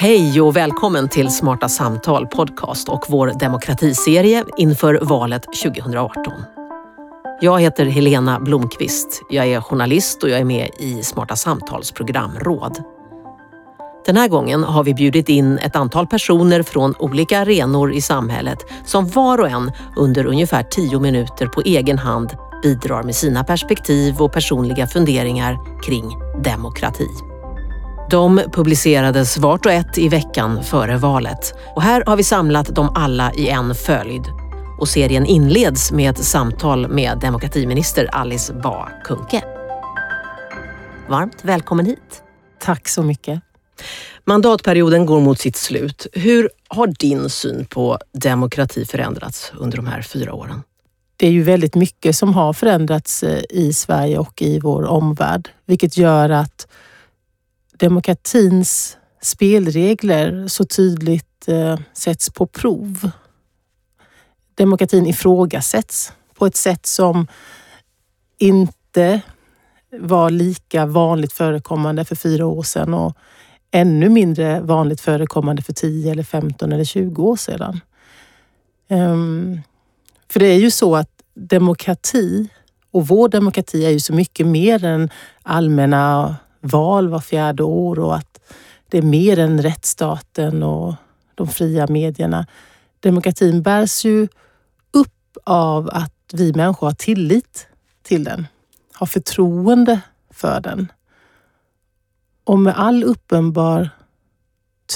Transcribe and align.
Hej 0.00 0.40
och 0.40 0.56
välkommen 0.56 1.08
till 1.08 1.30
Smarta 1.30 1.68
Samtal 1.68 2.26
podcast 2.26 2.88
och 2.88 3.04
vår 3.08 3.32
demokratiserie 3.38 4.44
inför 4.56 4.98
valet 5.02 5.42
2018. 5.62 6.32
Jag 7.40 7.60
heter 7.60 7.86
Helena 7.86 8.40
Blomqvist. 8.40 9.22
Jag 9.30 9.46
är 9.46 9.60
journalist 9.60 10.22
och 10.22 10.28
jag 10.28 10.40
är 10.40 10.44
med 10.44 10.70
i 10.78 11.02
Smarta 11.02 11.36
Samtals 11.36 11.92
programråd. 11.92 12.82
Den 14.06 14.16
här 14.16 14.28
gången 14.28 14.64
har 14.64 14.84
vi 14.84 14.94
bjudit 14.94 15.28
in 15.28 15.58
ett 15.58 15.76
antal 15.76 16.06
personer 16.06 16.62
från 16.62 16.94
olika 16.98 17.40
arenor 17.40 17.92
i 17.92 18.00
samhället 18.00 18.58
som 18.86 19.08
var 19.08 19.38
och 19.38 19.48
en 19.48 19.72
under 19.96 20.26
ungefär 20.26 20.62
tio 20.62 21.00
minuter 21.00 21.46
på 21.46 21.60
egen 21.60 21.98
hand 21.98 22.36
bidrar 22.62 23.02
med 23.02 23.14
sina 23.14 23.44
perspektiv 23.44 24.20
och 24.20 24.32
personliga 24.32 24.86
funderingar 24.86 25.58
kring 25.82 26.04
demokrati. 26.44 27.29
De 28.10 28.40
publicerades 28.52 29.38
vart 29.38 29.66
och 29.66 29.72
ett 29.72 29.98
i 29.98 30.08
veckan 30.08 30.64
före 30.64 30.96
valet 30.96 31.54
och 31.76 31.82
här 31.82 32.02
har 32.06 32.16
vi 32.16 32.24
samlat 32.24 32.74
dem 32.74 32.92
alla 32.94 33.32
i 33.34 33.48
en 33.48 33.74
följd. 33.74 34.22
Och 34.80 34.88
serien 34.88 35.26
inleds 35.26 35.92
med 35.92 36.10
ett 36.10 36.24
samtal 36.24 36.88
med 36.88 37.18
demokratiminister 37.18 38.08
Alice 38.12 38.54
Bah 38.54 38.88
Kuhnke. 39.04 39.44
Varmt 41.08 41.44
välkommen 41.44 41.86
hit. 41.86 42.22
Tack 42.60 42.88
så 42.88 43.02
mycket. 43.02 43.40
Mandatperioden 44.24 45.06
går 45.06 45.20
mot 45.20 45.38
sitt 45.38 45.56
slut. 45.56 46.06
Hur 46.12 46.50
har 46.68 46.86
din 46.86 47.30
syn 47.30 47.66
på 47.66 47.98
demokrati 48.12 48.84
förändrats 48.86 49.52
under 49.58 49.76
de 49.76 49.86
här 49.86 50.02
fyra 50.02 50.34
åren? 50.34 50.62
Det 51.16 51.26
är 51.26 51.30
ju 51.30 51.42
väldigt 51.42 51.74
mycket 51.74 52.16
som 52.16 52.34
har 52.34 52.52
förändrats 52.52 53.22
eh, 53.22 53.42
i 53.50 53.72
Sverige 53.72 54.18
och 54.18 54.42
i 54.42 54.60
vår 54.60 54.84
omvärld, 54.84 55.48
vilket 55.66 55.96
gör 55.96 56.30
att 56.30 56.66
demokratins 57.80 58.98
spelregler 59.22 60.48
så 60.48 60.64
tydligt 60.64 61.48
eh, 61.48 61.78
sätts 61.92 62.30
på 62.30 62.46
prov. 62.46 63.10
Demokratin 64.54 65.06
ifrågasätts 65.06 66.12
på 66.34 66.46
ett 66.46 66.56
sätt 66.56 66.86
som 66.86 67.26
inte 68.38 69.20
var 69.98 70.30
lika 70.30 70.86
vanligt 70.86 71.32
förekommande 71.32 72.04
för 72.04 72.16
fyra 72.16 72.46
år 72.46 72.62
sedan 72.62 72.94
och 72.94 73.16
ännu 73.70 74.08
mindre 74.08 74.60
vanligt 74.60 75.00
förekommande 75.00 75.62
för 75.62 75.72
10 75.72 76.12
eller 76.12 76.22
15 76.22 76.72
eller 76.72 76.84
20 76.84 77.22
år 77.22 77.36
sedan. 77.36 77.80
Um, 78.88 79.60
för 80.28 80.40
det 80.40 80.46
är 80.46 80.58
ju 80.58 80.70
så 80.70 80.96
att 80.96 81.10
demokrati 81.34 82.48
och 82.90 83.08
vår 83.08 83.28
demokrati 83.28 83.84
är 83.84 83.90
ju 83.90 84.00
så 84.00 84.12
mycket 84.12 84.46
mer 84.46 84.84
än 84.84 85.10
allmänna 85.42 86.36
val 86.60 87.08
var 87.08 87.20
fjärde 87.20 87.62
år 87.62 87.98
och 87.98 88.16
att 88.16 88.40
det 88.88 88.98
är 88.98 89.02
mer 89.02 89.38
än 89.38 89.62
rättsstaten 89.62 90.62
och 90.62 90.94
de 91.34 91.48
fria 91.48 91.86
medierna. 91.86 92.46
Demokratin 93.00 93.62
bärs 93.62 94.04
ju 94.04 94.28
upp 94.90 95.36
av 95.44 95.90
att 95.92 96.14
vi 96.32 96.52
människor 96.52 96.86
har 96.86 96.94
tillit 96.94 97.66
till 98.02 98.24
den, 98.24 98.46
har 98.92 99.06
förtroende 99.06 100.00
för 100.30 100.60
den. 100.60 100.92
Och 102.44 102.58
med 102.58 102.78
all 102.78 103.04
uppenbar 103.04 103.90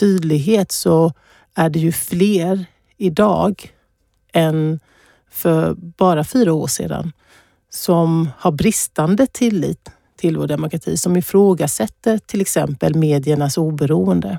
tydlighet 0.00 0.72
så 0.72 1.12
är 1.54 1.70
det 1.70 1.78
ju 1.78 1.92
fler 1.92 2.66
idag 2.96 3.72
än 4.32 4.80
för 5.30 5.74
bara 5.74 6.24
fyra 6.24 6.52
år 6.52 6.66
sedan 6.66 7.12
som 7.70 8.30
har 8.38 8.52
bristande 8.52 9.26
tillit 9.26 9.90
till 10.25 10.36
vår 10.36 10.47
demokrati, 10.47 10.97
som 10.97 11.17
ifrågasätter 11.17 12.19
till 12.19 12.41
exempel 12.41 12.94
mediernas 12.94 13.58
oberoende. 13.58 14.39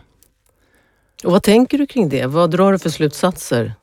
Och 1.24 1.32
vad 1.32 1.44
tänker 1.44 1.78
du 1.78 1.86
kring 1.86 2.10
det? 2.10 2.26
Vad 2.26 2.52
drar 2.52 2.72
du 2.72 2.80
för 2.80 2.90
slutsatser 2.90 3.74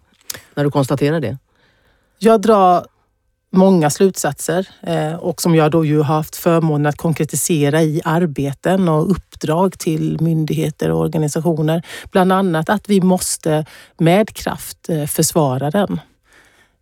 när 0.55 0.64
du 0.64 0.70
konstaterar 0.70 1.20
det? 1.20 1.39
Jag 2.19 2.41
drar 2.41 2.86
många 3.50 3.91
slutsatser 3.91 4.69
eh, 4.82 5.15
och 5.15 5.43
som 5.43 5.54
jag 5.54 5.71
då 5.71 5.84
ju 5.84 5.97
har 5.97 6.15
haft 6.15 6.37
förmånen 6.37 6.87
att 6.87 6.97
konkretisera 6.97 7.82
i 7.82 8.00
arbeten 8.05 8.88
och 8.88 9.10
uppdrag 9.10 9.78
till 9.78 10.21
myndigheter 10.21 10.91
och 10.91 11.00
organisationer. 11.00 11.82
Bland 12.10 12.32
annat 12.32 12.69
att 12.69 12.88
vi 12.88 13.00
måste 13.00 13.66
med 13.99 14.37
kraft 14.37 14.88
eh, 14.88 15.06
försvara 15.06 15.71
den, 15.71 16.00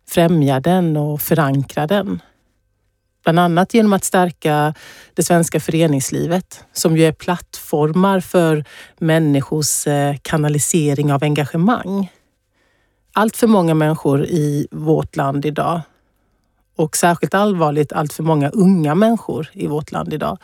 främja 0.09 0.59
den 0.59 0.97
och 0.97 1.21
förankra 1.21 1.87
den. 1.87 2.21
Bland 3.23 3.39
annat 3.39 3.73
genom 3.73 3.93
att 3.93 4.03
stärka 4.03 4.73
det 5.13 5.23
svenska 5.23 5.59
föreningslivet 5.59 6.63
som 6.73 6.97
ju 6.97 7.05
är 7.05 7.11
plattformar 7.11 8.19
för 8.19 8.65
människors 8.99 9.87
eh, 9.87 10.15
kanalisering 10.21 11.13
av 11.13 11.23
engagemang. 11.23 12.11
Allt 13.13 13.37
för 13.37 13.47
många 13.47 13.73
människor 13.73 14.25
i 14.25 14.67
vårt 14.71 15.15
land 15.15 15.45
idag 15.45 15.81
och 16.75 16.97
särskilt 16.97 17.33
allvarligt 17.33 17.93
allt 17.93 18.13
för 18.13 18.23
många 18.23 18.49
unga 18.49 18.95
människor 18.95 19.49
i 19.53 19.67
vårt 19.67 19.91
land 19.91 20.13
idag 20.13 20.37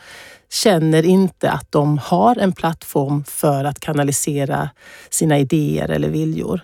känner 0.50 1.06
inte 1.06 1.50
att 1.50 1.72
de 1.72 1.98
har 1.98 2.36
en 2.38 2.52
plattform 2.52 3.24
för 3.24 3.64
att 3.64 3.80
kanalisera 3.80 4.70
sina 5.10 5.38
idéer 5.38 5.88
eller 5.88 6.08
viljor. 6.08 6.60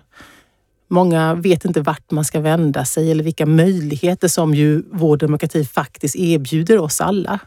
Många 0.88 1.34
vet 1.34 1.64
inte 1.64 1.80
vart 1.80 2.10
man 2.10 2.24
ska 2.24 2.40
vända 2.40 2.84
sig 2.84 3.10
eller 3.10 3.24
vilka 3.24 3.46
möjligheter 3.46 4.28
som 4.28 4.54
ju 4.54 4.82
vår 4.92 5.16
demokrati 5.16 5.64
faktiskt 5.64 6.16
erbjuder 6.16 6.78
oss 6.78 7.00
alla. 7.00 7.38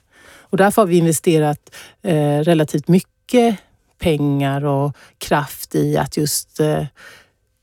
Och 0.49 0.57
därför 0.57 0.81
har 0.81 0.87
vi 0.87 0.97
investerat 0.97 1.75
eh, 2.01 2.39
relativt 2.39 2.87
mycket 2.87 3.57
pengar 3.99 4.65
och 4.65 4.95
kraft 5.17 5.75
i 5.75 5.97
att 5.97 6.17
just 6.17 6.59
eh, 6.59 6.83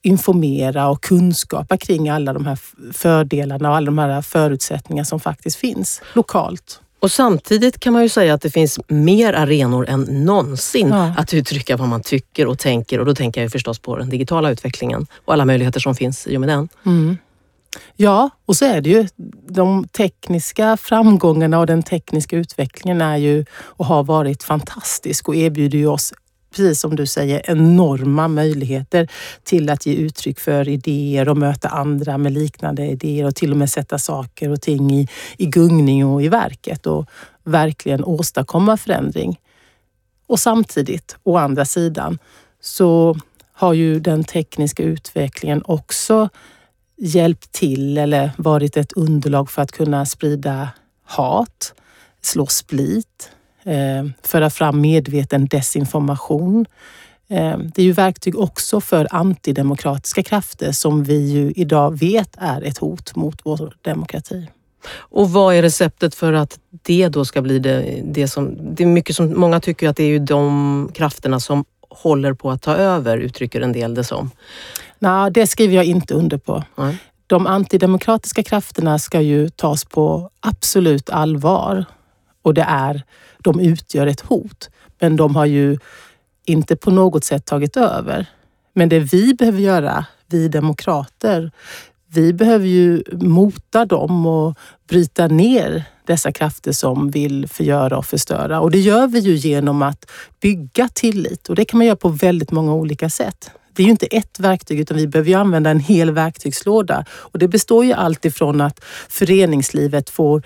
informera 0.02 0.88
och 0.88 1.02
kunskapa 1.02 1.76
kring 1.76 2.08
alla 2.08 2.32
de 2.32 2.46
här 2.46 2.58
fördelarna 2.92 3.70
och 3.70 3.76
alla 3.76 3.86
de 3.86 3.98
här 3.98 4.22
förutsättningarna 4.22 5.04
som 5.04 5.20
faktiskt 5.20 5.56
finns 5.56 6.02
lokalt. 6.12 6.80
Och 7.04 7.12
samtidigt 7.12 7.80
kan 7.80 7.92
man 7.92 8.02
ju 8.02 8.08
säga 8.08 8.34
att 8.34 8.40
det 8.40 8.50
finns 8.50 8.80
mer 8.88 9.32
arenor 9.32 9.88
än 9.88 10.24
någonsin 10.24 10.88
ja. 10.88 11.14
att 11.16 11.34
uttrycka 11.34 11.76
vad 11.76 11.88
man 11.88 12.02
tycker 12.02 12.46
och 12.46 12.58
tänker. 12.58 13.00
Och 13.00 13.06
då 13.06 13.14
tänker 13.14 13.42
jag 13.42 13.52
förstås 13.52 13.78
på 13.78 13.96
den 13.96 14.08
digitala 14.08 14.50
utvecklingen 14.50 15.06
och 15.24 15.32
alla 15.32 15.44
möjligheter 15.44 15.80
som 15.80 15.94
finns 15.94 16.26
i 16.26 16.36
och 16.36 16.40
med 16.40 16.48
den. 16.48 16.68
Mm. 16.86 17.16
Ja, 17.96 18.30
och 18.46 18.56
så 18.56 18.64
är 18.64 18.80
det 18.80 18.90
ju. 18.90 19.08
De 19.48 19.88
tekniska 19.88 20.76
framgångarna 20.76 21.58
och 21.58 21.66
den 21.66 21.82
tekniska 21.82 22.36
utvecklingen 22.36 23.00
är 23.00 23.16
ju 23.16 23.44
och 23.52 23.86
har 23.86 24.04
varit 24.04 24.42
fantastisk 24.42 25.28
och 25.28 25.36
erbjuder 25.36 25.78
ju 25.78 25.86
oss 25.86 26.12
precis 26.56 26.80
som 26.80 26.96
du 26.96 27.06
säger, 27.06 27.50
enorma 27.50 28.28
möjligheter 28.28 29.08
till 29.42 29.70
att 29.70 29.86
ge 29.86 29.94
uttryck 29.94 30.40
för 30.40 30.68
idéer 30.68 31.28
och 31.28 31.36
möta 31.36 31.68
andra 31.68 32.18
med 32.18 32.32
liknande 32.32 32.86
idéer 32.86 33.26
och 33.26 33.34
till 33.34 33.50
och 33.50 33.56
med 33.56 33.70
sätta 33.70 33.98
saker 33.98 34.50
och 34.50 34.60
ting 34.60 34.90
i, 34.90 35.08
i 35.36 35.46
gungning 35.46 36.06
och 36.06 36.22
i 36.22 36.28
verket 36.28 36.86
och 36.86 37.08
verkligen 37.44 38.04
åstadkomma 38.04 38.76
förändring. 38.76 39.40
Och 40.26 40.40
samtidigt, 40.40 41.16
å 41.22 41.36
andra 41.36 41.64
sidan, 41.64 42.18
så 42.60 43.16
har 43.52 43.72
ju 43.72 44.00
den 44.00 44.24
tekniska 44.24 44.82
utvecklingen 44.82 45.62
också 45.64 46.28
hjälpt 46.96 47.52
till 47.52 47.98
eller 47.98 48.30
varit 48.36 48.76
ett 48.76 48.92
underlag 48.92 49.50
för 49.50 49.62
att 49.62 49.72
kunna 49.72 50.06
sprida 50.06 50.68
hat, 51.04 51.74
slå 52.22 52.46
split, 52.46 53.30
eh, 53.64 54.04
föra 54.22 54.50
fram 54.50 54.80
medveten 54.80 55.46
desinformation. 55.46 56.66
Eh, 57.28 57.58
det 57.58 57.82
är 57.82 57.86
ju 57.86 57.92
verktyg 57.92 58.38
också 58.38 58.80
för 58.80 59.08
antidemokratiska 59.10 60.22
krafter 60.22 60.72
som 60.72 61.04
vi 61.04 61.32
ju 61.32 61.52
idag 61.56 61.98
vet 61.98 62.30
är 62.38 62.62
ett 62.62 62.78
hot 62.78 63.16
mot 63.16 63.40
vår 63.44 63.76
demokrati. 63.82 64.48
Och 64.96 65.30
vad 65.30 65.54
är 65.54 65.62
receptet 65.62 66.14
för 66.14 66.32
att 66.32 66.58
det 66.82 67.08
då 67.08 67.24
ska 67.24 67.42
bli 67.42 67.58
det, 67.58 68.02
det 68.04 68.28
som... 68.28 68.56
Det 68.74 68.82
är 68.82 68.86
mycket 68.86 69.16
som 69.16 69.40
många 69.40 69.60
tycker 69.60 69.88
att 69.88 69.96
det 69.96 70.04
är 70.04 70.08
ju 70.08 70.18
de 70.18 70.90
krafterna 70.94 71.40
som 71.40 71.64
håller 71.88 72.32
på 72.32 72.50
att 72.50 72.62
ta 72.62 72.76
över, 72.76 73.18
uttrycker 73.18 73.60
en 73.60 73.72
del 73.72 73.94
det 73.94 74.04
som. 74.04 74.30
Nej, 74.98 75.30
det 75.30 75.46
skriver 75.46 75.74
jag 75.74 75.84
inte 75.84 76.14
under 76.14 76.38
på. 76.38 76.64
Mm. 76.78 76.96
De 77.26 77.46
antidemokratiska 77.46 78.42
krafterna 78.42 78.98
ska 78.98 79.20
ju 79.20 79.48
tas 79.48 79.84
på 79.84 80.30
absolut 80.40 81.10
allvar 81.10 81.84
och 82.44 82.54
det 82.54 82.66
är 82.68 83.02
de 83.38 83.60
utgör 83.60 84.06
ett 84.06 84.20
hot. 84.20 84.70
Men 85.00 85.16
de 85.16 85.36
har 85.36 85.46
ju 85.46 85.78
inte 86.44 86.76
på 86.76 86.90
något 86.90 87.24
sätt 87.24 87.44
tagit 87.44 87.76
över. 87.76 88.26
Men 88.74 88.88
det 88.88 88.98
vi 88.98 89.34
behöver 89.34 89.60
göra, 89.60 90.06
vi 90.26 90.48
demokrater, 90.48 91.50
vi 92.14 92.32
behöver 92.32 92.66
ju 92.66 93.02
mota 93.12 93.84
dem 93.86 94.26
och 94.26 94.58
bryta 94.88 95.26
ner 95.26 95.84
dessa 96.06 96.32
krafter 96.32 96.72
som 96.72 97.10
vill 97.10 97.48
förgöra 97.48 97.98
och 97.98 98.06
förstöra. 98.06 98.60
Och 98.60 98.70
det 98.70 98.80
gör 98.80 99.06
vi 99.06 99.18
ju 99.18 99.34
genom 99.34 99.82
att 99.82 100.10
bygga 100.40 100.88
tillit 100.88 101.48
och 101.48 101.54
det 101.54 101.64
kan 101.64 101.78
man 101.78 101.86
göra 101.86 101.96
på 101.96 102.08
väldigt 102.08 102.50
många 102.50 102.74
olika 102.74 103.10
sätt. 103.10 103.50
Det 103.72 103.82
är 103.82 103.84
ju 103.84 103.90
inte 103.90 104.06
ett 104.06 104.40
verktyg 104.40 104.80
utan 104.80 104.96
vi 104.96 105.06
behöver 105.06 105.30
ju 105.30 105.34
använda 105.34 105.70
en 105.70 105.80
hel 105.80 106.10
verktygslåda. 106.10 107.04
Och 107.10 107.38
det 107.38 107.48
består 107.48 107.84
ju 107.84 107.92
alltifrån 107.92 108.60
att 108.60 108.84
föreningslivet 109.08 110.10
får 110.10 110.42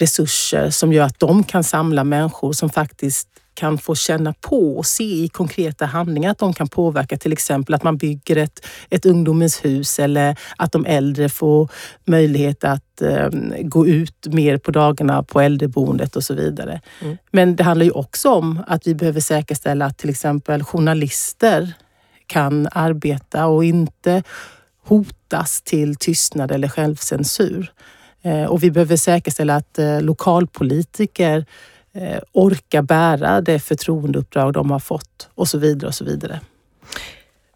resurser 0.00 0.70
som 0.70 0.92
gör 0.92 1.04
att 1.04 1.18
de 1.18 1.44
kan 1.44 1.64
samla 1.64 2.04
människor 2.04 2.52
som 2.52 2.70
faktiskt 2.70 3.28
kan 3.58 3.78
få 3.78 3.94
känna 3.94 4.32
på 4.32 4.78
och 4.78 4.86
se 4.86 5.04
i 5.04 5.28
konkreta 5.28 5.86
handlingar 5.86 6.30
att 6.30 6.38
de 6.38 6.52
kan 6.52 6.68
påverka 6.68 7.16
till 7.16 7.32
exempel 7.32 7.74
att 7.74 7.82
man 7.82 7.96
bygger 7.96 8.36
ett, 8.36 8.66
ett 8.90 9.06
ungdomens 9.06 9.64
hus 9.64 9.98
eller 9.98 10.38
att 10.56 10.72
de 10.72 10.86
äldre 10.86 11.28
får 11.28 11.68
möjlighet 12.04 12.64
att 12.64 13.02
eh, 13.02 13.28
gå 13.62 13.86
ut 13.86 14.26
mer 14.26 14.58
på 14.58 14.70
dagarna 14.70 15.22
på 15.22 15.40
äldreboendet 15.40 16.16
och 16.16 16.24
så 16.24 16.34
vidare. 16.34 16.80
Mm. 17.02 17.16
Men 17.30 17.56
det 17.56 17.64
handlar 17.64 17.84
ju 17.84 17.92
också 17.92 18.30
om 18.30 18.62
att 18.66 18.86
vi 18.86 18.94
behöver 18.94 19.20
säkerställa 19.20 19.84
att 19.84 19.98
till 19.98 20.10
exempel 20.10 20.64
journalister 20.64 21.72
kan 22.26 22.68
arbeta 22.72 23.46
och 23.46 23.64
inte 23.64 24.22
hotas 24.84 25.62
till 25.62 25.96
tystnad 25.96 26.52
eller 26.52 26.68
självcensur. 26.68 27.72
Eh, 28.22 28.44
och 28.44 28.62
vi 28.62 28.70
behöver 28.70 28.96
säkerställa 28.96 29.56
att 29.56 29.78
eh, 29.78 30.00
lokalpolitiker 30.00 31.44
eh, 31.92 32.18
orkar 32.32 32.82
bära 32.82 33.40
det 33.40 33.58
förtroendeuppdrag 33.58 34.52
de 34.52 34.70
har 34.70 34.78
fått 34.78 35.28
och 35.34 35.48
så 35.48 35.58
vidare 35.58 35.88
och 35.88 35.94
så 35.94 36.04
vidare. 36.04 36.40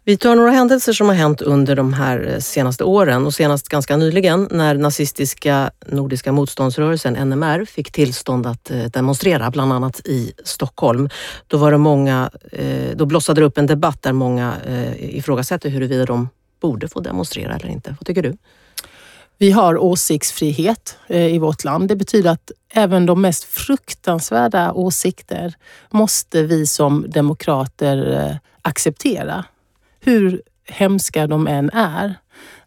Vi 0.05 0.17
tar 0.17 0.35
några 0.35 0.51
händelser 0.51 0.93
som 0.93 1.07
har 1.07 1.15
hänt 1.15 1.41
under 1.41 1.75
de 1.75 1.93
här 1.93 2.39
senaste 2.39 2.83
åren 2.83 3.25
och 3.25 3.33
senast 3.33 3.69
ganska 3.69 3.97
nyligen 3.97 4.47
när 4.51 4.75
nazistiska 4.75 5.71
Nordiska 5.87 6.31
motståndsrörelsen, 6.31 7.29
NMR, 7.29 7.65
fick 7.65 7.91
tillstånd 7.91 8.47
att 8.47 8.71
demonstrera, 8.93 9.51
bland 9.51 9.73
annat 9.73 10.01
i 10.05 10.33
Stockholm. 10.43 11.09
Då, 11.47 11.57
var 11.57 11.71
det 11.71 11.77
många, 11.77 12.29
då 12.95 13.05
blossade 13.05 13.41
det 13.41 13.45
upp 13.45 13.57
en 13.57 13.67
debatt 13.67 14.01
där 14.01 14.13
många 14.13 14.53
ifrågasätter 14.97 15.69
huruvida 15.69 16.05
de 16.05 16.29
borde 16.61 16.87
få 16.87 16.99
demonstrera 16.99 17.55
eller 17.55 17.69
inte. 17.69 17.95
Vad 17.99 18.05
tycker 18.05 18.23
du? 18.23 18.37
Vi 19.43 19.51
har 19.51 19.77
åsiktsfrihet 19.77 20.97
eh, 21.07 21.35
i 21.35 21.39
vårt 21.39 21.63
land. 21.63 21.87
Det 21.87 21.95
betyder 21.95 22.31
att 22.31 22.51
även 22.73 23.05
de 23.05 23.21
mest 23.21 23.43
fruktansvärda 23.43 24.71
åsikter 24.71 25.53
måste 25.89 26.43
vi 26.43 26.67
som 26.67 27.05
demokrater 27.09 28.19
eh, 28.19 28.35
acceptera. 28.61 29.45
Hur 29.99 30.41
hemska 30.67 31.27
de 31.27 31.47
än 31.47 31.69
är. 31.69 32.15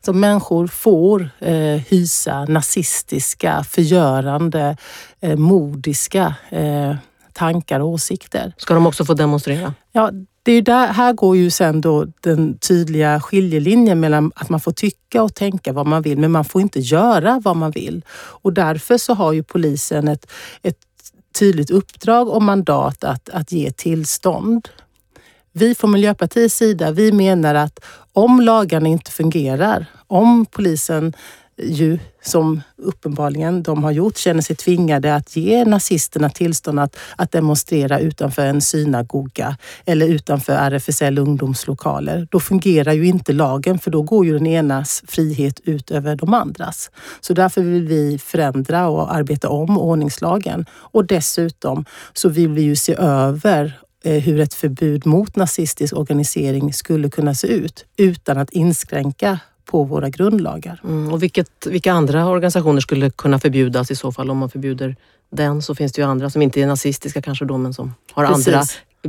Så 0.05 0.13
människor 0.13 0.67
får 0.67 1.31
eh, 1.39 1.81
hysa 1.89 2.45
nazistiska, 2.45 3.65
förgörande, 3.65 4.77
eh, 5.21 5.37
modiska 5.37 6.35
eh, 6.51 6.97
tankar 7.33 7.81
och 7.81 7.89
åsikter. 7.89 8.53
Ska 8.57 8.75
de 8.75 8.87
också 8.87 9.05
få 9.05 9.15
demonstrera? 9.15 9.75
Ja, 9.93 10.11
det 10.47 10.53
är 10.53 10.63
där, 10.63 10.87
här 10.87 11.13
går 11.13 11.37
ju 11.37 11.51
sen 11.51 11.81
då 11.81 12.07
den 12.21 12.59
tydliga 12.59 13.21
skiljelinjen 13.21 14.01
mellan 14.01 14.33
att 14.35 14.49
man 14.49 14.61
får 14.61 14.73
tycka 14.73 15.23
och 15.23 15.35
tänka 15.35 15.73
vad 15.73 15.87
man 15.87 16.03
vill, 16.03 16.19
men 16.19 16.33
man 16.33 16.45
får 16.45 16.63
inte 16.63 16.81
göra 16.81 17.41
vad 17.45 17.57
man 17.57 17.71
vill. 17.71 18.05
Och 18.15 18.53
därför 18.53 18.99
så 18.99 19.15
har 19.15 19.33
ju 19.33 19.43
polisen 19.43 20.09
ett, 20.09 20.31
ett 20.63 20.79
tydligt 21.39 21.71
uppdrag 21.71 22.29
och 22.29 22.43
mandat 22.43 23.05
att, 23.05 23.29
att 23.29 23.53
ge 23.53 23.71
tillstånd. 23.71 24.69
Vi 25.53 25.75
från 25.75 25.91
Miljöpartiets 25.91 26.57
sida, 26.57 26.91
vi 26.91 27.13
menar 27.13 27.55
att 27.55 27.85
om 28.13 28.41
lagarna 28.41 28.89
inte 28.89 29.11
fungerar, 29.11 29.87
om 30.07 30.47
polisen 30.47 31.13
ju, 31.59 31.99
som 32.23 32.61
uppenbarligen 32.77 33.63
de 33.63 33.85
har 33.85 33.91
gjort, 33.91 34.17
känner 34.17 34.43
sig 34.43 34.57
tvingade 34.57 35.15
att 35.15 35.37
ge 35.37 35.65
nazisterna 35.65 36.31
tillstånd 36.31 36.81
att, 36.81 36.97
att 37.17 37.33
demonstrera 37.33 37.99
utanför 37.99 38.47
en 38.47 38.61
synagoga 38.61 39.57
eller 39.85 40.07
utanför 40.07 40.53
RFSL 40.53 41.19
ungdomslokaler. 41.19 42.29
Då 42.31 42.41
fungerar 42.41 42.93
ju 42.93 43.07
inte 43.07 43.33
lagen 43.33 43.79
för 43.79 43.91
då 43.91 44.03
går 44.03 44.27
ju 44.27 44.33
den 44.33 44.47
enas 44.47 45.03
frihet 45.07 45.61
ut 45.65 45.91
över 45.91 46.17
de 46.17 46.35
andras. 46.35 46.91
Så 47.21 47.35
därför 47.35 47.63
vill 47.63 47.89
vi 47.89 48.19
förändra 48.19 48.89
och 48.89 49.15
arbeta 49.15 49.49
om 49.49 49.79
ordningslagen. 49.79 50.67
Och 50.73 51.05
dessutom 51.05 51.85
så 52.13 52.29
vill 52.29 52.49
vi 52.49 52.63
ju 52.63 52.77
se 52.77 52.95
över 52.99 53.81
eh, 54.05 54.23
hur 54.23 54.41
ett 54.41 54.55
förbud 54.55 55.07
mot 55.07 55.37
nazistisk 55.37 55.97
organisering 55.97 56.73
skulle 56.73 57.11
kunna 57.11 57.35
se 57.35 57.47
ut 57.47 57.85
utan 57.97 58.39
att 58.39 58.51
inskränka 58.51 59.39
på 59.67 59.85
våra 59.85 60.09
grundlagar. 60.09 60.81
Mm, 60.85 61.13
och 61.13 61.23
vilket, 61.23 61.67
vilka 61.67 61.93
andra 61.93 62.27
organisationer 62.27 62.81
skulle 62.81 63.11
kunna 63.11 63.39
förbjudas 63.39 63.91
i 63.91 63.97
så 63.97 64.13
fall? 64.13 64.31
Om 64.31 64.39
man 64.39 64.51
förbjuder 64.51 64.97
den 65.31 65.63
så 65.63 65.75
finns 65.75 65.93
det 65.93 66.03
ju 66.03 66.09
andra 66.09 66.31
som 66.31 66.43
inte 66.43 66.63
är 66.63 66.67
nazistiska 66.67 67.23
kanske 67.23 67.45
då 67.45 67.59
men 67.59 67.75
som 67.75 67.95
har 68.13 68.27
Precis. 68.27 68.49
andra 68.49 68.65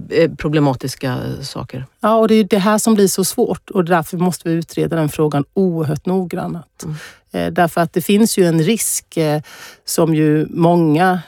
eh, 0.10 0.32
problematiska 0.32 1.18
saker. 1.42 1.86
Ja, 2.00 2.16
och 2.16 2.28
det 2.28 2.36
är 2.36 2.44
det 2.44 2.58
här 2.58 2.78
som 2.78 2.96
blir 2.96 3.08
så 3.08 3.24
svårt 3.24 3.70
och 3.70 3.86
därför 3.86 4.18
måste 4.18 4.50
vi 4.50 4.56
utreda 4.56 4.96
den 4.96 5.10
frågan 5.10 5.46
oerhört 5.54 6.06
noggrant. 6.06 6.84
Mm. 6.84 6.96
Eh, 7.32 7.54
därför 7.54 7.82
att 7.82 7.94
det 7.94 8.02
finns 8.02 8.38
ju 8.38 8.46
en 8.46 8.62
risk 8.62 9.18
eh, 9.18 9.42
som 9.86 10.16
ju 10.16 10.48
många 10.50 11.20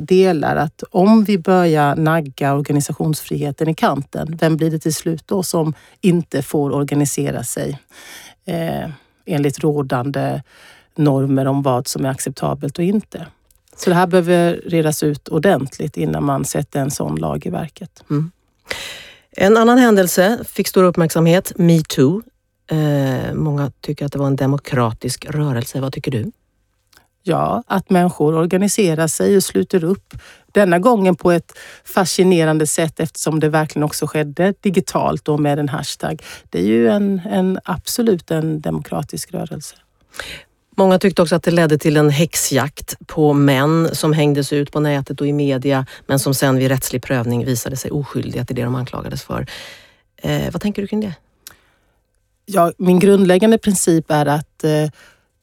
delar 0.00 0.56
att 0.56 0.82
om 0.90 1.24
vi 1.24 1.38
börjar 1.38 1.96
nagga 1.96 2.54
organisationsfriheten 2.54 3.68
i 3.68 3.74
kanten, 3.74 4.38
vem 4.40 4.56
blir 4.56 4.70
det 4.70 4.78
till 4.78 4.94
slut 4.94 5.22
då 5.26 5.42
som 5.42 5.74
inte 6.00 6.42
får 6.42 6.74
organisera 6.74 7.44
sig? 7.44 7.78
Eh, 8.48 8.90
enligt 9.26 9.58
rådande 9.58 10.42
normer 10.94 11.46
om 11.46 11.62
vad 11.62 11.88
som 11.88 12.04
är 12.04 12.08
acceptabelt 12.08 12.78
och 12.78 12.84
inte. 12.84 13.26
Så 13.76 13.90
det 13.90 13.96
här 13.96 14.06
behöver 14.06 14.60
redas 14.66 15.02
ut 15.02 15.28
ordentligt 15.28 15.96
innan 15.96 16.24
man 16.24 16.44
sätter 16.44 16.80
en 16.80 16.90
sån 16.90 17.16
lag 17.16 17.46
i 17.46 17.50
verket. 17.50 18.04
Mm. 18.10 18.30
En 19.30 19.56
annan 19.56 19.78
händelse 19.78 20.38
fick 20.48 20.68
stor 20.68 20.84
uppmärksamhet, 20.84 21.52
metoo. 21.56 22.22
Eh, 22.70 23.34
många 23.34 23.72
tycker 23.80 24.06
att 24.06 24.12
det 24.12 24.18
var 24.18 24.26
en 24.26 24.36
demokratisk 24.36 25.24
rörelse. 25.24 25.80
Vad 25.80 25.92
tycker 25.92 26.10
du? 26.10 26.32
Ja, 27.28 27.62
att 27.66 27.90
människor 27.90 28.34
organiserar 28.34 29.06
sig 29.06 29.36
och 29.36 29.44
sluter 29.44 29.84
upp. 29.84 30.14
Denna 30.52 30.78
gången 30.78 31.16
på 31.16 31.32
ett 31.32 31.52
fascinerande 31.84 32.66
sätt 32.66 33.00
eftersom 33.00 33.40
det 33.40 33.48
verkligen 33.48 33.84
också 33.84 34.06
skedde 34.06 34.54
digitalt 34.60 35.28
och 35.28 35.40
med 35.40 35.58
en 35.58 35.68
hashtag. 35.68 36.22
Det 36.50 36.58
är 36.58 36.64
ju 36.64 36.88
en, 36.88 37.20
en 37.30 37.58
absolut 37.64 38.30
en 38.30 38.60
demokratisk 38.60 39.32
rörelse. 39.32 39.76
Många 40.76 40.98
tyckte 40.98 41.22
också 41.22 41.34
att 41.34 41.42
det 41.42 41.50
ledde 41.50 41.78
till 41.78 41.96
en 41.96 42.10
häxjakt 42.10 42.96
på 43.06 43.32
män 43.32 43.88
som 43.92 44.12
hängdes 44.12 44.52
ut 44.52 44.72
på 44.72 44.80
nätet 44.80 45.20
och 45.20 45.26
i 45.26 45.32
media 45.32 45.86
men 46.06 46.18
som 46.18 46.34
sen 46.34 46.56
vid 46.56 46.68
rättslig 46.68 47.02
prövning 47.02 47.44
visade 47.44 47.76
sig 47.76 47.90
oskyldiga 47.90 48.44
till 48.44 48.56
det 48.56 48.62
de 48.62 48.74
anklagades 48.74 49.22
för. 49.22 49.46
Eh, 50.16 50.52
vad 50.52 50.62
tänker 50.62 50.82
du 50.82 50.88
kring 50.88 51.00
det? 51.00 51.14
Ja, 52.46 52.72
min 52.78 52.98
grundläggande 52.98 53.58
princip 53.58 54.10
är 54.10 54.26
att 54.26 54.64
eh, 54.64 54.90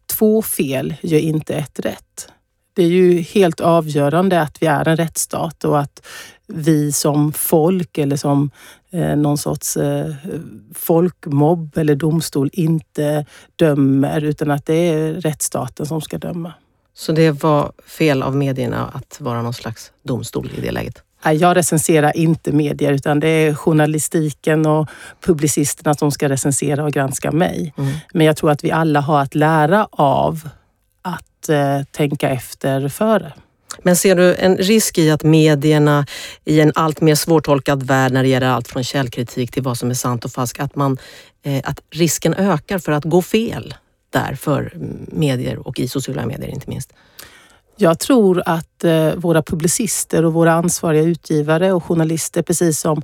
två 0.07 0.42
fel 0.42 0.96
gör 1.02 1.19
inte 1.19 1.56
ett 1.56 1.80
rätt. 1.80 2.30
Det 2.74 2.84
är 2.84 2.88
ju 2.88 3.19
helt 3.19 3.60
avgörande 3.60 4.42
att 4.42 4.62
vi 4.62 4.68
är 4.68 4.88
en 4.88 4.98
rättsstat 4.98 5.63
och 5.63 5.80
att 5.80 6.06
vi 6.48 6.92
som 6.92 7.34
folk 7.34 7.98
eller 7.98 8.16
som 8.16 8.52
eh, 8.92 9.16
någon 9.16 9.38
sorts 9.38 9.78
eh, 9.78 10.16
folkmobb 10.74 11.77
eller 11.77 11.96
domstol 11.96 12.50
inte 12.53 13.25
dömer 13.56 14.22
utan 14.22 14.51
att 14.51 14.65
det 14.65 14.74
är 14.74 15.13
rättsstaten 15.13 15.86
som 15.86 16.01
ska 16.01 16.18
döma. 16.18 16.53
Så 16.94 17.12
det 17.12 17.32
var 17.32 17.72
fel 17.86 18.24
av 18.24 18.36
medierna 18.36 18.88
att 18.88 19.22
vara 19.22 19.41
någon 19.41 19.53
slags 19.53 19.91
domstol 20.03 20.51
i 20.58 20.62
det 20.62 20.72
läget? 20.72 21.04
Jag 21.34 21.58
recenserar 21.58 22.17
inte 22.17 22.51
medier 22.51 22.91
utan 22.91 23.20
det 23.20 23.27
är 23.27 23.53
journalistiken 23.53 24.65
och 24.65 24.89
publicisterna 25.25 25.94
som 25.94 26.12
ska 26.12 26.29
recensera 26.29 26.84
och 26.84 26.91
granska 26.91 27.32
mig. 27.32 27.74
Mm. 27.77 27.94
Men 28.13 28.25
jag 28.25 28.38
tror 28.38 28.51
att 28.51 28.63
vi 28.63 28.72
alla 28.72 29.00
har 29.00 29.22
att 29.22 29.36
lära 29.36 29.88
av 29.91 30.50
att 31.01 31.50
eh, 31.50 31.84
tänka 31.91 32.29
efter 32.29 32.89
före. 32.89 33.34
Men 33.84 33.96
ser 33.96 34.15
du 34.15 34.36
en 34.36 34.58
risk 34.58 34.98
i 34.98 35.12
att 35.12 35.24
medierna 35.24 36.05
i 36.46 36.62
en 36.62 36.72
allt 36.75 37.01
mer 37.01 37.15
svårtolkad 37.15 37.84
värld 37.84 38.12
när 38.12 38.24
det 38.24 38.29
gäller 38.29 38.48
allt 38.48 38.67
från 38.67 38.84
källkritik 38.84 39.51
till 39.51 39.63
vad 39.63 39.77
som 39.77 39.89
är 39.89 39.94
sant 39.94 40.25
och 40.25 40.32
falskt, 40.32 40.60
att, 40.60 40.75
man, 40.75 40.98
eh, 41.44 41.62
att 41.63 41.82
risken 41.91 42.34
ökar 42.34 42.79
för 42.79 42.91
att 42.91 43.03
gå 43.03 43.22
fel 43.22 43.74
där 44.10 44.36
för 44.36 44.74
medier 45.08 45.67
och 45.67 45.79
i 45.79 45.88
sociala 45.88 46.25
medier 46.25 46.50
inte 46.50 46.70
minst? 46.70 46.94
Jag 47.77 48.00
tror 48.00 48.44
att 48.46 48.84
eh, 48.84 49.15
våra 49.15 49.41
publicister 49.41 50.25
och 50.25 50.34
våra 50.34 50.53
ansvariga 50.53 51.03
utgivare 51.03 51.72
och 51.72 51.84
journalister, 51.84 52.41
precis 52.41 52.79
som 52.79 53.01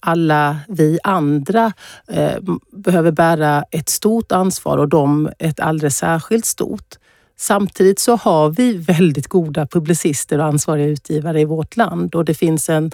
alla 0.00 0.56
vi 0.68 0.98
andra 1.04 1.72
eh, 2.08 2.36
behöver 2.72 3.10
bära 3.10 3.64
ett 3.70 3.88
stort 3.88 4.32
ansvar 4.32 4.78
och 4.78 4.88
de 4.88 5.30
ett 5.38 5.60
alldeles 5.60 5.96
särskilt 5.96 6.44
stort. 6.44 6.94
Samtidigt 7.36 7.98
så 7.98 8.16
har 8.16 8.50
vi 8.50 8.76
väldigt 8.76 9.28
goda 9.28 9.66
publicister 9.66 10.38
och 10.38 10.44
ansvariga 10.44 10.86
utgivare 10.86 11.40
i 11.40 11.44
vårt 11.44 11.76
land 11.76 12.14
och 12.14 12.24
det 12.24 12.34
finns 12.34 12.68
en, 12.70 12.90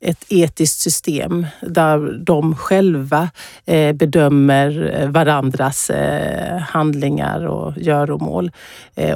ett 0.00 0.24
etiskt 0.28 0.80
system 0.80 1.46
där 1.60 2.18
de 2.24 2.56
själva 2.56 3.30
eh, 3.64 3.92
bedömer 3.92 4.94
eh, 5.00 5.08
varandras 5.08 5.90
eh, 5.90 6.58
handlingar 6.58 7.46
och 7.46 7.78
göromål. 7.78 8.50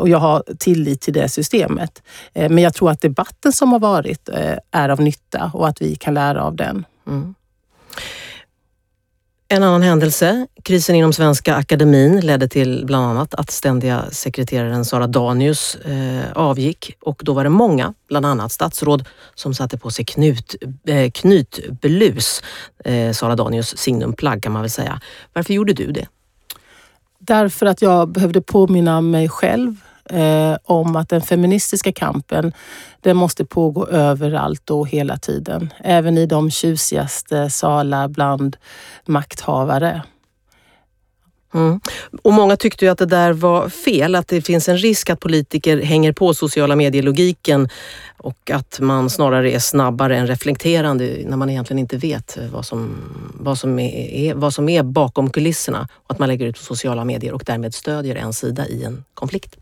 Och 0.01 0.09
jag 0.09 0.19
har 0.19 0.43
tillit 0.59 1.01
till 1.01 1.13
det 1.13 1.29
systemet. 1.29 2.03
Men 2.35 2.59
jag 2.59 2.75
tror 2.75 2.91
att 2.91 3.01
debatten 3.01 3.53
som 3.53 3.73
har 3.73 3.79
varit 3.79 4.29
är 4.71 4.89
av 4.89 5.01
nytta 5.01 5.51
och 5.55 5.69
att 5.69 5.83
vi 5.83 5.97
kan 5.97 6.15
lära 6.15 6.43
av 6.43 6.57
den. 6.57 6.85
Mm. 7.07 7.35
En 9.55 9.63
annan 9.63 9.83
händelse, 9.83 10.47
krisen 10.63 10.97
inom 10.97 11.13
Svenska 11.13 11.55
Akademin 11.55 12.21
ledde 12.21 12.49
till 12.49 12.83
bland 12.87 13.07
annat 13.07 13.35
att 13.35 13.51
ständiga 13.51 14.05
sekreteraren 14.11 14.85
Sara 14.85 15.07
Danius 15.07 15.75
eh, 15.77 16.33
avgick 16.35 16.97
och 17.01 17.21
då 17.25 17.33
var 17.33 17.45
det 17.45 17.51
många, 17.51 17.95
bland 18.09 18.27
annat 18.27 18.53
statsråd, 18.53 19.09
som 19.35 19.55
satte 19.55 19.79
på 19.79 19.91
sig 19.91 20.05
knut, 20.05 20.55
eh, 20.87 21.11
knytblus. 21.11 22.43
Eh, 22.85 23.13
Sara 23.13 23.37
Danius 23.37 23.77
signumplagg 23.79 24.43
kan 24.43 24.53
man 24.53 24.63
väl 24.63 24.71
säga. 24.71 25.01
Varför 25.33 25.55
gjorde 25.55 25.73
du 25.73 25.93
det? 25.93 26.07
Därför 27.19 27.67
att 27.67 27.83
jag 27.83 28.09
behövde 28.09 28.41
påminna 28.41 29.01
mig 29.01 29.29
själv 29.29 29.77
eh, 30.11 30.57
om 30.65 30.97
att 30.97 31.09
den 31.09 31.21
feministiska 31.21 31.93
kampen 31.93 32.53
den 33.01 33.17
måste 33.17 33.45
pågå 33.45 33.87
överallt 33.87 34.71
och 34.71 34.89
hela 34.89 35.17
tiden. 35.17 35.73
Även 35.85 36.19
i 36.19 36.27
de 36.27 36.51
tjusigaste 36.51 37.51
salar 37.51 38.09
bland 38.09 38.57
makthavare. 39.07 40.03
Mm. 41.55 41.81
Och 42.23 42.33
Många 42.33 42.57
tyckte 42.57 42.85
ju 42.85 42.91
att 42.91 42.99
det 42.99 43.07
där 43.07 43.33
var 43.33 43.69
fel, 43.69 44.15
att 44.15 44.29
det 44.29 44.43
finns 44.43 44.69
en 44.69 44.79
risk 44.79 45.11
att 45.11 45.21
politiker 45.21 45.83
hänger 45.83 46.13
på 46.13 46.35
sociala 46.35 46.77
medier-logiken 46.77 47.69
och 48.17 48.51
att 48.51 48.81
man 48.81 49.11
snarare 49.11 49.53
är 49.53 49.59
snabbare 49.59 50.17
än 50.17 50.27
reflekterande 50.27 51.19
när 51.25 51.37
man 51.37 51.51
egentligen 51.51 51.79
inte 51.79 51.97
vet 51.97 52.39
vad 52.53 52.67
som, 52.67 52.97
vad 53.35 53.59
som, 53.59 53.79
är, 53.79 54.35
vad 54.35 54.55
som 54.55 54.69
är 54.69 54.83
bakom 54.83 55.31
kulisserna 55.31 55.89
och 55.95 56.11
att 56.13 56.19
man 56.19 56.29
lägger 56.29 56.47
ut 56.47 56.57
på 56.57 56.63
sociala 56.63 57.05
medier 57.05 57.33
och 57.33 57.43
därmed 57.47 57.75
stödjer 57.75 58.17
en 58.17 58.33
sida 58.33 58.67
i 58.67 58.85
en 58.85 59.05
konflikt. 59.15 59.57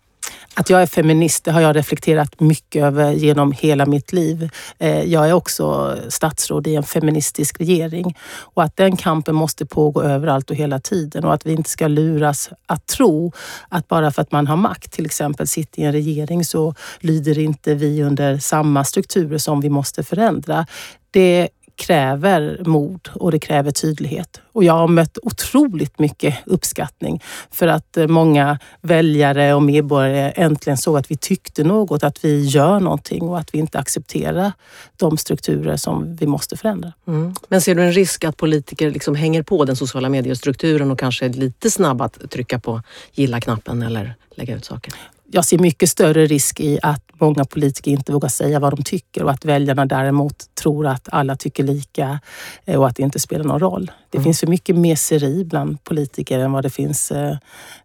Att 0.55 0.71
jag 0.71 0.83
är 0.83 0.87
feminist 0.87 1.45
det 1.45 1.53
har 1.53 1.61
jag 1.61 1.77
reflekterat 1.77 2.41
mycket 2.41 2.85
över 2.85 3.13
genom 3.13 3.53
hela 3.53 3.87
mitt 3.87 4.13
liv. 4.13 4.51
Eh, 4.79 5.03
jag 5.03 5.29
är 5.29 5.33
också 5.33 5.97
statsråd 6.09 6.67
i 6.67 6.75
en 6.75 6.83
feministisk 6.83 7.61
regering 7.61 8.17
och 8.33 8.63
att 8.63 8.77
den 8.77 8.97
kampen 8.97 9.35
måste 9.35 9.67
pågå 9.67 10.03
överallt 10.03 10.51
och 10.51 10.57
hela 10.57 10.79
tiden 10.79 11.25
och 11.25 11.35
att 11.35 11.47
vi 11.47 11.53
inte 11.53 11.71
ska 11.71 11.89
luras 11.89 12.51
att 12.67 12.87
tro 12.87 13.33
att 13.69 13.89
bara 13.89 14.11
för 14.11 14.23
att 14.23 14.33
man 14.33 14.47
har 14.47 14.57
makt, 14.57 14.93
till 14.93 15.07
exempel 15.07 15.47
sitter 15.47 15.83
i 15.83 15.85
en 15.85 15.93
regering, 15.93 16.45
så 16.45 16.75
lyder 17.01 17.39
inte 17.39 17.75
vi 17.75 18.03
under 18.03 18.39
samma 18.39 18.85
strukturer 18.85 19.39
som 19.39 19.61
vi 19.61 19.69
måste 19.69 20.03
förändra. 20.03 20.67
Det 21.11 21.49
kräver 21.83 22.63
mod 22.65 23.09
och 23.15 23.33
det 23.33 23.39
kräver 23.39 23.71
tydlighet. 23.71 24.41
Och 24.53 24.65
jag 24.65 24.73
har 24.73 24.89
mött 24.89 25.19
otroligt 25.23 25.99
mycket 25.99 26.39
uppskattning 26.47 27.23
för 27.51 27.69
att 27.69 27.97
eh, 27.97 28.07
många 28.07 28.59
väljare 28.81 29.55
och 29.55 29.63
medborgare 29.63 30.31
äntligen 30.31 30.77
såg 30.77 30.97
att 30.97 31.11
vi 31.11 31.17
tyckte 31.17 31.65
något, 31.65 32.03
att 32.03 32.25
vi 32.25 32.45
gör 32.45 32.81
någonting 32.81 33.23
och 33.23 33.39
att 33.39 33.55
vi 33.55 33.59
inte 33.59 33.79
accepterar 33.79 34.53
de 34.97 35.19
strukturer 35.19 35.77
som 35.77 36.17
vi 36.17 36.27
måste 36.27 36.57
förändra. 36.57 36.93
Mm. 37.07 37.35
Men 37.49 37.61
ser 37.61 37.75
du 37.75 37.83
en 37.83 37.93
risk 37.93 38.25
att 38.25 38.37
politiker 38.37 38.91
liksom 38.91 39.15
hänger 39.15 39.43
på 39.43 39.65
den 39.65 39.77
sociala 39.77 40.09
mediestrukturen 40.09 40.91
och 40.91 40.99
kanske 40.99 41.25
är 41.25 41.31
lite 41.31 41.71
snabba 41.71 42.05
att 42.05 42.31
trycka 42.31 42.59
på 42.59 42.83
gilla-knappen 43.13 43.83
eller 43.83 44.15
lägga 44.37 44.57
ut 44.57 44.65
saker? 44.65 44.95
Jag 45.35 45.45
ser 45.45 45.59
mycket 45.59 45.89
större 45.89 46.27
risk 46.27 46.61
i 46.61 46.79
att 46.83 47.03
många 47.21 47.45
politiker 47.45 47.91
inte 47.91 48.13
vågar 48.13 48.29
säga 48.29 48.61
vad 48.61 48.77
de 48.77 48.83
tycker 48.83 49.23
och 49.23 49.31
att 49.31 49.45
väljarna 49.45 49.87
däremot 49.87 50.55
tror 50.55 50.87
att 50.87 51.09
alla 51.13 51.37
tycker 51.37 51.65
lika 51.65 52.21
eh, 52.65 52.81
och 52.81 52.89
att 52.89 52.97
det 52.97 53.03
inte 53.03 53.21
spelar 53.21 53.45
någon 53.45 53.61
roll. 53.61 53.91
Det 54.11 54.19
mm. 54.19 54.25
finns 54.25 54.41
för 54.41 54.47
mycket 54.47 54.77
meseri 54.77 55.45
bland 55.45 55.85
politiker 55.85 56.39
än 56.39 56.53
vad 56.53 56.63
det 56.63 56.71
finns 56.71 57.13
eh, 57.13 57.37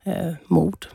eh, 0.04 0.34
mod. 0.48 0.86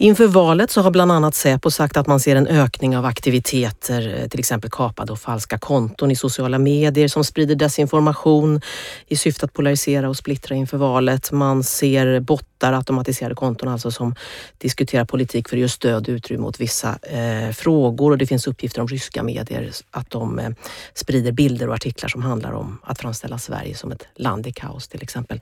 Inför 0.00 0.26
valet 0.26 0.70
så 0.70 0.80
har 0.80 0.90
bland 0.90 1.12
annat 1.12 1.34
Säpo 1.34 1.70
sagt 1.70 1.96
att 1.96 2.06
man 2.06 2.20
ser 2.20 2.36
en 2.36 2.46
ökning 2.46 2.96
av 2.96 3.04
aktiviteter, 3.04 4.20
eh, 4.22 4.28
till 4.28 4.40
exempel 4.40 4.70
kapade 4.70 5.12
och 5.12 5.18
falska 5.18 5.58
konton 5.58 6.10
i 6.10 6.16
sociala 6.16 6.58
medier 6.58 7.08
som 7.08 7.24
sprider 7.24 7.54
desinformation 7.54 8.60
i 9.06 9.16
syfte 9.16 9.44
att 9.44 9.52
polarisera 9.52 10.08
och 10.08 10.16
splittra 10.16 10.54
inför 10.54 10.76
valet. 10.76 11.32
Man 11.32 11.62
ser 11.62 12.20
bottar, 12.20 12.72
automatiserade 12.72 13.34
konton 13.34 13.68
alltså 13.68 13.90
som 13.90 14.14
diskuterar 14.58 15.04
politik 15.04 15.48
för 15.48 15.56
att 15.56 15.60
ge 15.60 15.68
stöd 15.68 16.08
och 16.08 16.12
utrymme 16.12 16.46
åt 16.46 16.60
vissa 16.60 16.98
eh, 17.02 17.52
frågor 17.52 18.10
och 18.10 18.18
det 18.18 18.26
finns 18.26 18.46
uppgifter 18.46 18.80
om 18.80 18.88
ryska 18.88 19.22
medier 19.22 19.70
att 19.90 20.10
de 20.10 20.38
eh, 20.38 20.50
sprider 20.94 21.32
bilder 21.32 21.68
och 21.68 21.74
artiklar 21.74 22.08
som 22.08 22.22
handlar 22.22 22.52
om 22.52 22.78
att 22.82 23.00
framställa 23.00 23.38
Sverige 23.38 23.74
som 23.74 23.92
ett 23.92 24.06
land 24.14 24.46
i 24.46 24.52
kaos 24.52 24.88
till 24.88 25.02
exempel. 25.02 25.40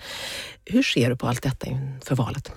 Hur 0.65 0.83
ser 0.83 1.11
du 1.11 1.17
på 1.17 1.27
allt 1.27 1.43
detta 1.43 1.67
inför 1.67 2.15
valet? 2.15 2.53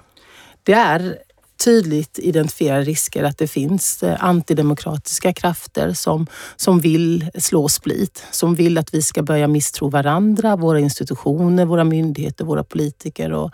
Det 0.64 0.74
är 0.74 1.18
tydligt 1.64 2.20
identifierar 2.20 2.82
risker 2.82 3.24
att 3.24 3.38
det 3.38 3.48
finns 3.48 4.04
eh, 4.04 4.24
antidemokratiska 4.24 5.34
krafter 5.34 5.94
som, 5.94 6.28
som 6.56 6.80
vill 6.80 7.30
slå 7.36 7.70
split, 7.70 8.26
som 8.32 8.56
vill 8.56 8.78
att 8.78 8.94
vi 8.94 9.02
ska 9.02 9.24
börja 9.24 9.48
misstro 9.48 9.90
varandra, 9.90 10.56
våra 10.56 10.80
institutioner, 10.80 11.66
våra 11.66 11.84
myndigheter, 11.84 12.46
våra 12.46 12.64
politiker 12.64 13.34
och 13.34 13.52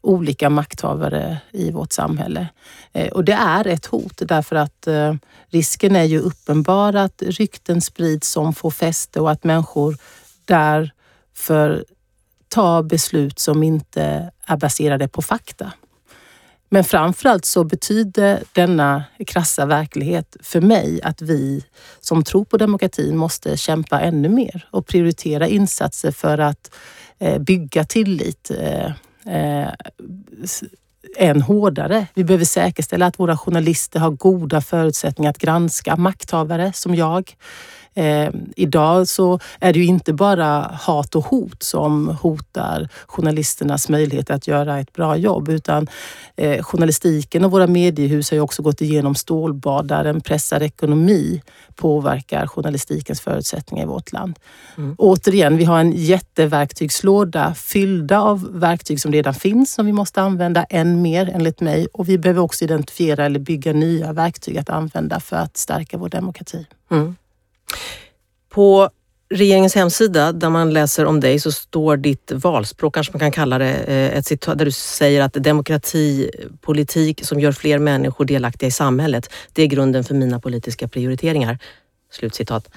olika 0.00 0.50
makthavare 0.50 1.38
i 1.50 1.70
vårt 1.70 1.92
samhälle. 1.92 2.48
Eh, 2.92 3.08
och 3.08 3.24
det 3.24 3.32
är 3.32 3.66
ett 3.66 3.86
hot 3.86 4.22
därför 4.28 4.56
att 4.56 4.86
eh, 4.86 5.14
risken 5.48 5.96
är 5.96 6.04
ju 6.04 6.18
uppenbar 6.18 6.92
att 6.92 7.22
rykten 7.22 7.80
sprids 7.80 8.28
som 8.28 8.54
får 8.54 8.70
fäste 8.70 9.20
och 9.20 9.30
att 9.30 9.44
människor 9.44 9.96
därför 10.44 11.84
tar 12.48 12.82
beslut 12.82 13.38
som 13.38 13.62
inte 13.62 14.30
är 14.46 14.56
baserade 14.56 15.08
på 15.08 15.22
fakta. 15.22 15.72
Men 16.74 16.84
framförallt 16.84 17.44
så 17.44 17.64
betyder 17.64 18.42
denna 18.52 19.04
krassa 19.26 19.66
verklighet 19.66 20.36
för 20.40 20.60
mig 20.60 21.00
att 21.02 21.22
vi 21.22 21.64
som 22.00 22.24
tror 22.24 22.44
på 22.44 22.56
demokratin 22.56 23.16
måste 23.16 23.56
kämpa 23.56 24.00
ännu 24.00 24.28
mer 24.28 24.68
och 24.70 24.86
prioritera 24.86 25.48
insatser 25.48 26.10
för 26.10 26.38
att 26.38 26.74
eh, 27.18 27.38
bygga 27.38 27.84
tillit 27.84 28.50
eh, 28.50 28.84
eh, 29.34 29.68
än 31.16 31.42
hårdare. 31.42 32.06
Vi 32.14 32.24
behöver 32.24 32.44
säkerställa 32.44 33.06
att 33.06 33.18
våra 33.18 33.36
journalister 33.36 34.00
har 34.00 34.10
goda 34.10 34.60
förutsättningar 34.60 35.30
att 35.30 35.38
granska 35.38 35.96
makthavare 35.96 36.72
som 36.72 36.94
jag. 36.94 37.36
Eh, 37.94 38.30
idag 38.56 39.08
så 39.08 39.38
är 39.60 39.72
det 39.72 39.78
ju 39.78 39.84
inte 39.84 40.12
bara 40.12 40.78
hat 40.80 41.14
och 41.14 41.24
hot 41.24 41.62
som 41.62 42.08
hotar 42.08 42.88
journalisternas 43.06 43.88
möjlighet 43.88 44.30
att 44.30 44.46
göra 44.46 44.80
ett 44.80 44.92
bra 44.92 45.16
jobb 45.16 45.48
utan 45.48 45.88
eh, 46.36 46.62
journalistiken 46.62 47.44
och 47.44 47.50
våra 47.50 47.66
mediehus 47.66 48.30
har 48.30 48.36
ju 48.36 48.40
också 48.40 48.62
gått 48.62 48.80
igenom 48.80 49.14
stålbad 49.14 49.88
där 49.88 50.04
en 50.04 50.20
pressad 50.20 50.62
ekonomi 50.62 51.42
påverkar 51.74 52.46
journalistikens 52.46 53.20
förutsättningar 53.20 53.84
i 53.84 53.88
vårt 53.88 54.12
land. 54.12 54.38
Mm. 54.76 54.94
Återigen, 54.98 55.56
vi 55.56 55.64
har 55.64 55.80
en 55.80 55.92
jätteverktygslåda 55.92 57.54
fyllda 57.54 58.20
av 58.20 58.60
verktyg 58.60 59.00
som 59.00 59.12
redan 59.12 59.34
finns 59.34 59.72
som 59.72 59.86
vi 59.86 59.92
måste 59.92 60.22
använda 60.22 60.64
än 60.64 61.02
mer 61.02 61.30
enligt 61.34 61.60
mig 61.60 61.86
och 61.92 62.08
vi 62.08 62.18
behöver 62.18 62.42
också 62.42 62.64
identifiera 62.64 63.24
eller 63.24 63.40
bygga 63.40 63.72
nya 63.72 64.12
verktyg 64.12 64.58
att 64.58 64.70
använda 64.70 65.20
för 65.20 65.36
att 65.36 65.56
stärka 65.56 65.98
vår 65.98 66.08
demokrati. 66.08 66.66
Mm. 66.90 67.16
På 68.48 68.90
regeringens 69.32 69.74
hemsida 69.74 70.32
där 70.32 70.50
man 70.50 70.72
läser 70.72 71.04
om 71.04 71.20
dig 71.20 71.40
så 71.40 71.52
står 71.52 71.96
ditt 71.96 72.32
valspråk, 72.34 72.94
kanske 72.94 73.12
man 73.12 73.20
kan 73.20 73.32
kalla 73.32 73.58
det, 73.58 73.72
eh, 73.72 74.18
ett 74.18 74.26
citat 74.26 74.58
där 74.58 74.64
du 74.64 74.72
säger 74.72 75.20
att 75.22 75.32
demokratipolitik 75.32 77.24
som 77.24 77.40
gör 77.40 77.52
fler 77.52 77.78
människor 77.78 78.24
delaktiga 78.24 78.66
i 78.66 78.70
samhället, 78.70 79.30
det 79.52 79.62
är 79.62 79.66
grunden 79.66 80.04
för 80.04 80.14
mina 80.14 80.40
politiska 80.40 80.88
prioriteringar. 80.88 81.58
Slutcitat. 82.10 82.68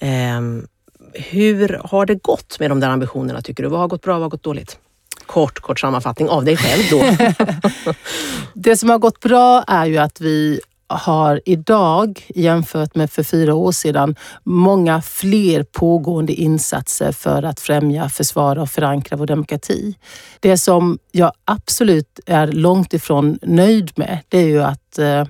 Um, 0.00 0.66
hur 1.12 1.80
har 1.84 2.06
det 2.06 2.14
gått 2.14 2.58
med 2.60 2.70
de 2.70 2.80
där 2.80 2.88
ambitionerna 2.88 3.42
tycker 3.42 3.62
du? 3.62 3.68
Vad 3.68 3.80
har 3.80 3.88
gått 3.88 4.02
bra, 4.02 4.12
vad 4.12 4.22
har 4.22 4.30
gått 4.30 4.42
dåligt? 4.42 4.78
Kort, 5.26 5.60
kort 5.60 5.80
sammanfattning 5.80 6.28
av 6.28 6.44
dig 6.44 6.56
själv 6.56 6.82
då. 6.90 7.24
det 8.54 8.76
som 8.76 8.90
har 8.90 8.98
gått 8.98 9.20
bra 9.20 9.64
är 9.68 9.86
ju 9.86 9.98
att 9.98 10.20
vi 10.20 10.60
har 10.96 11.40
idag 11.44 12.26
jämfört 12.28 12.94
med 12.94 13.10
för 13.10 13.22
fyra 13.22 13.54
år 13.54 13.72
sedan 13.72 14.16
många 14.44 15.02
fler 15.02 15.62
pågående 15.62 16.32
insatser 16.32 17.12
för 17.12 17.42
att 17.42 17.60
främja, 17.60 18.08
försvara 18.08 18.62
och 18.62 18.70
förankra 18.70 19.16
vår 19.16 19.26
demokrati. 19.26 19.96
Det 20.40 20.58
som 20.58 20.98
jag 21.12 21.32
absolut 21.44 22.20
är 22.26 22.46
långt 22.46 22.94
ifrån 22.94 23.38
nöjd 23.42 23.90
med, 23.94 24.18
det 24.28 24.38
är 24.38 24.46
ju 24.46 24.62
att 24.62 24.98
eh, 24.98 25.24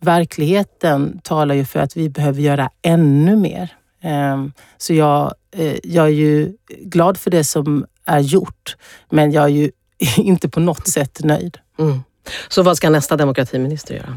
verkligheten 0.00 1.20
talar 1.24 1.54
ju 1.54 1.64
för 1.64 1.80
att 1.80 1.96
vi 1.96 2.08
behöver 2.08 2.40
göra 2.40 2.70
ännu 2.82 3.36
mer. 3.36 3.68
Eh, 4.02 4.44
så 4.78 4.94
jag, 4.94 5.34
eh, 5.56 5.76
jag 5.82 6.04
är 6.04 6.12
ju 6.12 6.56
glad 6.68 7.16
för 7.16 7.30
det 7.30 7.44
som 7.44 7.86
är 8.04 8.20
gjort, 8.20 8.76
men 9.10 9.32
jag 9.32 9.44
är 9.44 9.48
ju 9.48 9.70
inte 10.16 10.48
på 10.48 10.60
något 10.60 10.88
sätt 10.88 11.20
nöjd. 11.24 11.58
Mm. 11.78 12.00
Så 12.48 12.62
vad 12.62 12.76
ska 12.76 12.90
nästa 12.90 13.16
demokratiminister 13.16 13.94
göra? 13.94 14.16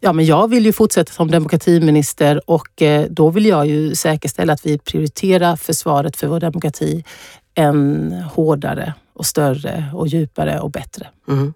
Ja, 0.00 0.12
men 0.12 0.24
jag 0.24 0.50
vill 0.50 0.66
ju 0.66 0.72
fortsätta 0.72 1.12
som 1.12 1.30
demokratiminister 1.30 2.50
och 2.50 2.82
eh, 2.82 3.06
då 3.10 3.30
vill 3.30 3.46
jag 3.46 3.66
ju 3.66 3.94
säkerställa 3.94 4.52
att 4.52 4.66
vi 4.66 4.78
prioriterar 4.78 5.56
försvaret 5.56 6.16
för 6.16 6.26
vår 6.26 6.40
demokrati 6.40 7.04
än 7.54 8.12
hårdare 8.32 8.94
och 9.14 9.26
större 9.26 9.84
och 9.94 10.08
djupare 10.08 10.60
och 10.60 10.70
bättre. 10.70 11.08
Mm. 11.28 11.54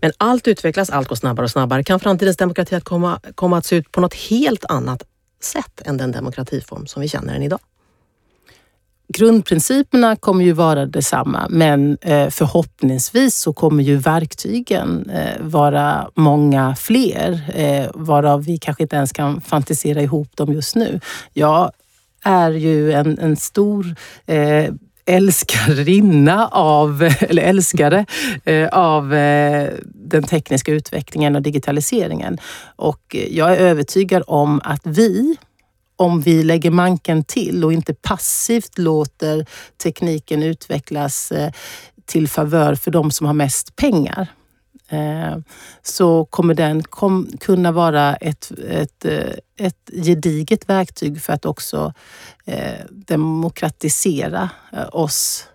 Men 0.00 0.12
allt 0.16 0.48
utvecklas, 0.48 0.90
allt 0.90 1.08
går 1.08 1.16
snabbare 1.16 1.44
och 1.44 1.50
snabbare. 1.50 1.84
Kan 1.84 2.00
framtidens 2.00 2.36
demokrati 2.36 2.74
att 2.74 2.84
komma, 2.84 3.20
komma 3.34 3.58
att 3.58 3.66
se 3.66 3.76
ut 3.76 3.92
på 3.92 4.00
något 4.00 4.14
helt 4.14 4.64
annat 4.64 5.02
sätt 5.42 5.80
än 5.84 5.96
den 5.96 6.12
demokratiform 6.12 6.86
som 6.86 7.02
vi 7.02 7.08
känner 7.08 7.32
den 7.32 7.42
idag? 7.42 7.60
Grundprinciperna 9.08 10.16
kommer 10.16 10.44
ju 10.44 10.52
vara 10.52 10.86
detsamma, 10.86 11.46
men 11.50 11.98
eh, 12.00 12.28
förhoppningsvis 12.28 13.36
så 13.36 13.52
kommer 13.52 13.82
ju 13.82 13.96
verktygen 13.96 15.10
eh, 15.10 15.40
vara 15.40 16.10
många 16.14 16.76
fler, 16.76 17.40
eh, 17.54 17.90
varav 17.94 18.44
vi 18.44 18.58
kanske 18.58 18.82
inte 18.82 18.96
ens 18.96 19.12
kan 19.12 19.40
fantisera 19.40 20.02
ihop 20.02 20.36
dem 20.36 20.52
just 20.52 20.76
nu. 20.76 21.00
Jag 21.32 21.70
är 22.24 22.50
ju 22.50 22.92
en, 22.92 23.18
en 23.18 23.36
stor 23.36 23.94
älskarinna 25.06 26.48
av, 26.48 27.02
eller 27.20 27.42
älskare 27.42 28.06
av 28.72 29.08
den 29.84 30.22
tekniska 30.22 30.72
utvecklingen 30.72 31.36
och 31.36 31.42
digitaliseringen. 31.42 32.38
Och 32.76 33.16
jag 33.30 33.52
är 33.52 33.56
övertygad 33.56 34.22
om 34.26 34.60
att 34.64 34.80
vi 34.84 35.36
om 35.98 36.20
vi 36.20 36.42
lägger 36.42 36.70
manken 36.70 37.24
till 37.24 37.64
och 37.64 37.72
inte 37.72 37.94
passivt 37.94 38.78
låter 38.78 39.46
tekniken 39.82 40.42
utvecklas 40.42 41.32
eh, 41.32 41.52
till 42.04 42.28
favör 42.28 42.74
för 42.74 42.90
de 42.90 43.10
som 43.10 43.26
har 43.26 43.34
mest 43.34 43.76
pengar 43.76 44.26
eh, 44.88 45.38
så 45.82 46.24
kommer 46.24 46.54
den 46.54 46.82
kunna 47.40 47.72
vara 47.72 48.16
ett, 48.16 48.52
ett, 48.70 49.04
eh, 49.04 49.66
ett 49.66 49.90
gediget 50.04 50.68
verktyg 50.68 51.22
för 51.22 51.32
att 51.32 51.44
också 51.44 51.92
demokratisera 52.90 54.50
oss 54.92 55.46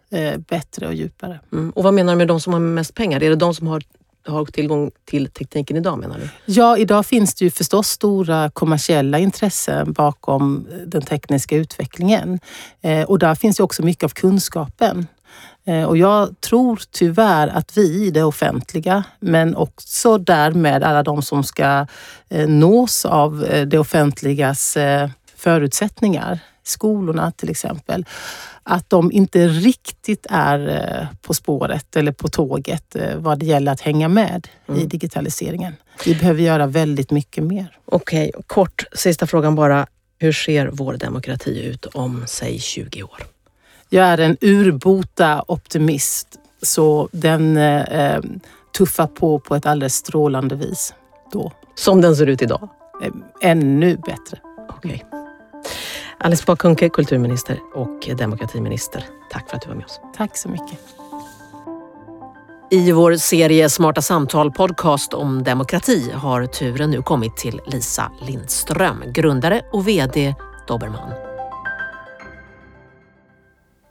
bättre 0.50 0.88
och 0.88 0.94
djupare. 0.94 1.40
Mm. 1.52 1.70
Och 1.70 1.84
vad 1.84 1.94
menar 1.94 2.14
du 2.14 2.18
med 2.18 2.28
de 2.28 2.42
som 2.42 2.54
har 2.54 2.60
mest 2.60 2.94
pengar? 2.94 3.24
Är 3.24 3.30
det 3.30 3.36
de 3.36 3.56
som 3.56 3.68
har 3.68 3.84
har 4.26 4.46
tillgång 4.46 4.92
till 5.06 5.30
tekniken 5.30 5.78
idag 5.78 6.00
menar 6.00 6.18
du? 6.20 6.30
Ja, 6.54 6.78
idag 6.78 7.06
finns 7.06 7.36
det 7.36 7.46
ju 7.46 7.52
förstås 7.52 7.88
stora 7.88 8.50
kommersiella 8.50 9.20
intressen 9.20 9.94
bakom 9.94 10.68
eh, 10.72 10.78
den 10.78 11.02
tekniska 11.02 11.56
utvecklingen. 11.56 12.40
Eh, 12.82 13.04
och 13.04 13.20
där 13.20 13.36
finns 13.36 13.60
ju 13.60 13.64
också 13.64 13.84
mycket 13.84 14.04
av 14.04 14.10
kunskapen. 14.10 15.08
Eh, 15.66 15.84
och 15.84 15.98
jag 15.98 16.42
tror 16.42 16.82
tyvärr 16.92 17.48
att 17.48 17.78
vi 17.78 18.06
i 18.06 18.12
det 18.12 18.24
offentliga, 18.24 19.04
men 19.20 19.56
också 19.56 20.18
därmed 20.18 20.84
alla 20.84 21.04
de 21.04 21.22
som 21.22 21.44
ska 21.44 21.88
eh, 22.30 22.48
nås 22.48 23.06
av 23.06 23.44
eh, 23.44 23.68
det 23.68 23.80
offentligas 23.80 24.78
eh, 24.78 25.10
förutsättningar, 25.36 26.40
skolorna 26.64 27.32
till 27.32 27.50
exempel, 27.50 28.06
att 28.64 28.90
de 28.90 29.12
inte 29.12 29.48
riktigt 29.48 30.26
är 30.30 30.68
eh, 30.70 31.08
på 31.22 31.34
spåret 31.34 31.96
eller 31.96 32.12
på 32.12 32.28
tåget 32.28 32.96
eh, 32.96 33.16
vad 33.16 33.40
det 33.40 33.46
gäller 33.46 33.72
att 33.72 33.82
hänga 33.82 34.08
med 34.08 34.48
mm. 34.68 34.82
i 34.82 34.86
digitaliseringen. 34.86 35.74
Vi 36.06 36.16
behöver 36.16 36.42
göra 36.42 36.68
väldigt 36.68 37.12
mycket 37.12 37.44
mer. 37.44 37.78
Okej, 37.86 38.30
okay, 38.30 38.44
kort 38.48 38.84
sista 38.94 39.28
frågan 39.28 39.56
bara. 39.56 39.88
Hur 40.20 40.32
ser 40.32 40.70
vår 40.74 40.94
demokrati 40.94 41.64
ut 41.64 41.86
om, 41.86 42.24
säg 42.28 42.60
20 42.60 43.04
år? 43.04 43.24
Jag 43.90 44.06
är 44.06 44.18
en 44.18 44.38
urbota 44.42 45.44
optimist, 45.48 46.28
så 46.62 47.10
den 47.12 47.58
eh, 47.58 48.20
tuffar 48.78 49.08
på 49.08 49.40
på 49.40 49.56
ett 49.56 49.66
alldeles 49.66 49.96
strålande 49.96 50.56
vis 50.56 50.94
då. 51.32 51.52
Som 51.76 52.02
den 52.02 52.16
ser 52.16 52.28
ut 52.28 52.42
idag? 52.42 52.70
Eh, 53.04 53.12
ännu 53.42 53.98
bättre. 53.98 54.40
Okej. 54.70 55.04
Okay. 55.08 55.23
Alice 56.24 56.44
Bah 56.48 56.56
Kuhnke, 56.56 56.90
kulturminister 56.90 57.60
och 57.74 58.10
demokratiminister. 58.18 59.06
Tack 59.30 59.50
för 59.50 59.56
att 59.56 59.62
du 59.62 59.68
var 59.68 59.76
med 59.76 59.86
oss. 59.86 60.00
Tack 60.16 60.38
så 60.38 60.50
mycket. 60.50 60.80
I 62.72 62.92
vår 62.92 63.16
serie 63.16 63.70
Smarta 63.70 64.02
samtal 64.02 64.52
podcast 64.52 65.14
om 65.14 65.44
demokrati 65.44 66.12
har 66.12 66.46
turen 66.46 66.92
nu 66.92 67.02
kommit 67.02 67.38
till 67.38 67.62
Lisa 67.66 68.12
Lindström, 68.22 69.04
grundare 69.08 69.62
och 69.72 69.88
VD 69.88 70.36
Dobermann. 70.68 71.14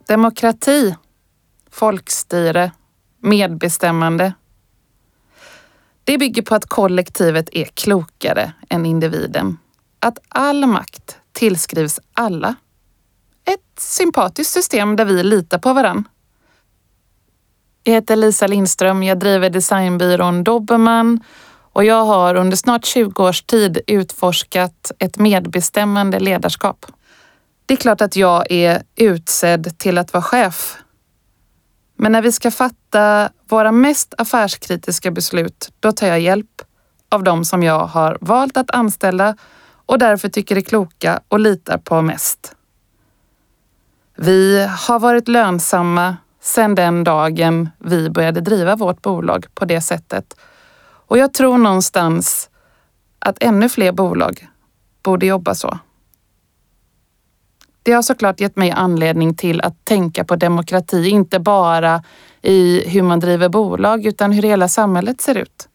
Demokrati, 0.09 0.95
folkstyre, 1.71 2.73
medbestämmande. 3.21 4.33
Det 6.05 6.19
bygger 6.19 6.43
på 6.43 6.55
att 6.55 6.67
kollektivet 6.67 7.49
är 7.53 7.65
klokare 7.65 8.53
än 8.69 8.87
individen. 8.87 9.59
Att 10.01 10.19
all 10.29 10.67
makt 10.67 11.19
tillskrivs 11.33 12.01
alla. 12.13 12.55
Ett 13.45 13.81
sympatiskt 13.81 14.53
system 14.53 14.97
där 14.97 15.05
vi 15.05 15.23
litar 15.23 15.59
på 15.59 15.73
varann. 15.73 16.09
Jag 17.85 17.93
heter 17.93 18.17
Lisa 18.17 18.47
Lindström, 18.47 19.03
jag 19.03 19.19
driver 19.19 19.51
designbyrån 19.51 20.45
Dobermann 20.45 21.21
och 21.73 21.85
jag 21.85 22.05
har 22.05 22.35
under 22.35 22.57
snart 22.57 22.85
20 22.85 23.23
års 23.23 23.43
tid 23.43 23.81
utforskat 23.87 24.93
ett 24.99 25.19
medbestämmande 25.19 26.21
ledarskap. 26.21 26.87
Det 27.67 27.75
är 27.75 27.79
klart 27.79 28.01
att 28.01 28.17
jag 28.17 28.51
är 28.51 28.83
utsedd 28.97 29.79
till 29.79 29.99
att 29.99 30.13
vara 30.13 30.23
chef. 30.23 30.79
Men 31.97 32.13
när 32.13 32.23
vi 32.23 32.33
ska 32.33 32.51
fatta 32.51 33.31
våra 33.49 33.73
mest 33.73 34.15
affärskritiska 34.19 35.11
beslut, 35.11 35.73
då 35.81 35.93
tar 35.93 36.07
jag 36.07 36.21
hjälp 36.21 36.63
av 37.09 37.23
de 37.23 37.45
som 37.45 37.63
jag 37.63 37.87
har 37.87 38.19
valt 38.21 38.57
att 38.57 38.71
anställa 38.71 39.37
och 39.87 39.99
därför 39.99 40.29
tycker 40.29 40.57
är 40.57 40.61
kloka 40.61 41.21
och 41.29 41.41
litar 41.41 41.79
på 41.79 42.03
mest. 42.03 42.57
Vi 44.17 44.69
har 44.71 44.99
varit 44.99 45.29
lönsamma 45.29 46.17
sedan 46.41 46.75
den 46.75 47.05
dagen 47.05 47.69
vi 47.79 48.11
började 48.11 48.41
driva 48.41 48.77
vårt 48.77 49.03
bolag 49.03 49.47
på 49.55 49.65
det 49.65 49.81
sättet. 49.81 50.37
Och 51.07 51.19
jag 51.19 51.35
tror 51.35 51.59
någonstans 51.59 52.51
att 53.19 53.43
ännu 53.43 53.69
fler 53.69 53.93
bolag 53.93 54.49
borde 55.03 55.27
jobba 55.27 55.55
så. 55.55 55.79
Det 57.83 57.93
har 57.93 58.03
såklart 58.03 58.41
gett 58.41 58.57
mig 58.57 58.71
anledning 58.71 59.35
till 59.35 59.61
att 59.61 59.85
tänka 59.85 60.25
på 60.25 60.37
demokrati, 60.37 61.09
inte 61.09 61.41
bara 61.41 62.03
i 62.43 62.89
hur 62.89 63.03
man 63.03 63.21
driver 63.21 63.49
bolag 63.49 64.07
utan 64.07 64.33
hur 64.33 64.43
hela 64.43 64.69
samhället 64.69 65.21
ser 65.21 65.35
ut. 65.35 65.69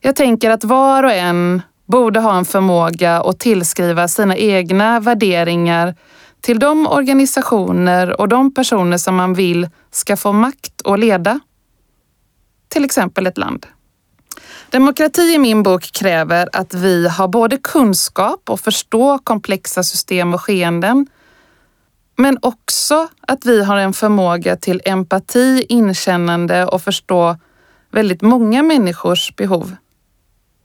Jag 0.00 0.16
tänker 0.16 0.50
att 0.50 0.64
var 0.64 1.02
och 1.02 1.12
en 1.12 1.62
borde 1.86 2.20
ha 2.20 2.38
en 2.38 2.44
förmåga 2.44 3.20
att 3.20 3.38
tillskriva 3.38 4.08
sina 4.08 4.36
egna 4.36 5.00
värderingar 5.00 5.94
till 6.40 6.58
de 6.58 6.86
organisationer 6.86 8.20
och 8.20 8.28
de 8.28 8.54
personer 8.54 8.98
som 8.98 9.16
man 9.16 9.34
vill 9.34 9.68
ska 9.90 10.16
få 10.16 10.32
makt 10.32 10.82
att 10.84 11.00
leda. 11.00 11.40
Till 12.68 12.84
exempel 12.84 13.26
ett 13.26 13.38
land. 13.38 13.66
Demokrati 14.70 15.34
i 15.34 15.38
min 15.38 15.62
bok 15.62 15.92
kräver 15.92 16.48
att 16.52 16.74
vi 16.74 17.08
har 17.08 17.28
både 17.28 17.56
kunskap 17.56 18.50
och 18.50 18.60
förstå 18.60 19.18
komplexa 19.18 19.82
system 19.82 20.34
och 20.34 20.40
skeenden. 20.40 21.06
Men 22.16 22.38
också 22.42 23.08
att 23.20 23.46
vi 23.46 23.64
har 23.64 23.76
en 23.76 23.92
förmåga 23.92 24.56
till 24.56 24.82
empati, 24.84 25.66
inkännande 25.68 26.66
och 26.66 26.82
förstå 26.82 27.36
väldigt 27.90 28.22
många 28.22 28.62
människors 28.62 29.36
behov. 29.36 29.76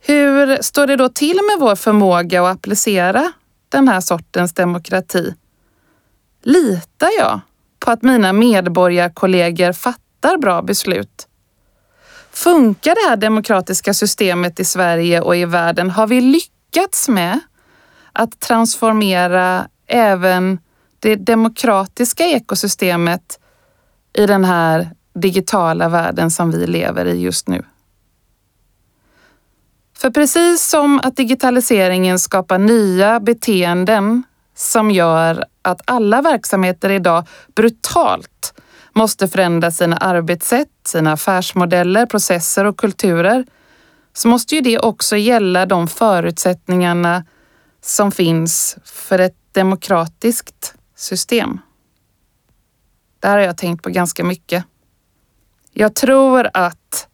Hur 0.03 0.61
står 0.61 0.87
det 0.87 0.95
då 0.95 1.09
till 1.09 1.35
med 1.35 1.59
vår 1.59 1.75
förmåga 1.75 2.43
att 2.43 2.55
applicera 2.55 3.31
den 3.69 3.87
här 3.87 4.01
sortens 4.01 4.53
demokrati? 4.53 5.35
Litar 6.43 7.09
jag 7.19 7.39
på 7.79 7.91
att 7.91 8.01
mina 8.01 8.33
medborgarkollegor 8.33 9.73
fattar 9.73 10.37
bra 10.37 10.61
beslut? 10.61 11.27
Funkar 12.31 12.95
det 12.95 13.09
här 13.09 13.17
demokratiska 13.17 13.93
systemet 13.93 14.59
i 14.59 14.65
Sverige 14.65 15.21
och 15.21 15.35
i 15.35 15.45
världen? 15.45 15.89
Har 15.89 16.07
vi 16.07 16.21
lyckats 16.21 17.09
med 17.09 17.39
att 18.13 18.39
transformera 18.39 19.67
även 19.87 20.59
det 20.99 21.15
demokratiska 21.15 22.25
ekosystemet 22.25 23.39
i 24.13 24.25
den 24.25 24.45
här 24.45 24.89
digitala 25.13 25.89
världen 25.89 26.31
som 26.31 26.51
vi 26.51 26.67
lever 26.67 27.05
i 27.05 27.21
just 27.21 27.47
nu? 27.47 27.63
För 30.01 30.09
precis 30.09 30.67
som 30.67 30.99
att 31.03 31.15
digitaliseringen 31.15 32.19
skapar 32.19 32.57
nya 32.57 33.19
beteenden 33.19 34.23
som 34.55 34.91
gör 34.91 35.45
att 35.61 35.81
alla 35.85 36.21
verksamheter 36.21 36.89
idag 36.89 37.27
brutalt 37.55 38.53
måste 38.93 39.27
förändra 39.27 39.71
sina 39.71 39.97
arbetssätt, 39.97 40.69
sina 40.85 41.11
affärsmodeller, 41.11 42.05
processer 42.05 42.65
och 42.65 42.77
kulturer, 42.77 43.45
så 44.13 44.27
måste 44.27 44.55
ju 44.55 44.61
det 44.61 44.79
också 44.79 45.17
gälla 45.17 45.65
de 45.65 45.87
förutsättningarna 45.87 47.25
som 47.81 48.11
finns 48.11 48.77
för 48.83 49.19
ett 49.19 49.37
demokratiskt 49.51 50.75
system. 50.95 51.59
Det 53.19 53.27
här 53.27 53.37
har 53.37 53.45
jag 53.45 53.57
tänkt 53.57 53.83
på 53.83 53.89
ganska 53.89 54.23
mycket. 54.23 54.65
Jag 55.73 55.95
tror 55.95 56.49
att 56.53 57.07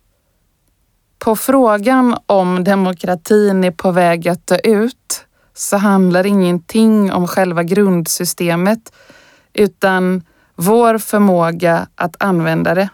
på 1.19 1.35
frågan 1.35 2.17
om 2.25 2.63
demokratin 2.63 3.63
är 3.63 3.71
på 3.71 3.91
väg 3.91 4.27
att 4.27 4.47
dö 4.47 4.57
ut 4.63 5.25
så 5.53 5.77
handlar 5.77 6.25
ingenting 6.25 7.11
om 7.11 7.27
själva 7.27 7.63
grundsystemet 7.63 8.93
utan 9.53 10.23
vår 10.55 10.97
förmåga 10.97 11.87
att 11.95 12.15
använda 12.19 12.75
det. 12.75 12.89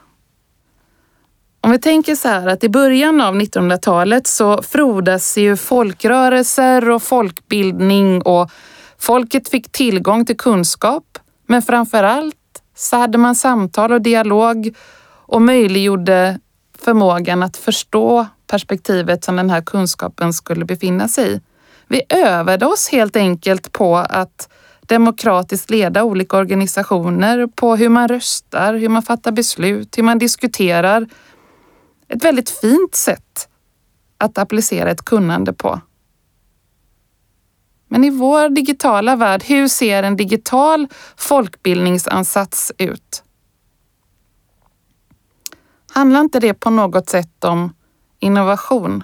Om 1.61 1.71
vi 1.71 1.79
tänker 1.79 2.15
så 2.15 2.27
här 2.27 2.47
att 2.47 2.63
i 2.63 2.69
början 2.69 3.21
av 3.21 3.35
1900-talet 3.35 4.27
så 4.27 4.61
frodas 4.61 5.37
ju 5.37 5.57
folkrörelser 5.57 6.89
och 6.89 7.03
folkbildning 7.03 8.21
och 8.21 8.51
folket 8.97 9.49
fick 9.49 9.71
tillgång 9.71 10.25
till 10.25 10.37
kunskap 10.37 11.17
Men 11.47 11.61
framför 11.61 12.03
allt 12.03 12.35
så 12.75 12.97
hade 12.97 13.17
man 13.17 13.35
samtal 13.35 13.91
och 13.91 14.01
dialog 14.01 14.75
och 15.25 15.41
möjliggjorde 15.41 16.39
förmågan 16.83 17.43
att 17.43 17.57
förstå 17.57 18.25
perspektivet 18.47 19.23
som 19.23 19.35
den 19.35 19.49
här 19.49 19.61
kunskapen 19.61 20.33
skulle 20.33 20.65
befinna 20.65 21.07
sig 21.07 21.33
i. 21.33 21.41
Vi 21.87 22.01
övade 22.09 22.65
oss 22.65 22.89
helt 22.89 23.15
enkelt 23.15 23.71
på 23.71 23.97
att 23.97 24.49
demokratiskt 24.81 25.69
leda 25.69 26.03
olika 26.03 26.37
organisationer, 26.37 27.47
på 27.47 27.75
hur 27.75 27.89
man 27.89 28.07
röstar, 28.07 28.73
hur 28.73 28.89
man 28.89 29.03
fattar 29.03 29.31
beslut, 29.31 29.97
hur 29.97 30.03
man 30.03 30.19
diskuterar. 30.19 31.07
Ett 32.07 32.25
väldigt 32.25 32.49
fint 32.49 32.95
sätt 32.95 33.49
att 34.17 34.37
applicera 34.37 34.91
ett 34.91 35.05
kunnande 35.05 35.53
på. 35.53 35.81
Men 37.87 38.03
i 38.03 38.09
vår 38.09 38.49
digitala 38.49 39.15
värld, 39.15 39.43
hur 39.43 39.67
ser 39.67 40.03
en 40.03 40.15
digital 40.15 40.87
folkbildningsansats 41.17 42.71
ut? 42.77 43.22
Handlar 45.95 46.19
inte 46.19 46.39
det 46.39 46.53
på 46.53 46.69
något 46.69 47.09
sätt 47.09 47.43
om 47.43 47.73
innovation? 48.19 49.03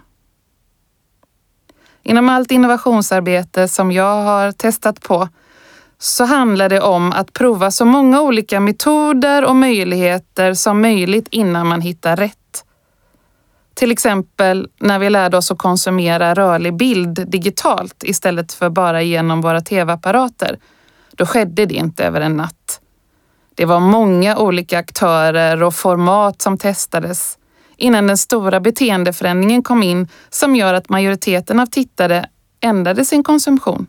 Inom 2.03 2.29
allt 2.29 2.51
innovationsarbete 2.51 3.67
som 3.67 3.91
jag 3.91 4.23
har 4.23 4.51
testat 4.51 5.01
på 5.01 5.29
så 5.97 6.25
handlar 6.25 6.69
det 6.69 6.81
om 6.81 7.11
att 7.11 7.33
prova 7.33 7.71
så 7.71 7.85
många 7.85 8.21
olika 8.21 8.59
metoder 8.59 9.45
och 9.45 9.55
möjligheter 9.55 10.53
som 10.53 10.81
möjligt 10.81 11.27
innan 11.31 11.67
man 11.67 11.81
hittar 11.81 12.15
rätt. 12.15 12.65
Till 13.73 13.91
exempel 13.91 14.69
när 14.79 14.99
vi 14.99 15.09
lärde 15.09 15.37
oss 15.37 15.51
att 15.51 15.57
konsumera 15.57 16.33
rörlig 16.33 16.77
bild 16.77 17.29
digitalt 17.29 18.03
istället 18.03 18.53
för 18.53 18.69
bara 18.69 19.01
genom 19.01 19.41
våra 19.41 19.61
tv-apparater. 19.61 20.59
Då 21.11 21.25
skedde 21.25 21.65
det 21.65 21.75
inte 21.75 22.03
över 22.03 22.21
en 22.21 22.37
natt. 22.37 22.81
Det 23.59 23.65
var 23.65 23.79
många 23.79 24.37
olika 24.37 24.79
aktörer 24.79 25.63
och 25.63 25.75
format 25.75 26.41
som 26.41 26.57
testades 26.57 27.37
innan 27.77 28.07
den 28.07 28.17
stora 28.17 28.59
beteendeförändringen 28.59 29.63
kom 29.63 29.83
in 29.83 30.07
som 30.29 30.55
gör 30.55 30.73
att 30.73 30.89
majoriteten 30.89 31.59
av 31.59 31.65
tittare 31.65 32.29
ändrade 32.61 33.05
sin 33.05 33.23
konsumtion. 33.23 33.87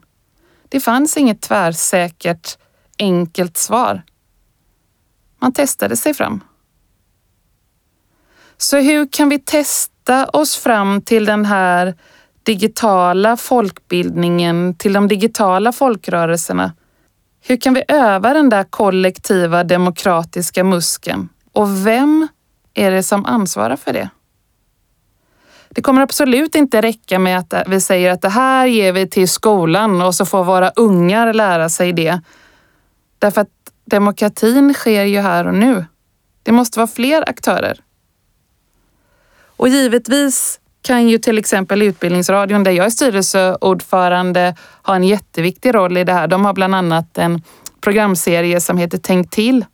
Det 0.69 0.81
fanns 0.81 1.17
inget 1.17 1.41
tvärsäkert, 1.41 2.59
enkelt 2.99 3.57
svar. 3.57 4.03
Man 5.41 5.53
testade 5.53 5.97
sig 5.97 6.15
fram. 6.15 6.41
Så 8.57 8.77
hur 8.77 9.09
kan 9.13 9.29
vi 9.29 9.39
testa 9.39 10.27
oss 10.27 10.57
fram 10.57 11.03
till 11.03 11.25
den 11.25 11.45
här 11.45 11.95
digitala 12.43 13.37
folkbildningen, 13.37 14.75
till 14.75 14.93
de 14.93 15.09
digitala 15.09 15.73
folkrörelserna? 15.73 16.73
Hur 17.43 17.57
kan 17.57 17.75
vi 17.75 17.85
öva 17.89 18.35
den 18.35 18.49
där 18.49 18.65
kollektiva 18.65 19.65
demokratiska 19.65 20.65
muskeln? 20.65 21.29
Och 21.53 21.87
vem 21.87 22.29
är 22.75 22.91
det 22.91 23.03
som 23.03 23.27
ansvarar 23.27 23.77
för 23.77 23.93
det? 23.93 24.11
Det 25.69 25.83
kommer 25.83 26.03
absolut 26.03 26.55
inte 26.55 26.83
räcka 26.83 27.19
med 27.19 27.39
att 27.39 27.55
vi 27.67 27.81
säger 27.81 28.11
att 28.11 28.23
det 28.23 28.29
här 28.29 28.67
ger 28.67 28.93
vi 28.93 29.09
till 29.09 29.29
skolan 29.29 30.03
och 30.03 30.15
så 30.15 30.27
får 30.27 30.45
våra 30.45 30.71
ungar 30.71 31.33
lära 31.33 31.69
sig 31.69 31.93
det. 31.93 32.21
Därför 33.19 33.41
att 33.41 33.49
demokratin 33.85 34.75
sker 34.75 35.05
ju 35.05 35.21
här 35.21 35.47
och 35.47 35.55
nu. 35.55 35.85
Det 36.43 36.53
måste 36.53 36.79
vara 36.79 36.87
fler 36.87 37.29
aktörer. 37.29 37.81
Och 39.57 39.69
givetvis 39.69 40.60
kan 40.83 41.09
ju 41.09 41.19
till 41.19 41.39
exempel 41.39 41.83
Utbildningsradion, 41.83 42.65
där 42.65 42.71
jag 42.71 42.87
är 42.87 42.91
styrelseordförande, 42.91 44.55
ha 44.83 44.95
en 44.95 45.05
jätteviktig 45.05 45.75
roll 45.75 45.97
i 45.97 46.05
det 46.05 46.13
här. 46.13 46.29
De 46.29 46.45
har 46.45 46.53
bland 46.53 46.75
annat 46.75 47.19
en 47.19 47.43
programserie 47.81 48.61
som 48.61 48.79
heter 48.79 48.99
Tänk 48.99 49.31
till. 49.31 49.65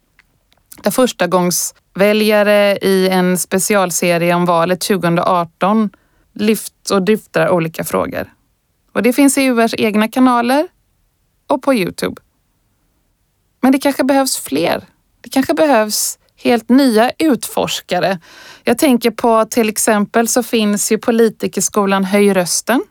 Där 0.83 0.91
första 0.91 1.27
gångs 1.27 1.75
väljare 1.95 2.77
i 2.77 3.09
en 3.09 3.39
specialserie 3.39 4.35
om 4.35 4.45
valet 4.45 4.81
2018 4.81 5.91
lyft 6.35 6.91
och 6.91 7.03
dryftar 7.03 7.49
olika 7.49 7.85
frågor. 7.85 8.33
Och 8.93 9.03
det 9.03 9.13
finns 9.13 9.39
i 9.39 9.47
URs 9.47 9.75
egna 9.79 10.09
kanaler 10.09 10.69
och 11.47 11.63
på 11.63 11.75
Youtube. 11.75 12.23
Men 13.61 13.73
det 13.73 13.79
kanske 13.79 14.05
behövs 14.05 14.37
fler. 14.37 14.85
Det 15.21 15.29
kanske 15.29 15.55
behövs 15.55 16.19
helt 16.37 16.69
nya 16.69 17.11
utforskare. 17.19 18.19
Jag 18.65 18.79
tänker 18.79 19.11
på 19.11 19.45
till 19.45 19.69
exempel 19.69 20.29
så 20.29 20.43
finns 20.43 20.93
ju 20.93 20.99
politikerskolan 20.99 22.05
Höj 22.05 22.33
rösten 22.33 22.85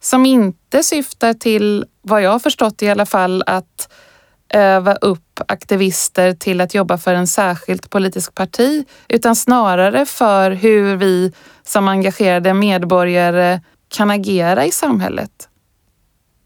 som 0.00 0.26
inte 0.26 0.82
syftar 0.82 1.34
till, 1.34 1.84
vad 2.02 2.22
jag 2.22 2.30
har 2.30 2.38
förstått 2.38 2.82
i 2.82 2.88
alla 2.88 3.06
fall, 3.06 3.42
att 3.46 3.92
öva 4.54 4.94
upp 4.94 5.40
aktivister 5.48 6.32
till 6.32 6.60
att 6.60 6.74
jobba 6.74 6.98
för 6.98 7.14
en 7.14 7.26
särskilt 7.26 7.90
politisk 7.90 8.34
parti, 8.34 8.84
utan 9.08 9.36
snarare 9.36 10.06
för 10.06 10.50
hur 10.50 10.96
vi 10.96 11.32
som 11.62 11.88
engagerade 11.88 12.54
medborgare 12.54 13.60
kan 13.88 14.10
agera 14.10 14.66
i 14.66 14.70
samhället. 14.70 15.47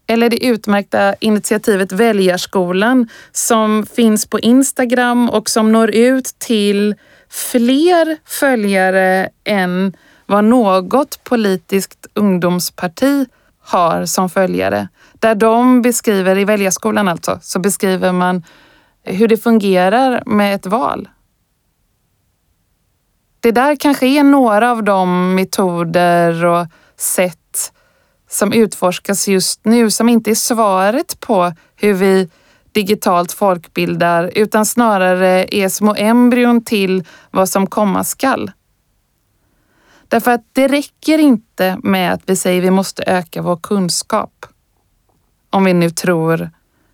Eller 0.07 0.29
det 0.29 0.45
utmärkta 0.45 1.15
initiativet 1.19 1.91
Väljarskolan 1.91 3.09
som 3.31 3.85
finns 3.85 4.25
på 4.25 4.39
Instagram 4.39 5.29
och 5.29 5.49
som 5.49 5.71
når 5.71 5.95
ut 5.95 6.25
till 6.25 6.95
fler 7.29 8.17
följare 8.25 9.29
än 9.43 9.93
vad 10.25 10.43
något 10.43 11.23
politiskt 11.23 12.07
ungdomsparti 12.13 13.25
har 13.59 14.05
som 14.05 14.29
följare. 14.29 14.87
Där 15.13 15.35
de 15.35 15.81
beskriver, 15.81 16.37
i 16.37 16.45
Väljarskolan 16.45 17.07
alltså, 17.07 17.39
så 17.41 17.59
beskriver 17.59 18.11
man 18.11 18.43
hur 19.03 19.27
det 19.27 19.37
fungerar 19.37 20.23
med 20.25 20.55
ett 20.55 20.65
val. 20.65 21.09
Det 23.39 23.51
där 23.51 23.75
kanske 23.75 24.07
är 24.07 24.23
några 24.23 24.71
av 24.71 24.83
de 24.83 25.35
metoder 25.35 26.45
och 26.45 26.67
sätt 26.97 27.42
som 28.33 28.53
utforskas 28.53 29.27
just 29.27 29.65
nu 29.65 29.91
som 29.91 30.09
inte 30.09 30.31
är 30.31 30.35
svaret 30.35 31.19
på 31.19 31.53
hur 31.75 31.93
vi 31.93 32.29
digitalt 32.71 33.31
folkbildar 33.31 34.31
utan 34.35 34.65
snarare 34.65 35.55
är 35.55 35.69
små 35.69 35.95
embryon 35.97 36.63
till 36.63 37.03
vad 37.31 37.49
som 37.49 37.67
komma 37.67 38.03
skall. 38.03 38.51
Därför 40.07 40.31
att 40.31 40.45
det 40.51 40.67
räcker 40.67 41.17
inte 41.17 41.77
med 41.83 42.13
att 42.13 42.21
vi 42.25 42.35
säger 42.35 42.61
vi 42.61 42.71
måste 42.71 43.03
öka 43.03 43.41
vår 43.41 43.57
kunskap. 43.57 44.45
Om 45.49 45.63
vi 45.63 45.73
nu 45.73 45.89
tror 45.89 46.49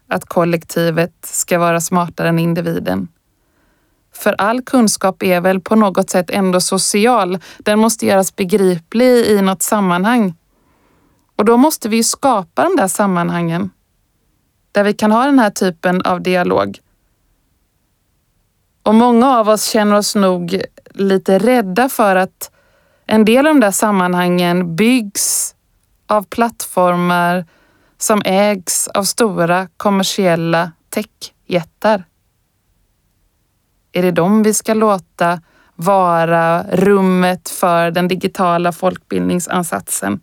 att 0.08 0.26
kollektivet 0.26 1.14
ska 1.22 1.60
vara 1.60 1.82
smartare 1.82 2.30
än 2.30 2.40
individen. 2.40 3.08
För 4.14 4.36
all 4.38 4.62
kunskap 4.62 5.24
är 5.24 5.42
väl 5.42 5.60
på 5.60 5.76
något 5.76 6.10
sätt 6.10 6.30
ändå 6.30 6.62
social. 6.62 7.38
Den 7.58 7.80
måste 7.80 8.06
göras 8.06 8.36
begriplig 8.36 9.26
i 9.26 9.42
något 9.42 9.62
sammanhang. 9.62 10.34
Och 11.40 11.46
då 11.46 11.58
måste 11.58 11.90
vi 11.90 11.98
ju 11.98 12.04
skapa 12.04 12.64
de 12.64 12.76
där 12.76 12.88
sammanhangen 12.88 13.70
där 14.72 14.84
vi 14.84 14.94
kan 14.94 15.12
ha 15.12 15.26
den 15.26 15.40
här 15.40 15.50
typen 15.50 16.02
av 16.02 16.22
dialog. 16.22 16.80
Och 18.84 18.96
många 18.96 19.38
av 19.38 19.50
oss 19.50 19.64
känner 19.64 19.98
oss 19.98 20.16
nog 20.16 20.62
lite 20.94 21.40
rädda 21.40 21.90
för 21.90 22.16
att 22.16 22.52
en 23.06 23.26
del 23.26 23.48
av 23.48 23.54
de 23.54 23.60
där 23.60 23.72
sammanhangen 23.72 24.76
byggs 24.76 25.56
av 26.08 26.24
plattformar 26.24 27.46
som 27.98 28.22
ägs 28.26 28.88
av 28.88 29.04
stora 29.04 29.68
kommersiella 29.78 30.72
techjättar. 30.90 32.04
Är 33.92 34.02
det 34.02 34.12
dem 34.12 34.44
vi 34.44 34.54
ska 34.54 34.74
låta 34.74 35.42
vara 35.76 36.64
rummet 36.64 37.50
för 37.50 37.92
den 37.92 38.08
digitala 38.08 38.72
folkbildningsansatsen? 38.72 40.22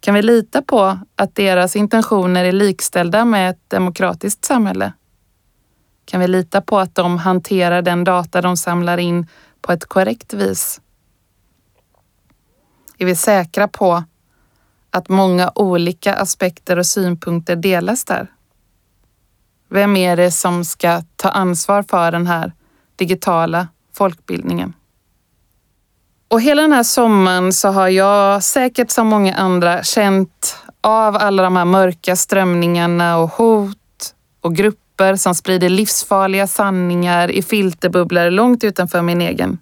Kan 0.00 0.14
vi 0.14 0.22
lita 0.22 0.62
på 0.62 0.98
att 1.16 1.34
deras 1.34 1.76
intentioner 1.76 2.44
är 2.44 2.52
likställda 2.52 3.24
med 3.24 3.50
ett 3.50 3.70
demokratiskt 3.70 4.44
samhälle? 4.44 4.92
Kan 6.04 6.20
vi 6.20 6.28
lita 6.28 6.60
på 6.60 6.78
att 6.78 6.94
de 6.94 7.18
hanterar 7.18 7.82
den 7.82 8.04
data 8.04 8.42
de 8.42 8.56
samlar 8.56 8.98
in 8.98 9.26
på 9.60 9.72
ett 9.72 9.84
korrekt 9.84 10.34
vis? 10.34 10.80
Är 12.98 13.06
vi 13.06 13.16
säkra 13.16 13.68
på 13.68 14.04
att 14.90 15.08
många 15.08 15.52
olika 15.54 16.14
aspekter 16.14 16.78
och 16.78 16.86
synpunkter 16.86 17.56
delas 17.56 18.04
där? 18.04 18.26
Vem 19.68 19.96
är 19.96 20.16
det 20.16 20.30
som 20.30 20.64
ska 20.64 21.02
ta 21.16 21.28
ansvar 21.28 21.82
för 21.82 22.12
den 22.12 22.26
här 22.26 22.52
digitala 22.96 23.68
folkbildningen? 23.92 24.74
Och 26.30 26.40
hela 26.40 26.62
den 26.62 26.72
här 26.72 26.82
sommaren 26.82 27.52
så 27.52 27.68
har 27.68 27.88
jag 27.88 28.42
säkert 28.42 28.90
som 28.90 29.06
många 29.06 29.34
andra 29.34 29.82
känt 29.82 30.56
av 30.80 31.16
alla 31.16 31.42
de 31.42 31.56
här 31.56 31.64
mörka 31.64 32.16
strömningarna 32.16 33.18
och 33.18 33.30
hot 33.30 34.14
och 34.40 34.54
grupper 34.54 35.16
som 35.16 35.34
sprider 35.34 35.68
livsfarliga 35.68 36.46
sanningar 36.46 37.30
i 37.30 37.42
filterbubblor 37.42 38.30
långt 38.30 38.64
utanför 38.64 39.02
min 39.02 39.20
egen. 39.20 39.58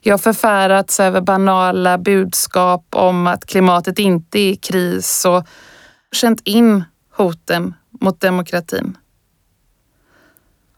Jag 0.00 0.12
har 0.12 0.18
förfärats 0.18 1.00
över 1.00 1.20
banala 1.20 1.98
budskap 1.98 2.86
om 2.90 3.26
att 3.26 3.46
klimatet 3.46 3.98
inte 3.98 4.38
är 4.38 4.50
i 4.50 4.56
kris 4.56 5.24
och 5.24 5.46
känt 6.12 6.40
in 6.44 6.84
hoten 7.16 7.74
mot 8.00 8.20
demokratin. 8.20 8.96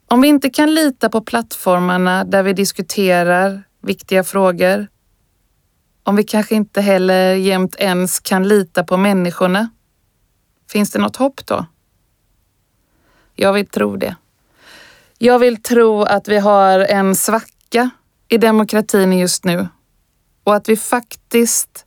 Om 0.08 0.20
vi 0.20 0.28
inte 0.28 0.50
kan 0.50 0.74
lita 0.74 1.08
på 1.08 1.20
plattformarna 1.20 2.24
där 2.24 2.42
vi 2.42 2.52
diskuterar 2.52 3.65
viktiga 3.86 4.24
frågor, 4.24 4.88
om 6.02 6.16
vi 6.16 6.24
kanske 6.24 6.54
inte 6.54 6.80
heller 6.80 7.34
jämt 7.34 7.76
ens 7.78 8.20
kan 8.20 8.48
lita 8.48 8.84
på 8.84 8.96
människorna, 8.96 9.70
finns 10.70 10.90
det 10.90 10.98
något 10.98 11.16
hopp 11.16 11.46
då? 11.46 11.66
Jag 13.34 13.52
vill 13.52 13.66
tro 13.66 13.96
det. 13.96 14.16
Jag 15.18 15.38
vill 15.38 15.62
tro 15.62 16.02
att 16.02 16.28
vi 16.28 16.38
har 16.38 16.78
en 16.78 17.16
svacka 17.16 17.90
i 18.28 18.38
demokratin 18.38 19.12
just 19.12 19.44
nu 19.44 19.68
och 20.44 20.54
att 20.54 20.68
vi 20.68 20.76
faktiskt 20.76 21.86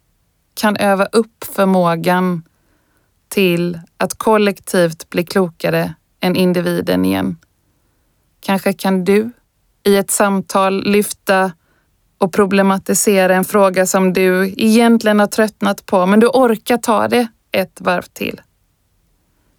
kan 0.53 0.77
öva 0.77 1.05
upp 1.05 1.43
förmågan 1.43 2.43
till 3.29 3.79
att 3.97 4.17
kollektivt 4.17 5.09
bli 5.09 5.23
klokare 5.23 5.93
än 6.19 6.35
individen 6.35 7.05
igen. 7.05 7.37
Kanske 8.39 8.73
kan 8.73 9.03
du 9.03 9.31
i 9.83 9.95
ett 9.95 10.11
samtal 10.11 10.83
lyfta 10.83 11.51
och 12.19 12.33
problematisera 12.33 13.35
en 13.35 13.45
fråga 13.45 13.85
som 13.85 14.13
du 14.13 14.53
egentligen 14.57 15.19
har 15.19 15.27
tröttnat 15.27 15.85
på, 15.85 16.05
men 16.05 16.19
du 16.19 16.27
orkar 16.27 16.77
ta 16.77 17.07
det 17.07 17.27
ett 17.51 17.81
varv 17.81 18.01
till. 18.01 18.41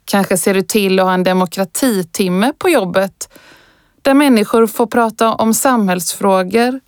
Kanske 0.05 0.37
ser 0.37 0.55
du 0.55 0.62
till 0.62 1.01
att 1.01 1.07
ha 1.07 1.14
en 1.14 1.25
demokratitimme 1.25 2.53
på 2.59 2.68
jobbet 2.68 3.29
där 4.03 4.14
människor 4.14 4.66
får 4.66 4.87
prata 4.87 5.35
om 5.35 5.55
samhällsfrågor 5.55 6.81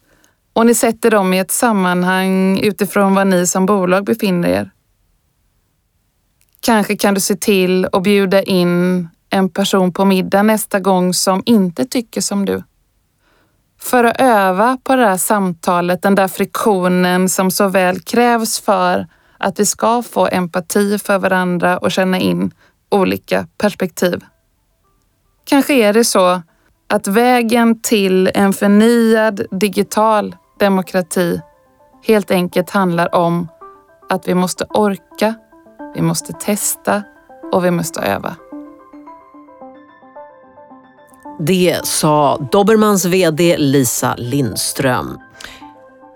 och 0.53 0.67
ni 0.67 0.75
sätter 0.75 1.11
dem 1.11 1.35
i 1.35 1.39
ett 1.39 1.51
sammanhang 1.51 2.61
utifrån 2.61 3.15
var 3.15 3.25
ni 3.25 3.47
som 3.47 3.67
bolag 3.67 4.05
befinner 4.05 4.49
er. 4.49 4.71
Kanske 6.61 6.97
kan 6.97 7.15
du 7.15 7.21
se 7.21 7.37
till 7.37 7.87
att 7.93 8.03
bjuda 8.03 8.43
in 8.43 9.09
en 9.31 9.49
person 9.49 9.93
på 9.93 10.05
middag 10.05 10.43
nästa 10.43 10.81
gång 10.81 11.15
som 11.15 11.43
inte 11.47 11.85
tycker 11.85 12.21
som 12.21 12.45
du. 12.45 12.63
För 13.83 14.05
att 14.05 14.21
öva 14.21 14.79
på 14.85 14.97
det 14.97 15.07
här 15.07 15.17
samtalet, 15.17 16.03
den 16.03 16.15
där 16.15 16.29
friktionen 16.29 17.29
som 17.29 17.51
så 17.51 17.69
väl 17.69 18.01
krävs 18.01 18.61
för 18.61 19.07
att 19.39 19.61
vi 19.61 19.67
ska 19.67 20.03
få 20.03 20.29
empati 20.33 20.99
för 20.99 21.19
varandra 21.19 21.79
och 21.79 21.93
känna 21.93 22.19
in 22.19 22.51
olika 22.91 23.47
perspektiv. 23.59 24.25
Kanske 25.45 25.75
är 25.75 25.93
det 25.93 26.05
så 26.05 26.43
att 26.89 27.07
vägen 27.07 27.81
till 27.81 28.31
en 28.35 28.53
förnyad 28.53 29.43
digital 29.51 30.37
demokrati 30.59 31.41
helt 32.05 32.31
enkelt 32.31 32.71
handlar 32.71 33.15
om 33.15 33.49
att 34.09 34.29
vi 34.29 34.35
måste 34.35 34.65
orka, 34.65 35.35
vi 35.95 36.03
måste 36.03 36.33
testa 36.33 37.03
och 37.53 37.65
vi 37.65 37.71
måste 37.71 38.01
öva. 38.01 38.37
Det 41.47 41.81
sa 41.87 42.49
Dobermans 42.53 43.05
VD 43.05 43.57
Lisa 43.59 44.15
Lindström. 44.17 45.19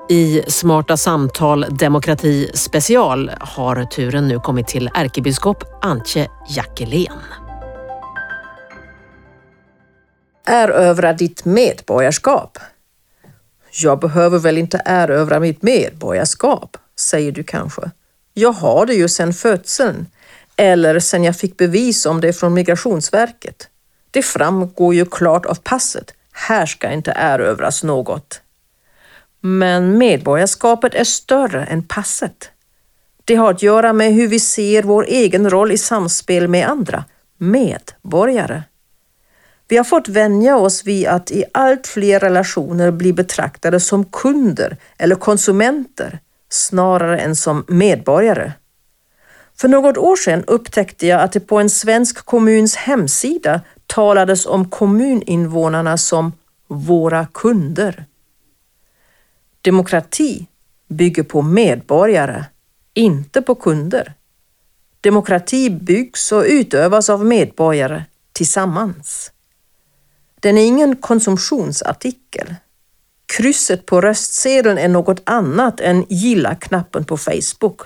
I 0.09 0.43
Smarta 0.49 0.97
samtal 0.97 1.67
Demokrati 1.71 2.51
special 2.55 3.31
har 3.41 3.85
turen 3.85 4.29
nu 4.29 4.39
kommit 4.39 4.69
till 4.69 4.91
ärkebiskop 4.95 5.65
Antje 5.83 6.31
Jackelén. 6.49 7.19
Erövra 10.47 11.13
ditt 11.13 11.45
medborgarskap. 11.45 12.59
Jag 13.83 14.01
behöver 14.01 14.39
väl 14.39 14.59
inte 14.59 14.83
erövra 14.85 15.41
mitt 15.41 15.63
medborgarskap, 15.63 16.77
säger 16.99 17.33
du 17.33 17.43
kanske. 17.43 17.91
Jag 18.35 18.53
har 18.53 18.87
det 18.87 18.95
ju 18.95 19.09
sedan 19.09 19.33
födseln, 19.33 20.07
eller 20.57 21.01
sedan 21.01 21.25
jag 21.25 21.37
fick 21.37 21.57
bevis 21.57 22.07
om 22.07 22.21
det 22.21 22.33
från 22.33 22.55
Migrationsverket. 22.55 23.69
Det 24.17 24.23
framgår 24.23 24.95
ju 24.95 25.05
klart 25.05 25.47
av 25.47 25.55
passet. 25.55 26.15
Här 26.33 26.67
ska 26.67 26.91
inte 26.91 27.13
erövras 27.17 27.83
något. 27.83 28.41
Men 29.41 29.99
medborgarskapet 29.99 30.95
är 30.95 31.05
större 31.05 31.65
än 31.65 31.83
passet. 31.83 32.51
Det 33.25 33.35
har 33.35 33.51
att 33.51 33.63
göra 33.63 33.93
med 33.93 34.13
hur 34.13 34.29
vi 34.29 34.41
ser 34.41 34.83
vår 34.83 35.07
egen 35.09 35.51
roll 35.51 35.73
i 35.73 35.79
samspel 35.79 36.49
med 36.49 36.69
andra, 36.69 37.05
medborgare. 37.39 38.63
Vi 39.69 39.77
har 39.77 39.85
fått 39.85 40.09
vänja 40.09 40.57
oss 40.57 40.85
vid 40.85 41.07
att 41.07 41.31
i 41.31 41.45
allt 41.55 41.87
fler 41.87 42.21
relationer 42.21 42.91
bli 42.91 43.13
betraktade 43.13 43.81
som 43.81 44.05
kunder 44.05 44.77
eller 44.99 45.15
konsumenter 45.15 46.19
snarare 46.49 47.19
än 47.19 47.37
som 47.37 47.65
medborgare. 47.69 48.53
För 49.57 49.69
något 49.69 49.97
år 49.97 50.17
sedan 50.17 50.45
upptäckte 50.47 51.07
jag 51.07 51.21
att 51.21 51.33
det 51.33 51.41
på 51.41 51.59
en 51.59 51.71
svensk 51.71 52.25
kommuns 52.25 52.77
hemsida 52.77 53.61
talades 53.87 54.47
om 54.47 54.71
kommuninvånarna 54.71 55.97
som 55.97 56.33
våra 56.67 57.27
kunder. 57.27 58.05
Demokrati 59.61 60.47
bygger 60.89 61.23
på 61.23 61.43
medborgare, 61.43 62.45
inte 62.95 63.43
på 63.43 63.55
kunder. 63.55 64.15
Demokrati 65.01 65.71
byggs 65.71 66.33
och 66.33 66.45
utövas 66.47 67.11
av 67.11 67.25
medborgare 67.25 68.05
tillsammans. 68.33 69.33
Den 70.41 70.59
är 70.59 70.67
ingen 70.67 70.97
konsumtionsartikel. 70.97 72.55
Krysset 73.37 73.87
på 73.87 74.01
röstsedeln 74.01 74.79
är 74.79 74.89
något 74.89 75.23
annat 75.25 75.81
än 75.81 76.07
gilla-knappen 76.09 77.05
på 77.05 77.17
Facebook. 77.17 77.81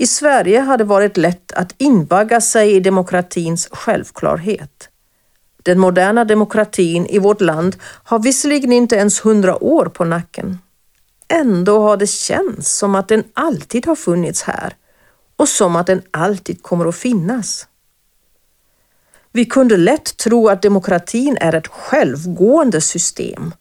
I 0.00 0.06
Sverige 0.06 0.60
har 0.60 0.78
det 0.78 0.84
varit 0.84 1.16
lätt 1.16 1.52
att 1.52 1.74
invagga 1.78 2.40
sig 2.40 2.72
i 2.72 2.80
demokratins 2.80 3.68
självklarhet. 3.72 4.88
Den 5.62 5.78
moderna 5.78 6.24
demokratin 6.24 7.06
i 7.06 7.18
vårt 7.18 7.40
land 7.40 7.76
har 7.82 8.18
visserligen 8.18 8.72
inte 8.72 8.96
ens 8.96 9.24
hundra 9.24 9.64
år 9.64 9.86
på 9.86 10.04
nacken. 10.04 10.58
Ändå 11.28 11.82
har 11.82 11.96
det 11.96 12.06
känts 12.06 12.78
som 12.78 12.94
att 12.94 13.08
den 13.08 13.24
alltid 13.34 13.86
har 13.86 13.96
funnits 13.96 14.42
här 14.42 14.76
och 15.36 15.48
som 15.48 15.76
att 15.76 15.86
den 15.86 16.02
alltid 16.10 16.62
kommer 16.62 16.86
att 16.86 16.96
finnas. 16.96 17.66
Vi 19.32 19.44
kunde 19.44 19.76
lätt 19.76 20.16
tro 20.16 20.48
att 20.48 20.62
demokratin 20.62 21.38
är 21.40 21.54
ett 21.54 21.68
självgående 21.68 22.80
system. 22.80 23.52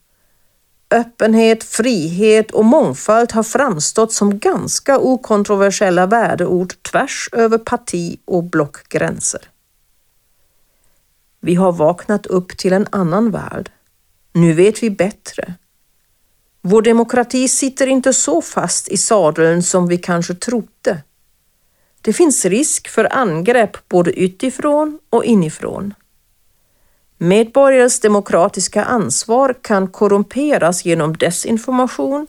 Öppenhet, 0.91 1.63
frihet 1.63 2.51
och 2.51 2.65
mångfald 2.65 3.31
har 3.31 3.43
framstått 3.43 4.13
som 4.13 4.39
ganska 4.39 4.99
okontroversiella 4.99 6.05
värdeord 6.05 6.83
tvärs 6.83 7.29
över 7.31 7.57
parti 7.57 8.19
och 8.25 8.43
blockgränser. 8.43 9.41
Vi 11.39 11.55
har 11.55 11.71
vaknat 11.71 12.25
upp 12.25 12.57
till 12.57 12.73
en 12.73 12.87
annan 12.91 13.31
värld. 13.31 13.71
Nu 14.33 14.53
vet 14.53 14.83
vi 14.83 14.89
bättre. 14.89 15.53
Vår 16.61 16.81
demokrati 16.81 17.47
sitter 17.47 17.87
inte 17.87 18.13
så 18.13 18.41
fast 18.41 18.87
i 18.87 18.97
sadeln 18.97 19.63
som 19.63 19.87
vi 19.87 19.97
kanske 19.97 20.33
trodde. 20.33 21.03
Det 22.01 22.13
finns 22.13 22.45
risk 22.45 22.87
för 22.87 23.13
angrepp 23.15 23.89
både 23.89 24.19
utifrån 24.19 24.99
och 25.09 25.25
inifrån. 25.25 25.93
Medborgares 27.17 27.99
demokratiska 27.99 28.83
ansvar 28.83 29.55
kan 29.61 29.87
korrumperas 29.87 30.85
genom 30.85 31.17
desinformation 31.17 32.27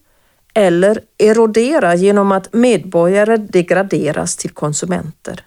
eller 0.55 1.01
erodera 1.18 1.94
genom 1.94 2.33
att 2.33 2.53
medborgare 2.53 3.37
degraderas 3.37 4.37
till 4.37 4.51
konsumenter. 4.51 5.44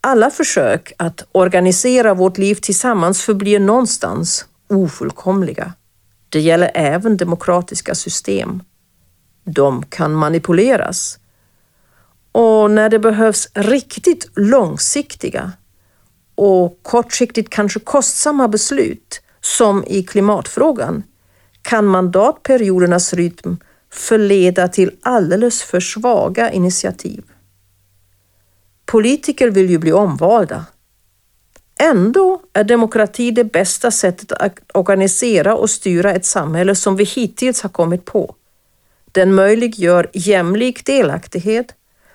Alla 0.00 0.30
försök 0.30 0.92
att 0.98 1.26
organisera 1.32 2.14
vårt 2.14 2.38
liv 2.38 2.54
tillsammans 2.54 3.22
förblir 3.22 3.60
någonstans 3.60 4.44
ofullkomliga. 4.68 5.72
Det 6.28 6.40
gäller 6.40 6.70
även 6.74 7.16
demokratiska 7.16 7.94
system. 7.94 8.62
De 9.44 9.82
kan 9.82 10.14
manipuleras 10.14 11.18
och 12.32 12.70
när 12.70 12.88
det 12.88 12.98
behövs 12.98 13.48
riktigt 13.54 14.30
långsiktiga 14.36 15.52
och 16.34 16.78
kortsiktigt 16.82 17.50
kanske 17.50 17.80
kostsamma 17.80 18.48
beslut, 18.48 19.20
som 19.40 19.84
i 19.86 20.02
klimatfrågan, 20.02 21.02
kan 21.62 21.86
mandatperiodernas 21.86 23.14
rytm 23.14 23.56
förleda 23.92 24.68
till 24.68 24.90
alldeles 25.02 25.62
för 25.62 25.80
svaga 25.80 26.50
initiativ. 26.50 27.24
Politiker 28.86 29.50
vill 29.50 29.70
ju 29.70 29.78
bli 29.78 29.92
omvalda. 29.92 30.64
Ändå 31.80 32.40
är 32.52 32.64
demokrati 32.64 33.30
det 33.30 33.44
bästa 33.44 33.90
sättet 33.90 34.32
att 34.32 34.58
organisera 34.74 35.56
och 35.56 35.70
styra 35.70 36.12
ett 36.12 36.24
samhälle 36.24 36.74
som 36.74 36.96
vi 36.96 37.04
hittills 37.04 37.62
har 37.62 37.70
kommit 37.70 38.04
på. 38.04 38.34
Den 39.12 39.34
möjliggör 39.34 40.10
jämlik 40.12 40.86
delaktighet, 40.86 41.74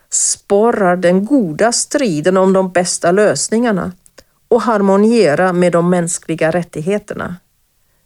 sporrar 0.09 0.97
den 0.97 1.25
goda 1.25 1.71
striden 1.71 2.37
om 2.37 2.53
de 2.53 2.71
bästa 2.71 3.11
lösningarna 3.11 3.91
och 4.49 4.61
harmoniera 4.61 5.53
med 5.53 5.71
de 5.71 5.89
mänskliga 5.89 6.51
rättigheterna. 6.51 7.35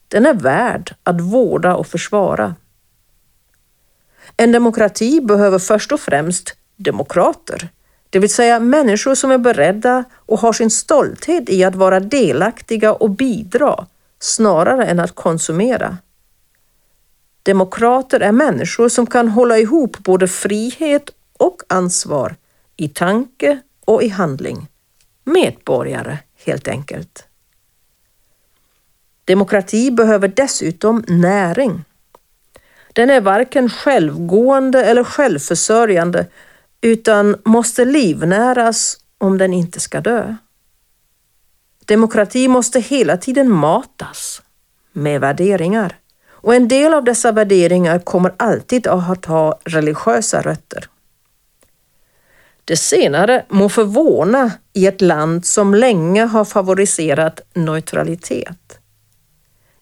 Den 0.08 0.26
är 0.26 0.34
värd 0.34 0.96
att 1.04 1.22
vårda 1.22 1.76
och 1.76 1.88
försvara. 1.88 2.56
En 4.38 4.52
demokrati 4.52 5.22
behöver 5.22 5.60
först 5.60 5.92
och 5.92 6.00
främst 6.00 6.56
demokrater, 6.76 7.70
Det 8.10 8.20
vill 8.20 8.34
säga 8.34 8.60
människor 8.60 9.16
som 9.16 9.32
är 9.32 9.38
beredda 9.38 10.04
och 10.14 10.40
har 10.40 10.54
sin 10.54 10.72
stolthet 10.72 11.50
i 11.50 11.64
att 11.64 11.76
vara 11.76 12.00
delaktiga 12.00 12.94
och 12.94 13.10
bidra 13.10 13.86
snarare 14.20 14.86
än 14.86 15.00
att 15.00 15.16
konsumera. 15.16 15.98
Demokrater 17.44 18.20
är 18.20 18.32
människor 18.32 18.90
som 18.90 19.08
kan 19.08 19.28
hålla 19.28 19.58
ihop 19.58 19.98
både 19.98 20.28
frihet 20.28 21.10
och 21.38 21.62
ansvar 21.70 22.36
i 22.78 22.88
tanke 22.90 23.62
och 23.86 24.04
i 24.04 24.08
handling. 24.08 24.68
Medborgare, 25.24 26.18
helt 26.46 26.68
enkelt. 26.68 27.28
Demokrati 29.26 29.92
behöver 29.92 30.28
dessutom 30.28 31.04
näring. 31.08 31.86
Den 32.94 33.10
är 33.10 33.22
varken 33.22 33.70
självgående 33.70 34.86
eller 34.86 35.04
självförsörjande 35.04 36.28
utan 36.82 37.36
måste 37.46 37.86
livnäras 37.86 38.98
om 39.18 39.38
den 39.38 39.54
inte 39.54 39.80
ska 39.80 40.02
dö. 40.02 40.36
Demokrati 41.86 42.48
måste 42.48 42.80
hela 42.80 43.18
tiden 43.18 43.52
matas 43.52 44.42
med 44.92 45.22
värderingar 45.22 45.96
och 46.30 46.56
en 46.56 46.68
del 46.68 46.94
av 46.94 47.04
dessa 47.04 47.32
värderingar 47.32 48.00
kommer 48.00 48.34
alltid 48.38 48.88
att 48.88 49.26
ha 49.26 49.60
religiösa 49.66 50.42
rötter. 50.42 50.90
Det 52.66 52.78
senare 52.78 53.46
må 53.50 53.70
förvåna 53.70 54.52
i 54.74 54.88
ett 54.88 55.02
land 55.02 55.46
som 55.46 55.76
länge 55.76 56.24
har 56.24 56.46
favoriserat 56.46 57.42
neutralitet. 57.54 58.80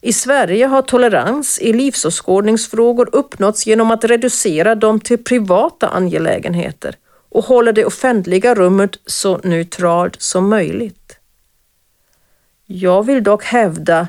I 0.01 0.13
Sverige 0.13 0.65
har 0.65 0.81
tolerans 0.81 1.59
i 1.59 1.73
livsåskådningsfrågor 1.73 3.09
uppnåtts 3.11 3.67
genom 3.67 3.91
att 3.91 4.03
reducera 4.03 4.75
dem 4.75 4.99
till 4.99 5.23
privata 5.23 5.87
angelägenheter 5.87 6.95
och 7.29 7.45
hålla 7.45 7.71
det 7.71 7.85
offentliga 7.85 8.55
rummet 8.55 8.91
så 9.05 9.37
neutralt 9.37 10.21
som 10.21 10.49
möjligt. 10.49 11.17
Jag 12.65 13.05
vill 13.05 13.23
dock 13.23 13.43
hävda 13.43 14.07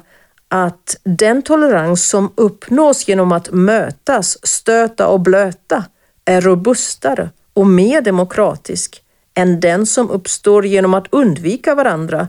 att 0.48 0.96
den 1.02 1.42
tolerans 1.42 2.08
som 2.08 2.32
uppnås 2.35 3.08
genom 3.08 3.32
att 3.32 3.50
mötas, 3.50 4.46
stöta 4.46 5.08
och 5.08 5.20
blöta 5.20 5.85
är 6.24 6.40
robustare 6.40 7.30
och 7.54 7.66
mer 7.66 8.00
demokratisk 8.00 9.02
än 9.34 9.60
den 9.60 9.86
som 9.86 10.10
uppstår 10.10 10.66
genom 10.66 10.94
att 10.94 11.06
undvika 11.10 11.74
varandra 11.74 12.28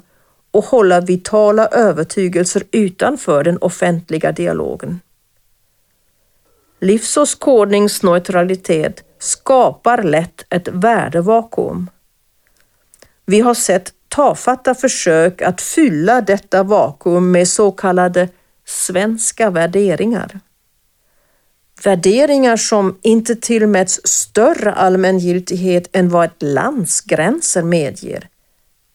och 0.51 0.65
hålla 0.65 1.01
vitala 1.01 1.67
övertygelser 1.67 2.63
utanför 2.71 3.43
den 3.43 3.57
offentliga 3.57 4.31
dialogen. 4.31 4.99
Livsåskådningsneutralitet 6.79 9.03
skapar 9.19 10.03
lätt 10.03 10.45
ett 10.49 10.67
värdevakuum. 10.67 11.89
Vi 13.25 13.39
har 13.39 13.53
sett 13.53 13.93
tafatta 14.07 14.75
försök 14.75 15.41
att 15.41 15.61
fylla 15.61 16.21
detta 16.21 16.63
vakuum 16.63 17.31
med 17.31 17.47
så 17.47 17.71
kallade 17.71 18.29
svenska 18.65 19.49
värderingar. 19.49 20.39
Värderingar 21.83 22.57
som 22.57 22.99
inte 23.01 23.35
tillmäts 23.35 24.01
större 24.03 24.73
allmängiltighet 24.73 25.87
än 25.91 26.09
vad 26.09 26.25
ett 26.25 26.41
lands 26.41 27.01
gränser 27.01 27.63
medger 27.63 28.29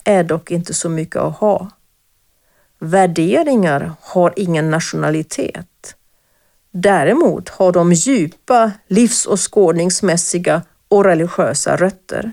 är 0.05 0.24
dock 0.24 0.51
inte 0.51 0.74
så 0.74 0.88
mycket 0.88 1.16
att 1.16 1.37
ha. 1.37 1.70
Värderingar 2.79 3.92
har 4.01 4.33
ingen 4.37 4.70
nationalitet. 4.70 5.96
Däremot 6.70 7.48
har 7.48 7.72
de 7.72 7.92
djupa 7.92 8.72
livsåskådningsmässiga 8.88 10.62
och 10.88 11.05
religiösa 11.05 11.77
rötter. 11.77 12.33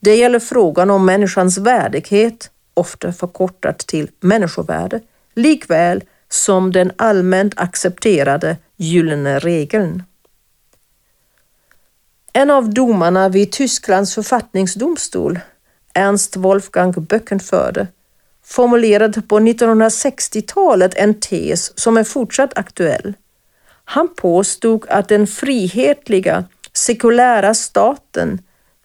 Det 0.00 0.16
gäller 0.16 0.40
frågan 0.40 0.90
om 0.90 1.06
människans 1.06 1.58
värdighet, 1.58 2.50
ofta 2.74 3.12
förkortat 3.12 3.78
till 3.78 4.10
människovärde, 4.20 5.00
likväl 5.34 6.04
som 6.30 6.72
den 6.72 6.92
allmänt 6.96 7.52
accepterade 7.56 8.56
gyllene 8.76 9.38
regeln. 9.38 10.02
En 12.32 12.50
av 12.50 12.74
domarna 12.74 13.28
vid 13.28 13.52
Tysklands 13.52 14.14
författningsdomstol, 14.14 15.40
Ernst 15.94 16.36
Wolfgang 16.36 16.92
Böckenförde, 16.92 17.86
formulerade 18.44 19.22
på 19.22 19.40
1960-talet 19.40 20.94
en 20.94 21.14
tes 21.14 21.78
som 21.78 21.96
är 21.96 22.04
fortsatt 22.04 22.58
aktuell. 22.58 23.14
Han 23.84 24.08
påstod 24.14 24.86
att 24.88 25.08
den 25.08 25.26
frihetliga, 25.26 26.44
sekulära 26.72 27.54
staten 27.54 28.38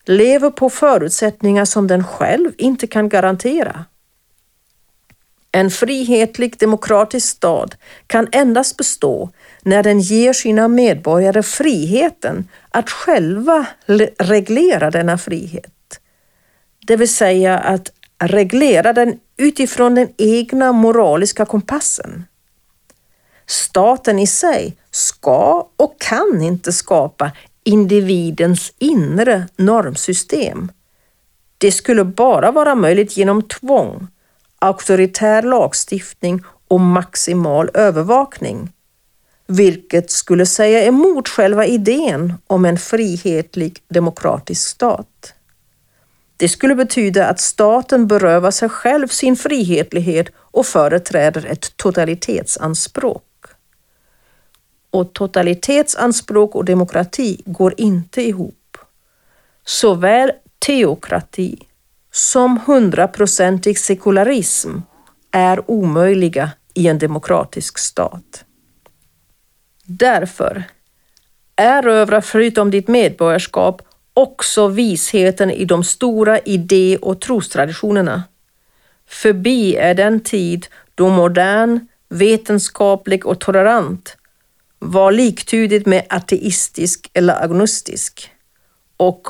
lever 0.05 0.49
på 0.49 0.69
förutsättningar 0.69 1.65
som 1.65 1.87
den 1.87 2.03
själv 2.03 2.51
inte 2.57 2.87
kan 2.87 3.09
garantera. 3.09 3.85
En 5.55 5.71
frihetlig 5.71 6.59
demokratisk 6.59 7.27
stad 7.27 7.75
kan 8.07 8.27
endast 8.31 8.77
bestå 8.77 9.29
när 9.61 9.83
den 9.83 9.99
ger 9.99 10.33
sina 10.33 10.67
medborgare 10.67 11.43
friheten 11.43 12.47
att 12.69 12.89
själva 12.89 13.65
reglera 14.17 14.91
denna 14.91 15.17
frihet. 15.17 15.99
Det 16.87 16.95
vill 16.95 17.13
säga 17.13 17.59
att 17.59 17.91
reglera 18.23 18.93
den 18.93 19.19
utifrån 19.37 19.95
den 19.95 20.07
egna 20.17 20.71
moraliska 20.71 21.45
kompassen. 21.45 22.25
Staten 23.45 24.19
i 24.19 24.27
sig 24.27 24.77
ska 24.91 25.69
och 25.75 26.01
kan 26.01 26.41
inte 26.41 26.71
skapa 26.71 27.31
individens 27.63 28.73
inre 28.79 29.47
normsystem. 29.55 30.71
Det 31.57 31.71
skulle 31.71 32.03
bara 32.03 32.51
vara 32.51 32.75
möjligt 32.75 33.17
genom 33.17 33.41
tvång, 33.41 34.07
auktoritär 34.65 35.41
lagstiftning 35.41 36.43
och 36.67 36.79
maximal 36.79 37.69
övervakning, 37.73 38.71
vilket 39.47 40.11
skulle 40.11 40.45
säga 40.45 40.83
emot 40.83 41.29
själva 41.29 41.65
idén 41.65 42.33
om 42.47 42.65
en 42.65 42.77
frihetlig 42.77 43.79
demokratisk 43.87 44.67
stat. 44.67 45.33
Det 46.37 46.49
skulle 46.49 46.75
betyda 46.75 47.27
att 47.27 47.39
staten 47.39 48.07
berövar 48.07 48.51
sig 48.51 48.69
själv 48.69 49.07
sin 49.07 49.35
frihetlighet 49.35 50.27
och 50.37 50.65
företräder 50.65 51.45
ett 51.45 51.77
totalitetsanspråk. 51.77 53.23
Och 54.91 55.13
totalitetsanspråk 55.13 56.55
och 56.55 56.65
demokrati 56.65 57.41
går 57.45 57.73
inte 57.77 58.21
ihop. 58.21 58.77
Såväl 59.65 60.31
teokrati 60.59 61.67
som 62.15 62.59
hundraprocentig 62.65 63.79
sekularism 63.79 64.69
är 65.31 65.71
omöjliga 65.71 66.51
i 66.73 66.87
en 66.87 66.99
demokratisk 66.99 67.77
stat. 67.77 68.45
Därför, 69.83 70.63
erövra 71.55 72.21
förutom 72.21 72.71
ditt 72.71 72.87
medborgarskap 72.87 73.81
också 74.13 74.67
visheten 74.67 75.51
i 75.51 75.65
de 75.65 75.83
stora 75.83 76.39
idé 76.39 76.97
och 77.01 77.21
trostraditionerna. 77.21 78.23
Förbi 79.07 79.75
är 79.75 79.93
den 79.93 80.19
tid 80.19 80.67
då 80.95 81.09
modern, 81.09 81.87
vetenskaplig 82.09 83.25
och 83.25 83.39
tolerant 83.39 84.17
var 84.79 85.11
liktydigt 85.11 85.85
med 85.85 86.05
ateistisk 86.09 87.09
eller 87.13 87.43
agnostisk 87.43 88.31
och 88.97 89.27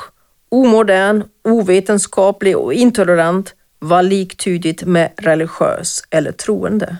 omodern, 0.56 1.24
ovetenskaplig 1.44 2.56
och 2.56 2.74
intolerant 2.74 3.54
var 3.78 4.02
liktydigt 4.02 4.82
med 4.82 5.12
religiös 5.16 6.02
eller 6.10 6.32
troende. 6.32 6.96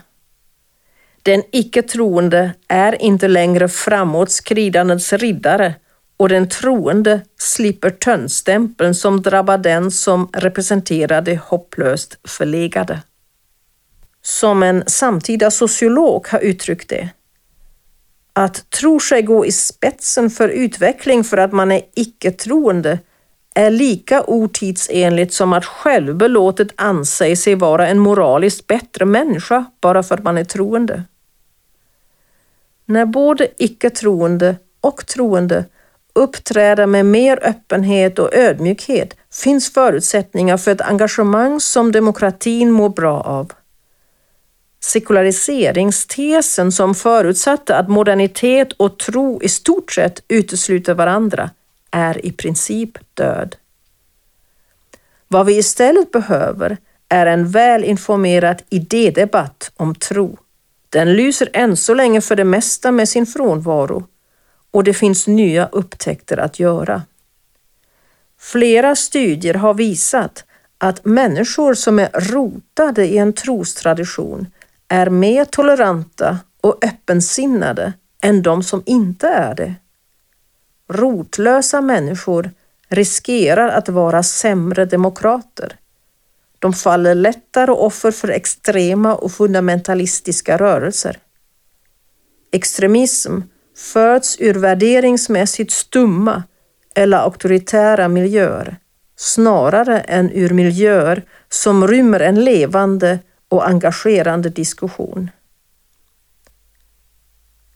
Den 1.23 1.43
icke-troende 1.51 2.51
är 2.67 3.01
inte 3.01 3.27
längre 3.27 3.69
framåtskridandets 3.69 5.13
riddare 5.13 5.75
och 6.17 6.29
den 6.29 6.49
troende 6.49 7.21
slipper 7.39 7.89
tönnstämpeln 7.89 8.95
som 8.95 9.21
drabbar 9.21 9.57
den 9.57 9.91
som 9.91 10.29
representerar 10.33 11.21
det 11.21 11.39
hopplöst 11.43 12.17
förlegade. 12.23 13.01
Som 14.21 14.63
en 14.63 14.83
samtida 14.87 15.51
sociolog 15.51 16.27
har 16.27 16.39
uttryckt 16.39 16.89
det, 16.89 17.09
att 18.33 18.69
tro 18.69 18.99
sig 18.99 19.21
gå 19.21 19.45
i 19.45 19.51
spetsen 19.51 20.29
för 20.29 20.49
utveckling 20.49 21.23
för 21.23 21.37
att 21.37 21.51
man 21.51 21.71
är 21.71 21.81
icke-troende 21.95 22.99
är 23.57 23.71
lika 23.71 24.23
otidsenligt 24.23 25.33
som 25.33 25.53
att 25.53 25.65
självbelåtet 25.65 26.67
anse 26.75 27.35
sig 27.35 27.55
vara 27.55 27.87
en 27.87 27.99
moraliskt 27.99 28.67
bättre 28.67 29.05
människa 29.05 29.65
bara 29.81 30.03
för 30.03 30.15
att 30.15 30.23
man 30.23 30.37
är 30.37 30.43
troende. 30.43 31.03
När 32.85 33.05
både 33.05 33.47
icke-troende 33.57 34.55
och 34.81 35.05
troende 35.07 35.65
uppträder 36.13 36.85
med 36.85 37.05
mer 37.05 37.39
öppenhet 37.43 38.19
och 38.19 38.33
ödmjukhet 38.33 39.15
finns 39.33 39.73
förutsättningar 39.73 40.57
för 40.57 40.71
ett 40.71 40.81
engagemang 40.81 41.59
som 41.59 41.91
demokratin 41.91 42.71
mår 42.71 42.89
bra 42.89 43.21
av. 43.21 43.51
Sekulariseringstesen 44.83 46.71
som 46.71 46.95
förutsatte 46.95 47.75
att 47.75 47.89
modernitet 47.89 48.73
och 48.73 48.99
tro 48.99 49.41
i 49.41 49.49
stort 49.49 49.91
sett 49.91 50.23
utesluter 50.27 50.93
varandra 50.93 51.49
är 51.97 52.25
i 52.25 52.31
princip 52.31 52.97
död. 53.13 53.55
Vad 55.27 55.45
vi 55.45 55.57
istället 55.57 56.11
behöver 56.11 56.77
är 57.09 57.25
en 57.25 57.49
välinformerad 57.49 58.61
idédebatt 58.69 59.71
om 59.75 59.95
tro. 59.95 60.37
Den 60.89 61.13
lyser 61.13 61.49
än 61.53 61.77
så 61.77 61.93
länge 61.93 62.21
för 62.21 62.35
det 62.35 62.43
mesta 62.43 62.91
med 62.91 63.09
sin 63.09 63.25
frånvaro 63.25 64.07
och 64.71 64.83
det 64.83 64.93
finns 64.93 65.27
nya 65.27 65.67
upptäckter 65.67 66.37
att 66.37 66.59
göra. 66.59 67.01
Flera 68.39 68.95
studier 68.95 69.53
har 69.53 69.73
visat 69.73 70.45
att 70.77 71.05
människor 71.05 71.73
som 71.73 71.99
är 71.99 72.09
rotade 72.13 73.05
i 73.05 73.17
en 73.17 73.33
trostradition 73.33 74.47
är 74.87 75.09
mer 75.09 75.45
toleranta 75.45 76.39
och 76.61 76.85
öppensinnade 76.85 77.93
än 78.21 78.41
de 78.41 78.63
som 78.63 78.83
inte 78.85 79.27
är 79.27 79.55
det. 79.55 79.75
Rotlösa 80.87 81.81
människor 81.81 82.51
riskerar 82.89 83.69
att 83.69 83.89
vara 83.89 84.23
sämre 84.23 84.85
demokrater. 84.85 85.75
De 86.59 86.73
faller 86.73 87.15
lättare 87.15 87.71
offer 87.71 88.11
för 88.11 88.27
extrema 88.27 89.15
och 89.15 89.31
fundamentalistiska 89.31 90.57
rörelser. 90.57 91.17
Extremism 92.51 93.39
föds 93.77 94.37
ur 94.39 94.53
värderingsmässigt 94.53 95.71
stumma 95.71 96.43
eller 96.95 97.17
auktoritära 97.17 98.07
miljöer 98.07 98.77
snarare 99.17 99.99
än 99.99 100.31
ur 100.31 100.49
miljöer 100.49 101.23
som 101.49 101.87
rymmer 101.87 102.19
en 102.19 102.43
levande 102.43 103.19
och 103.49 103.67
engagerande 103.67 104.49
diskussion. 104.49 105.31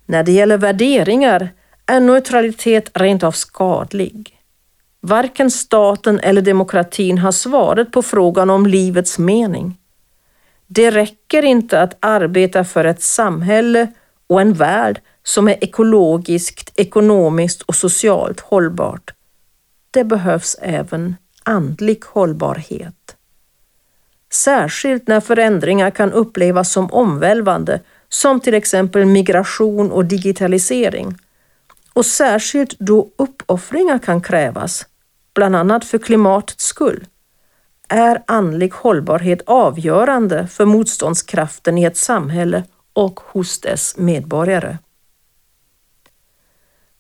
När 0.05 0.23
det 0.23 0.31
gäller 0.31 0.57
värderingar 0.57 1.49
är 1.85 1.99
neutralitet 1.99 2.89
rent 2.93 3.23
av 3.23 3.31
skadlig. 3.31 4.37
Varken 5.01 5.51
staten 5.51 6.19
eller 6.19 6.41
demokratin 6.41 7.17
har 7.17 7.31
svaret 7.31 7.91
på 7.91 8.01
frågan 8.01 8.49
om 8.49 8.65
livets 8.65 9.19
mening. 9.19 9.77
Det 10.67 10.91
räcker 10.91 11.43
inte 11.43 11.81
att 11.81 11.97
arbeta 11.99 12.63
för 12.63 12.85
ett 12.85 13.01
samhälle 13.01 13.87
och 14.27 14.41
en 14.41 14.53
värld 14.53 15.01
som 15.23 15.47
är 15.47 15.63
ekologiskt, 15.63 16.71
ekonomiskt 16.75 17.61
och 17.61 17.75
socialt 17.75 18.39
hållbart. 18.39 19.13
Det 19.91 20.03
behövs 20.03 20.57
även 20.61 21.15
andlig 21.43 22.03
hållbarhet. 22.05 23.15
Särskilt 24.33 25.07
när 25.07 25.19
förändringar 25.19 25.91
kan 25.91 26.11
upplevas 26.11 26.71
som 26.71 26.91
omvälvande, 26.91 27.79
som 28.09 28.39
till 28.39 28.53
exempel 28.53 29.05
migration 29.05 29.91
och 29.91 30.05
digitalisering. 30.05 31.17
Och 31.93 32.05
särskilt 32.05 32.79
då 32.79 33.09
uppoffringar 33.17 33.99
kan 33.99 34.21
krävas, 34.21 34.85
bland 35.33 35.55
annat 35.55 35.85
för 35.85 35.97
klimatets 35.97 36.65
skull, 36.65 37.05
är 37.87 38.23
andlig 38.27 38.73
hållbarhet 38.73 39.41
avgörande 39.45 40.47
för 40.47 40.65
motståndskraften 40.65 41.77
i 41.77 41.83
ett 41.83 41.97
samhälle 41.97 42.63
och 42.93 43.19
hos 43.19 43.61
dess 43.61 43.97
medborgare. 43.97 44.77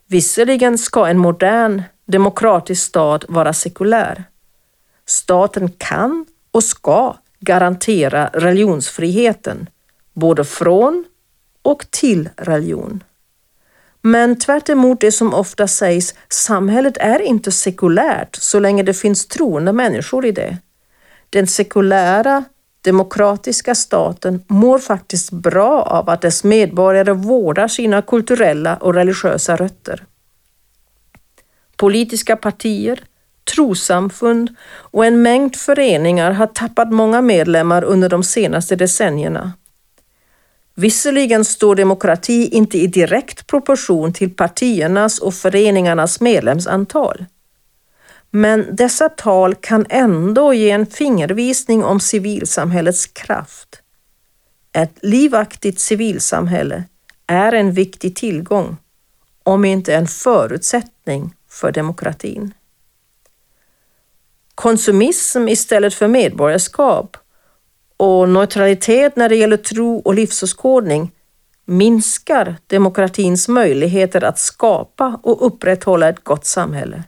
Visserligen 0.07 0.77
ska 0.77 1.07
en 1.07 1.17
modern 1.17 1.83
demokratisk 2.05 2.83
stat 2.83 3.25
vara 3.29 3.53
sekulär. 3.53 4.23
Staten 5.05 5.69
kan 5.69 6.25
och 6.51 6.63
ska 6.63 7.17
garantera 7.39 8.29
religionsfriheten, 8.33 9.69
både 10.13 10.43
från 10.43 11.05
och 11.61 11.85
till 11.91 12.29
religion. 12.37 13.03
Men 14.01 14.39
tvärt 14.39 14.65
det 14.65 14.75
som 15.11 15.33
ofta 15.33 15.67
sägs, 15.67 16.15
samhället 16.29 16.97
är 16.97 17.21
inte 17.21 17.51
sekulärt 17.51 18.35
så 18.35 18.59
länge 18.59 18.83
det 18.83 18.93
finns 18.93 19.27
troende 19.27 19.73
människor 19.73 20.25
i 20.25 20.31
det. 20.31 20.57
Den 21.29 21.47
sekulära, 21.47 22.43
demokratiska 22.81 23.75
staten 23.75 24.43
mår 24.47 24.79
faktiskt 24.79 25.31
bra 25.31 25.81
av 25.81 26.09
att 26.09 26.21
dess 26.21 26.43
medborgare 26.43 27.13
vårdar 27.13 27.67
sina 27.67 28.01
kulturella 28.01 28.77
och 28.77 28.93
religiösa 28.93 29.55
rötter. 29.55 30.05
Politiska 31.75 32.35
partier, 32.35 33.03
trosamfund 33.55 34.55
och 34.71 35.05
en 35.05 35.21
mängd 35.21 35.55
föreningar 35.55 36.31
har 36.31 36.47
tappat 36.47 36.91
många 36.91 37.21
medlemmar 37.21 37.83
under 37.83 38.09
de 38.09 38.23
senaste 38.23 38.75
decennierna. 38.75 39.53
Visserligen 40.75 41.45
står 41.45 41.75
demokrati 41.75 42.49
inte 42.49 42.77
i 42.77 42.87
direkt 42.87 43.47
proportion 43.47 44.13
till 44.13 44.35
partiernas 44.35 45.19
och 45.19 45.33
föreningarnas 45.33 46.21
medlemsantal. 46.21 47.25
Men 48.29 48.75
dessa 48.75 49.09
tal 49.09 49.55
kan 49.55 49.85
ändå 49.89 50.53
ge 50.53 50.71
en 50.71 50.85
fingervisning 50.85 51.83
om 51.83 51.99
civilsamhällets 51.99 53.05
kraft. 53.05 53.81
Ett 54.73 54.97
livaktigt 55.01 55.79
civilsamhälle 55.79 56.83
är 57.27 57.51
en 57.51 57.71
viktig 57.71 58.15
tillgång, 58.15 58.77
om 59.43 59.65
inte 59.65 59.95
en 59.95 60.07
förutsättning 60.07 61.35
för 61.49 61.71
demokratin. 61.71 62.53
Konsumism 64.55 65.47
istället 65.47 65.93
för 65.93 66.07
medborgarskap 66.07 67.17
och 68.01 68.29
neutralitet 68.29 69.15
när 69.15 69.29
det 69.29 69.35
gäller 69.35 69.57
tro 69.57 69.97
och 69.97 70.13
livsåskådning 70.13 71.11
minskar 71.65 72.55
demokratins 72.67 73.47
möjligheter 73.47 74.23
att 74.23 74.39
skapa 74.39 75.19
och 75.23 75.45
upprätthålla 75.45 76.09
ett 76.09 76.23
gott 76.23 76.45
samhälle. 76.45 77.03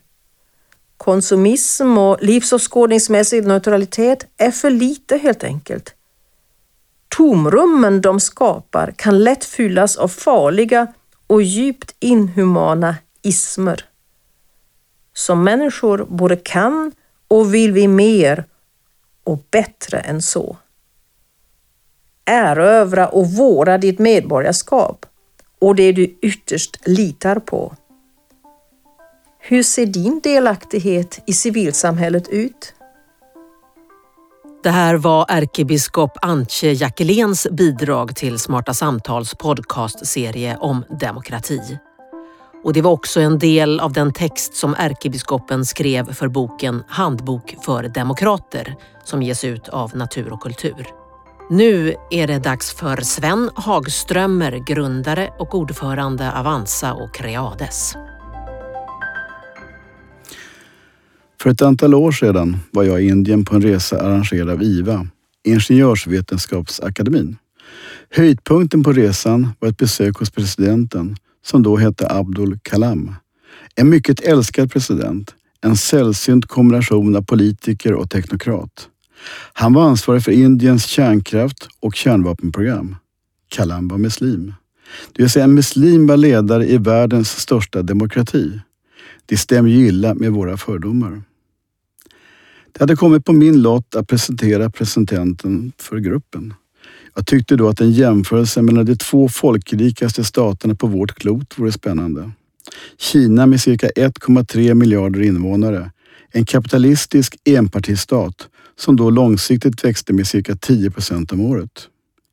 Konsumism 0.98 1.98
och 1.98 2.18
livsåskådningsmässig 2.22 3.48
neutralitet 3.48 4.26
är 4.38 4.52
för 4.52 4.70
lite 4.70 5.18
helt 5.18 5.44
enkelt. 5.44 5.96
Tomrummen 7.16 8.02
de 8.02 8.20
skapar 8.20 8.94
kan 8.98 9.24
lätt 9.24 9.46
fyllas 9.46 9.96
av 9.96 10.08
farliga 10.08 10.88
och 11.28 11.41
djupt 11.41 11.96
inhumana 12.00 12.96
ismer. 13.22 13.86
Som 15.14 15.44
människor 15.44 16.06
både 16.10 16.36
kan 16.36 16.91
och 17.28 17.54
vill 17.54 17.72
vi 17.72 17.88
mer 17.88 18.46
och 19.24 19.39
bättre 19.52 20.00
än 20.00 20.22
så. 20.22 20.58
Erövra 22.26 23.07
och 23.07 23.28
vårda 23.28 23.78
ditt 23.78 23.99
medborgarskap 23.99 25.05
och 25.59 25.76
det 25.76 25.91
du 25.91 26.03
ytterst 26.21 26.88
litar 26.88 27.39
på. 27.39 27.76
Hur 29.39 29.63
ser 29.63 29.86
din 29.86 30.19
delaktighet 30.24 31.24
i 31.28 31.34
civilsamhället 31.34 32.30
ut? 32.30 32.74
Det 34.63 34.69
här 34.69 34.95
var 34.95 35.26
ärkebiskop 35.30 36.17
Antje 36.21 36.74
Jackeléns 36.74 37.47
bidrag 37.51 38.15
till 38.15 38.39
Smarta 38.39 38.74
Samtals 38.74 39.36
podcastserie 39.36 40.57
om 40.57 40.86
demokrati. 40.99 41.80
Och 42.63 42.74
det 42.74 42.82
var 42.82 42.91
också 42.91 43.19
en 43.19 43.39
del 43.39 43.80
av 43.80 43.93
den 43.93 44.13
text 44.13 44.55
som 44.55 44.76
ärkebiskopen 44.78 45.65
skrev 45.65 46.13
för 46.13 46.28
boken 46.28 46.84
Handbok 46.88 47.55
för 47.65 47.84
demokrater 47.84 48.76
som 49.03 49.24
ges 49.24 49.43
ut 49.43 49.69
av 49.69 49.95
Natur 49.95 50.34
och 50.34 50.41
kultur. 50.41 51.03
Nu 51.50 51.96
är 52.10 52.28
det 52.28 52.39
dags 52.39 52.74
för 52.74 53.02
Sven 53.02 53.50
Hagströmer, 53.56 54.64
grundare 54.68 55.30
och 55.39 55.56
ordförande 55.56 56.32
Avanza 56.32 56.94
och 56.94 57.16
Creades. 57.16 57.94
För 61.41 61.50
ett 61.50 61.62
antal 61.62 61.94
år 61.94 62.12
sedan 62.12 62.58
var 62.72 62.84
jag 62.84 63.04
i 63.04 63.08
Indien 63.08 63.46
på 63.46 63.56
en 63.56 63.62
resa 63.62 64.02
arrangerad 64.02 64.50
av 64.50 64.64
IVA, 64.64 65.08
Ingenjörsvetenskapsakademin. 65.44 67.38
Höjdpunkten 68.10 68.84
på 68.84 68.94
resan 68.94 69.50
var 69.60 69.70
ett 69.70 69.78
besök 69.78 70.18
hos 70.18 70.32
presidenten 70.32 71.16
som 71.46 71.64
då 71.64 71.78
hette 71.78 72.08
Abdul 72.10 72.60
Kalam. 72.62 73.16
En 73.76 73.89
mycket 73.89 74.20
älskad 74.20 74.72
president, 74.72 75.36
en 75.62 75.78
sällsynt 75.78 76.46
kombination 76.46 77.16
av 77.16 77.22
politiker 77.22 77.94
och 77.94 78.10
teknokrat. 78.10 78.89
Han 79.53 79.74
var 79.74 79.84
ansvarig 79.84 80.24
för 80.24 80.32
Indiens 80.32 80.86
kärnkraft 80.86 81.67
och 81.80 81.95
kärnvapenprogram. 81.95 82.95
Kalam 83.49 83.88
var 83.88 83.97
muslim. 83.97 84.53
Det 85.13 85.24
vill 85.24 85.30
säga 85.30 85.45
en 85.45 85.53
muslim 85.53 86.07
var 86.07 86.17
ledare 86.17 86.67
i 86.67 86.78
världens 86.78 87.30
största 87.30 87.82
demokrati. 87.82 88.59
Det 89.26 89.38
stämmer 89.38 89.69
ju 89.69 89.88
illa 89.88 90.13
med 90.13 90.32
våra 90.32 90.57
fördomar. 90.57 91.21
Det 92.71 92.80
hade 92.80 92.95
kommit 92.95 93.26
på 93.26 93.34
min 93.34 93.61
lott 93.61 93.95
att 93.95 94.07
presentera 94.07 94.69
presidenten 94.69 95.71
för 95.78 95.97
gruppen. 95.97 96.53
Jag 97.15 97.26
tyckte 97.26 97.55
då 97.55 97.69
att 97.69 97.82
en 97.82 97.91
jämförelse 97.91 98.61
mellan 98.61 98.86
de 98.86 98.95
två 98.95 99.30
folkrikaste 99.30 100.24
staterna 100.24 100.76
på 100.76 100.88
vårt 100.88 101.15
klot 101.15 101.59
vore 101.59 101.71
spännande. 101.71 102.32
Kina 102.97 103.45
med 103.45 103.61
cirka 103.61 103.88
1,3 103.88 104.74
miljarder 104.74 105.21
invånare. 105.21 105.91
En 106.32 106.45
kapitalistisk 106.45 107.36
enpartistat 107.45 108.47
som 108.76 108.95
då 108.95 109.09
långsiktigt 109.09 109.84
växte 109.84 110.13
med 110.13 110.28
cirka 110.28 110.55
10 110.55 110.91
procent 110.91 111.32
om 111.32 111.41
året. 111.41 111.88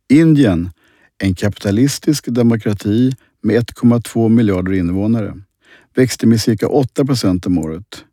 Indien, 0.08 0.70
en 1.18 1.34
kapitalistisk 1.34 2.26
demokrati 2.26 3.12
med 3.42 3.56
1,2 3.56 4.28
miljarder 4.28 4.72
invånare, 4.72 5.34
växte 5.94 6.26
med 6.26 6.40
cirka 6.40 6.68
8 6.68 7.04
procent 7.04 7.46
om 7.46 7.58
året. 7.58 8.04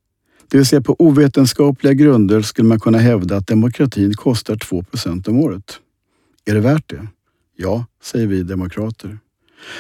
Det 0.48 0.58
vill 0.58 0.66
säga 0.66 0.82
på 0.82 0.96
ovetenskapliga 1.00 1.94
grunder 1.94 2.42
skulle 2.42 2.68
man 2.68 2.80
kunna 2.80 2.98
hävda 2.98 3.38
att 3.38 3.48
demokratin 3.48 4.14
kostar 4.14 4.56
2% 4.56 5.30
om 5.30 5.40
året. 5.40 5.80
Är 6.46 6.54
det 6.54 6.60
värt 6.60 6.90
det? 6.90 7.08
Ja, 7.56 7.86
säger 8.04 8.28
vi 8.28 8.44
demokrater. 8.44 9.20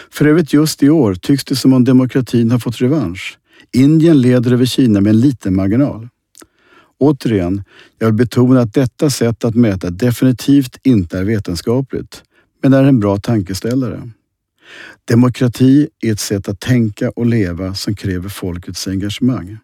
För 0.10 0.26
övrigt 0.26 0.54
just 0.54 0.84
i 0.84 0.90
år 0.90 1.16
tycks 1.16 1.46
det 1.46 1.56
som 1.56 1.74
om 1.74 1.84
demokratin 1.84 2.52
har 2.52 2.60
fått 2.60 2.82
revansch. 2.82 3.38
Indien 3.72 4.22
leder 4.22 4.52
över 4.52 4.66
Kina 4.66 5.02
med 5.02 5.10
en 5.10 5.20
liten 5.20 5.56
marginal. 5.56 6.10
Återigen, 7.00 7.64
jag 8.00 8.08
vill 8.08 8.16
betona 8.16 8.62
att 8.62 8.74
detta 8.74 9.10
sätt 9.10 9.46
att 9.46 9.56
mäta 9.56 9.90
definitivt 9.90 10.78
inte 10.84 11.20
är 11.20 11.24
vetenskapligt, 11.24 12.24
men 12.64 12.74
är 12.74 12.84
en 12.84 13.00
bra 13.00 13.18
tankeställare. 13.18 14.10
Demokrati 15.06 15.88
är 16.02 16.12
ett 16.12 16.20
sätt 16.20 16.50
att 16.50 16.60
tänka 16.60 17.10
och 17.10 17.26
leva 17.26 17.74
som 17.74 17.96
kräver 17.96 18.30
folkets 18.30 18.88
engagemang. 18.88 19.58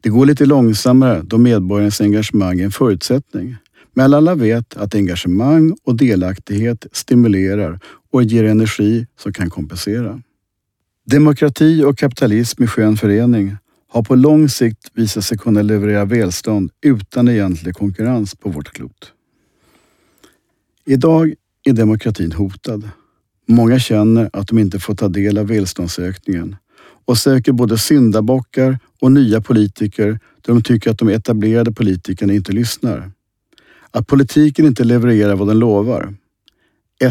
Det 0.00 0.08
går 0.08 0.26
lite 0.26 0.46
långsammare 0.46 1.22
då 1.24 1.38
medborgarnas 1.38 2.00
engagemang 2.00 2.60
är 2.60 2.64
en 2.64 2.70
förutsättning. 2.70 3.56
Men 3.94 4.14
alla 4.14 4.34
vet 4.34 4.76
att 4.76 4.94
engagemang 4.94 5.76
och 5.84 5.96
delaktighet 5.96 6.86
stimulerar 6.92 7.80
och 8.12 8.22
ger 8.22 8.44
energi 8.44 9.06
som 9.18 9.32
kan 9.32 9.50
kompensera. 9.50 10.22
Demokrati 11.06 11.84
och 11.84 11.98
kapitalism 11.98 12.62
i 12.62 12.66
skön 12.66 12.96
förening 12.96 13.56
har 13.90 14.02
på 14.02 14.14
lång 14.14 14.48
sikt 14.48 14.90
visat 14.94 15.24
sig 15.24 15.38
kunna 15.38 15.62
leverera 15.62 16.04
välstånd 16.04 16.70
utan 16.84 17.28
egentlig 17.28 17.74
konkurrens 17.74 18.34
på 18.34 18.50
vårt 18.50 18.72
klot. 18.72 19.12
Idag 20.84 21.34
är 21.64 21.72
demokratin 21.72 22.32
hotad. 22.32 22.90
Många 23.48 23.78
känner 23.78 24.30
att 24.32 24.48
de 24.48 24.58
inte 24.58 24.78
får 24.78 24.94
ta 24.94 25.08
del 25.08 25.38
av 25.38 25.46
välståndsökningen 25.46 26.56
och 27.04 27.18
söker 27.18 27.52
både 27.52 27.78
syndabockar 27.78 28.78
och 29.00 29.12
nya 29.12 29.40
politiker 29.40 30.06
där 30.40 30.52
de 30.54 30.62
tycker 30.62 30.90
att 30.90 30.98
de 30.98 31.08
etablerade 31.08 31.72
politikerna 31.72 32.32
inte 32.32 32.52
lyssnar. 32.52 33.12
Att 33.90 34.06
politiken 34.06 34.66
inte 34.66 34.84
levererar 34.84 35.36
vad 35.36 35.48
den 35.48 35.58
lovar. 35.58 36.14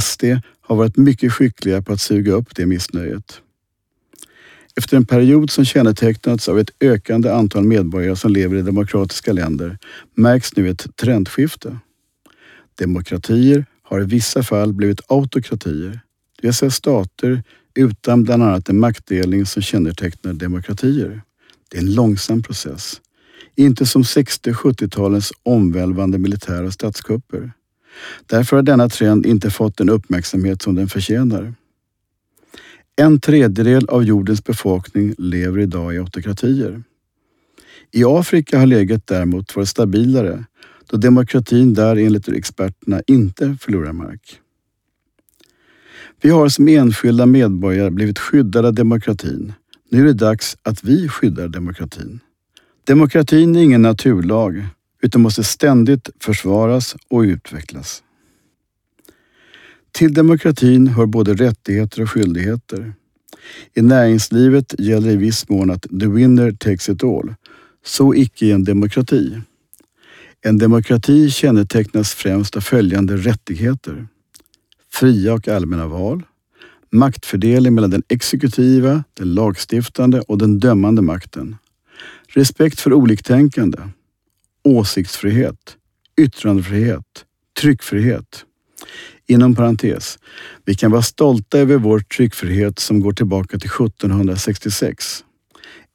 SD 0.02 0.24
har 0.62 0.76
varit 0.76 0.98
mycket 0.98 1.34
skickliga 1.34 1.82
på 1.82 1.94
att 1.94 2.02
suga 2.02 2.34
upp 2.34 2.56
det 2.56 2.66
missnöjet. 2.66 3.42
Efter 4.80 4.98
en 4.98 5.06
period 5.06 5.50
som 5.50 5.66
kännetecknats 5.66 6.50
av 6.50 6.60
ett 6.60 6.70
ökande 6.80 7.32
antal 7.32 7.64
medborgare 7.64 8.16
som 8.16 8.32
lever 8.32 8.56
i 8.58 8.62
demokratiska 8.62 9.34
länder 9.34 9.78
märks 10.16 10.56
nu 10.56 10.70
ett 10.70 10.96
trendskifte. 10.96 11.78
Demokratier 12.78 13.66
har 13.84 14.02
i 14.02 14.06
vissa 14.06 14.44
fall 14.44 14.74
blivit 14.74 15.02
autokratier, 15.08 16.00
det 16.42 16.48
vill 16.48 16.54
säga 16.54 16.72
stater 16.72 17.44
utan 17.76 18.24
bland 18.24 18.44
annat 18.44 18.66
den 18.66 18.80
maktdelning 18.80 19.46
som 19.46 19.62
kännetecknar 19.62 20.34
demokratier. 20.34 21.22
Det 21.70 21.78
är 21.78 21.82
en 21.82 21.94
långsam 21.94 22.44
process. 22.44 23.02
Inte 23.56 23.86
som 23.86 24.04
60 24.04 24.52
och 24.52 24.56
70-talens 24.56 25.32
omvälvande 25.44 26.18
militära 26.18 26.72
statskupper. 26.72 27.52
Därför 28.26 28.56
har 28.56 28.64
denna 28.64 28.90
trend 28.90 29.26
inte 29.26 29.52
fått 29.52 29.78
den 29.78 29.90
uppmärksamhet 29.90 30.62
som 30.62 30.76
den 30.76 30.90
förtjänar. 30.90 31.54
En 33.00 33.20
tredjedel 33.20 33.86
av 33.89 34.04
jordens 34.04 34.43
befolkning 34.43 35.14
lever 35.18 35.60
idag 35.60 35.95
i 35.95 36.00
autokratier. 36.00 36.84
I 37.91 38.04
Afrika 38.04 38.60
har 38.60 38.66
läget 38.66 39.08
däremot 39.08 39.56
varit 39.56 39.70
stabilare 39.70 40.45
då 40.89 40.97
demokratin 40.97 41.74
där 41.74 41.95
enligt 41.95 42.28
experterna 42.28 43.02
inte 43.08 43.58
förlorar 43.62 43.93
mark. 43.93 44.39
Vi 46.22 46.30
har 46.30 46.50
som 46.50 46.68
enskilda 46.68 47.26
medborgare 47.26 47.91
blivit 47.91 48.20
skyddade 48.20 48.68
av 48.68 48.74
demokratin. 48.74 49.54
Nu 49.89 50.02
är 50.02 50.06
det 50.06 50.14
dags 50.14 50.58
att 50.64 50.84
vi 50.84 51.10
skyddar 51.10 51.47
demokratin. 51.47 52.20
Demokratin 52.84 53.56
är 53.56 53.62
ingen 53.62 53.82
naturlag 53.82 54.66
utan 55.02 55.22
måste 55.22 55.43
ständigt 55.43 56.10
försvaras 56.20 56.95
och 57.10 57.20
utvecklas. 57.20 58.04
Till 59.92 60.14
demokratin 60.14 60.88
hör 60.88 61.06
både 61.06 61.34
rättigheter 61.34 62.02
och 62.02 62.10
skyldigheter. 62.10 62.94
I 63.74 63.82
näringslivet 63.82 64.76
gäller 64.80 65.10
i 65.10 65.16
viss 65.16 65.50
mån 65.50 65.72
att 65.72 65.82
the 65.82 66.08
winner 66.08 66.52
takes 66.52 66.90
it 66.90 67.04
all. 67.04 67.36
Så 67.86 68.16
icke 68.16 68.46
i 68.46 68.52
en 68.52 68.64
demokrati. 68.64 69.42
En 70.42 70.58
demokrati 70.58 71.32
kännetecknas 71.32 72.14
främst 72.14 72.58
av 72.58 72.62
följande 72.62 73.18
rättigheter. 73.18 74.08
Fria 74.92 75.34
och 75.34 75.48
allmänna 75.48 75.88
val. 75.88 76.24
Maktfördelning 76.92 77.74
mellan 77.74 77.90
den 77.90 78.04
exekutiva, 78.08 79.04
den 79.14 79.34
lagstiftande 79.34 80.22
och 80.22 80.38
den 80.38 80.60
dömande 80.60 81.02
makten. 81.02 81.56
Respekt 82.28 82.80
för 82.80 82.94
oliktänkande. 82.94 83.80
Åsiktsfrihet. 84.64 85.78
Yttrandefrihet. 86.22 87.26
Tryckfrihet. 87.62 88.46
Inom 89.30 89.56
parentes, 89.56 90.20
vi 90.66 90.76
kan 90.76 90.92
vara 90.92 91.02
stolta 91.02 91.60
över 91.60 91.78
vår 91.78 92.00
tryckfrihet 92.00 92.80
som 92.80 93.00
går 93.00 93.14
tillbaka 93.14 93.60
till 93.60 93.70
1766. 93.70 95.24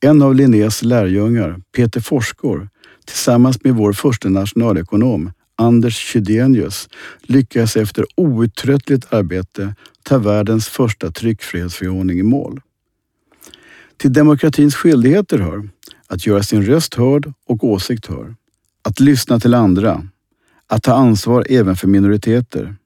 En 0.01 0.23
av 0.23 0.35
Linnés 0.35 0.83
lärjungar, 0.83 1.61
Peter 1.77 2.01
Forsgård, 2.01 2.69
tillsammans 3.05 3.65
med 3.65 3.75
vår 3.75 3.93
första 3.93 4.29
nationalekonom 4.29 5.33
Anders 5.57 5.97
Chydenius 5.97 6.89
lyckades 7.23 7.77
efter 7.77 8.05
outtröttligt 8.17 9.13
arbete 9.13 9.75
ta 10.03 10.19
världens 10.19 10.69
första 10.69 11.11
tryckfrihetsförordning 11.11 12.19
i 12.19 12.23
mål. 12.23 12.61
Till 13.97 14.13
demokratins 14.13 14.75
skyldigheter 14.75 15.39
hör 15.39 15.69
att 16.07 16.27
göra 16.27 16.43
sin 16.43 16.67
röst 16.67 16.95
hörd 16.95 17.33
och 17.47 17.65
åsikt 17.65 18.07
hörd. 18.07 18.35
Att 18.83 19.01
lyssna 19.01 19.41
till 19.41 19.55
andra. 19.55 20.09
Att 20.67 20.83
ta 20.83 20.95
ansvar 20.95 21.47
även 21.49 21.77
för 21.77 21.89
minoriteter 21.89 22.77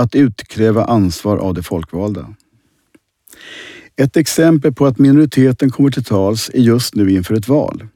att 0.00 0.14
utkräva 0.14 0.84
ansvar 0.84 1.36
av 1.36 1.54
de 1.54 1.62
folkvalda. 1.62 2.34
Ett 3.96 4.16
exempel 4.16 4.72
på 4.72 4.86
att 4.86 4.98
minoriteten 4.98 5.70
kommer 5.70 5.90
till 5.90 6.04
tals 6.04 6.50
är 6.54 6.60
just 6.60 6.94
nu 6.94 7.10
inför 7.10 7.34
ett 7.34 7.48
val. 7.48 7.86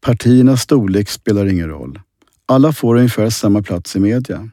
Partiernas 0.00 0.62
storlek 0.62 1.08
spelar 1.08 1.46
ingen 1.46 1.68
roll. 1.68 2.00
Alla 2.46 2.72
får 2.72 2.96
ungefär 2.96 3.30
samma 3.30 3.62
plats 3.62 3.96
i 3.96 4.00
media. 4.00 4.50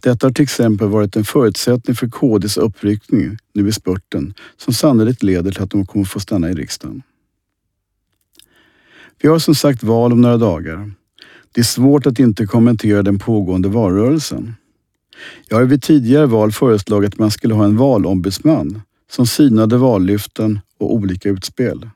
Detta 0.00 0.26
har 0.26 0.32
till 0.32 0.42
exempel 0.42 0.88
varit 0.88 1.16
en 1.16 1.24
förutsättning 1.24 1.96
för 1.96 2.08
KDs 2.08 2.56
uppryckning 2.56 3.36
nu 3.54 3.68
i 3.68 3.72
spurten 3.72 4.34
som 4.56 4.74
sannolikt 4.74 5.22
leder 5.22 5.50
till 5.50 5.62
att 5.62 5.70
de 5.70 5.86
kommer 5.86 6.04
få 6.04 6.20
stanna 6.20 6.50
i 6.50 6.54
riksdagen. 6.54 7.02
Vi 9.22 9.28
har 9.28 9.38
som 9.38 9.54
sagt 9.54 9.82
val 9.82 10.12
om 10.12 10.20
några 10.20 10.36
dagar. 10.36 10.92
Det 11.52 11.60
är 11.60 11.64
svårt 11.64 12.06
att 12.06 12.18
inte 12.18 12.46
kommentera 12.46 13.02
den 13.02 13.18
pågående 13.18 13.68
valrörelsen. 13.68 14.54
Jag 15.48 15.56
har 15.56 15.64
vid 15.64 15.82
tidigare 15.82 16.26
val 16.26 16.52
föreslagit 16.52 17.12
att 17.14 17.18
man 17.18 17.30
skulle 17.30 17.54
ha 17.54 17.64
en 17.64 17.76
valombudsman 17.76 18.82
som 19.10 19.26
synade 19.26 19.76
vallyften 19.76 20.60
och 20.78 20.94
olika 20.94 21.28
utspel. 21.28 21.90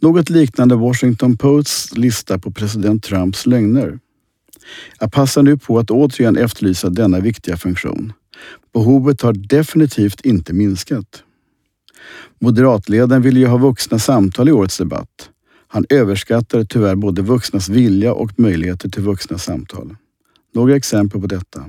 Något 0.00 0.30
liknande 0.30 0.74
Washington 0.74 1.36
Posts 1.36 1.96
lista 1.96 2.38
på 2.38 2.50
president 2.50 3.04
Trumps 3.04 3.46
lögner. 3.46 3.98
Jag 5.00 5.12
passar 5.12 5.42
nu 5.42 5.58
på 5.58 5.78
att 5.78 5.90
återigen 5.90 6.36
efterlysa 6.36 6.90
denna 6.90 7.20
viktiga 7.20 7.56
funktion. 7.56 8.12
Behovet 8.74 9.22
har 9.22 9.32
definitivt 9.32 10.20
inte 10.20 10.52
minskat. 10.52 11.22
Moderatledaren 12.40 13.22
ville 13.22 13.40
ju 13.40 13.46
ha 13.46 13.56
vuxna 13.56 13.98
samtal 13.98 14.48
i 14.48 14.52
årets 14.52 14.78
debatt. 14.78 15.30
Han 15.68 15.84
överskattade 15.88 16.66
tyvärr 16.66 16.94
både 16.94 17.22
vuxnas 17.22 17.68
vilja 17.68 18.12
och 18.12 18.38
möjligheter 18.38 18.88
till 18.88 19.02
vuxna 19.02 19.38
samtal. 19.38 19.96
Några 20.54 20.76
exempel 20.76 21.20
på 21.20 21.26
detta. 21.26 21.64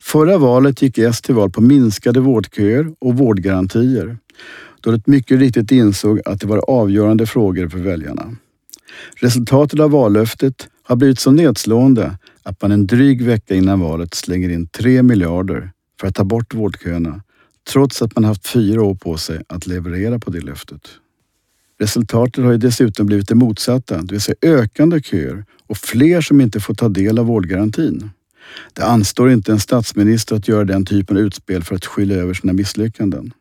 Förra 0.00 0.38
valet 0.38 0.82
gick 0.82 0.98
S 0.98 1.22
till 1.22 1.34
val 1.34 1.50
på 1.50 1.60
minskade 1.60 2.20
vårdköer 2.20 2.94
och 2.98 3.14
vårdgarantier 3.14 4.18
då 4.80 4.90
det 4.90 5.06
mycket 5.06 5.38
riktigt 5.38 5.70
insåg 5.70 6.20
att 6.24 6.40
det 6.40 6.46
var 6.46 6.70
avgörande 6.70 7.26
frågor 7.26 7.68
för 7.68 7.78
väljarna. 7.78 8.36
Resultatet 9.16 9.80
av 9.80 9.90
vallöftet 9.90 10.68
har 10.82 10.96
blivit 10.96 11.18
så 11.18 11.30
nedslående 11.30 12.18
att 12.42 12.62
man 12.62 12.72
en 12.72 12.86
dryg 12.86 13.22
vecka 13.22 13.54
innan 13.54 13.80
valet 13.80 14.14
slänger 14.14 14.48
in 14.48 14.66
3 14.66 15.02
miljarder 15.02 15.70
för 16.00 16.08
att 16.08 16.14
ta 16.14 16.24
bort 16.24 16.54
vårdköerna 16.54 17.22
trots 17.72 18.02
att 18.02 18.14
man 18.14 18.24
haft 18.24 18.46
fyra 18.46 18.82
år 18.82 18.94
på 18.94 19.16
sig 19.16 19.42
att 19.46 19.66
leverera 19.66 20.18
på 20.18 20.30
det 20.30 20.40
löftet. 20.40 20.80
Resultatet 21.78 22.44
har 22.44 22.52
ju 22.52 22.58
dessutom 22.58 23.06
blivit 23.06 23.28
det 23.28 23.34
motsatta, 23.34 24.02
det 24.02 24.12
vill 24.12 24.20
säga 24.20 24.36
ökande 24.42 25.02
köer 25.02 25.44
och 25.66 25.76
fler 25.76 26.20
som 26.20 26.40
inte 26.40 26.60
får 26.60 26.74
ta 26.74 26.88
del 26.88 27.18
av 27.18 27.26
vårdgarantin. 27.26 28.10
Det 28.72 28.82
anstår 28.82 29.30
inte 29.30 29.52
en 29.52 29.60
statsminister 29.60 30.36
att 30.36 30.48
göra 30.48 30.64
den 30.64 30.84
typen 30.84 31.16
av 31.16 31.22
utspel 31.22 31.64
för 31.64 31.74
att 31.74 31.86
skylla 31.86 32.14
över 32.14 32.34
sina 32.34 32.52
misslyckanden. 32.52 33.32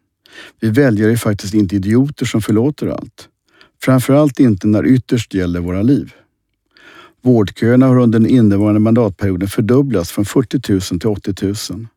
Vi 0.60 0.70
väljare 0.70 1.12
är 1.12 1.18
faktiskt 1.18 1.53
inte 1.53 1.76
idioter 1.76 2.26
som 2.26 2.41
förlåter 2.41 2.88
allt. 2.88 3.30
Framförallt 3.82 4.39
inte 4.39 4.68
när 4.68 4.86
ytterst 4.86 5.34
gäller 5.34 5.60
våra 5.60 5.82
liv. 5.82 6.14
Vårdköerna 7.22 7.88
har 7.88 7.99
under 7.99 8.20
den 8.20 8.30
innevarande 8.30 8.80
mandatperioden 8.80 9.47
fördubblats 9.49 10.12
från 10.12 10.26
40 10.26 10.72
000 10.72 10.82
till 10.82 11.10
80 11.10 11.45
000. 11.45 11.88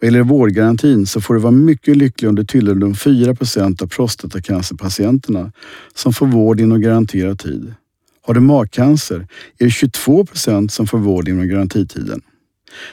Vad 0.00 0.06
gäller 0.06 0.22
vårdgarantin 0.22 1.06
så 1.06 1.20
får 1.20 1.34
du 1.34 1.40
vara 1.40 1.52
mycket 1.52 1.96
lycklig 1.96 2.28
om 2.28 2.34
du 2.34 2.44
tillhör 2.44 2.74
de 2.74 2.94
4 2.94 3.34
procent 3.34 3.82
av 3.82 3.86
prostatacancerpatienterna 3.86 5.52
som 5.94 6.12
får 6.12 6.26
vård 6.26 6.60
inom 6.60 6.80
garanterad 6.80 7.38
tid. 7.38 7.74
Har 8.22 8.34
du 8.34 8.40
magcancer 8.40 9.26
är 9.58 9.64
det 9.64 9.70
22 9.70 10.26
procent 10.26 10.72
som 10.72 10.86
får 10.86 10.98
vård 10.98 11.28
inom 11.28 11.48
garantitiden. 11.48 12.22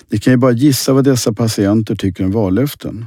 Ni 0.09 0.17
kan 0.17 0.33
ju 0.33 0.37
bara 0.37 0.51
gissa 0.51 0.93
vad 0.93 1.03
dessa 1.03 1.33
patienter 1.33 1.95
tycker 1.95 2.23
om 2.23 2.31
vallöften. 2.31 3.05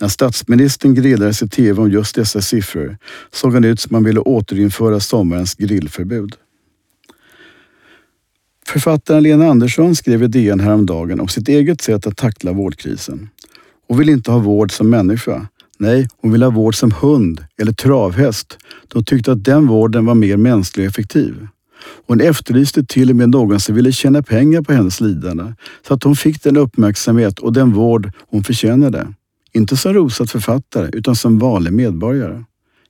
När 0.00 0.08
statsministern 0.08 0.94
grillades 0.94 1.42
i 1.42 1.48
tv 1.48 1.82
om 1.82 1.90
just 1.90 2.14
dessa 2.14 2.40
siffror 2.40 2.96
såg 3.32 3.54
han 3.54 3.64
ut 3.64 3.80
som 3.80 3.94
han 3.94 4.04
ville 4.04 4.20
återinföra 4.20 5.00
sommarens 5.00 5.54
grillförbud. 5.54 6.36
Författaren 8.66 9.22
Lena 9.22 9.46
Andersson 9.50 9.96
skrev 9.96 10.22
i 10.22 10.26
DN 10.26 10.60
häromdagen 10.60 11.20
om 11.20 11.28
sitt 11.28 11.48
eget 11.48 11.80
sätt 11.80 12.06
att 12.06 12.16
tackla 12.16 12.52
vårdkrisen. 12.52 13.28
Hon 13.88 13.98
vill 13.98 14.08
inte 14.08 14.30
ha 14.30 14.38
vård 14.38 14.72
som 14.72 14.90
människa. 14.90 15.48
Nej, 15.78 16.08
hon 16.20 16.32
vill 16.32 16.42
ha 16.42 16.50
vård 16.50 16.74
som 16.74 16.92
hund 16.92 17.44
eller 17.60 17.72
travhäst. 17.72 18.58
De 18.88 19.04
tyckte 19.04 19.32
att 19.32 19.44
den 19.44 19.66
vården 19.66 20.06
var 20.06 20.14
mer 20.14 20.36
mänsklig 20.36 20.86
och 20.86 20.90
effektiv. 20.90 21.46
Hon 22.06 22.20
efterlyste 22.20 22.84
till 22.84 23.10
och 23.10 23.16
med 23.16 23.28
någon 23.28 23.60
som 23.60 23.74
ville 23.74 23.92
tjäna 23.92 24.22
pengar 24.22 24.62
på 24.62 24.72
hennes 24.72 25.00
lidande 25.00 25.52
så 25.86 25.94
att 25.94 26.02
hon 26.02 26.16
fick 26.16 26.42
den 26.42 26.56
uppmärksamhet 26.56 27.38
och 27.38 27.52
den 27.52 27.72
vård 27.72 28.10
hon 28.30 28.44
förtjänade. 28.44 29.14
Inte 29.52 29.76
som 29.76 29.94
rosad 29.94 30.30
författare 30.30 30.90
utan 30.92 31.16
som 31.16 31.38
vanlig 31.38 31.72
medborgare. 31.72 32.44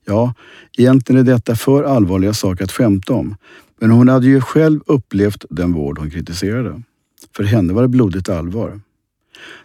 Ja, 0.06 0.34
egentligen 0.78 1.20
är 1.20 1.32
detta 1.32 1.56
för 1.56 1.84
allvarliga 1.84 2.34
saker 2.34 2.64
att 2.64 2.72
skämta 2.72 3.12
om. 3.12 3.36
Men 3.80 3.90
hon 3.90 4.08
hade 4.08 4.26
ju 4.26 4.40
själv 4.40 4.80
upplevt 4.86 5.44
den 5.50 5.72
vård 5.72 5.98
hon 5.98 6.10
kritiserade. 6.10 6.82
För 7.36 7.44
henne 7.44 7.72
var 7.72 7.82
det 7.82 7.88
blodigt 7.88 8.28
allvar. 8.28 8.80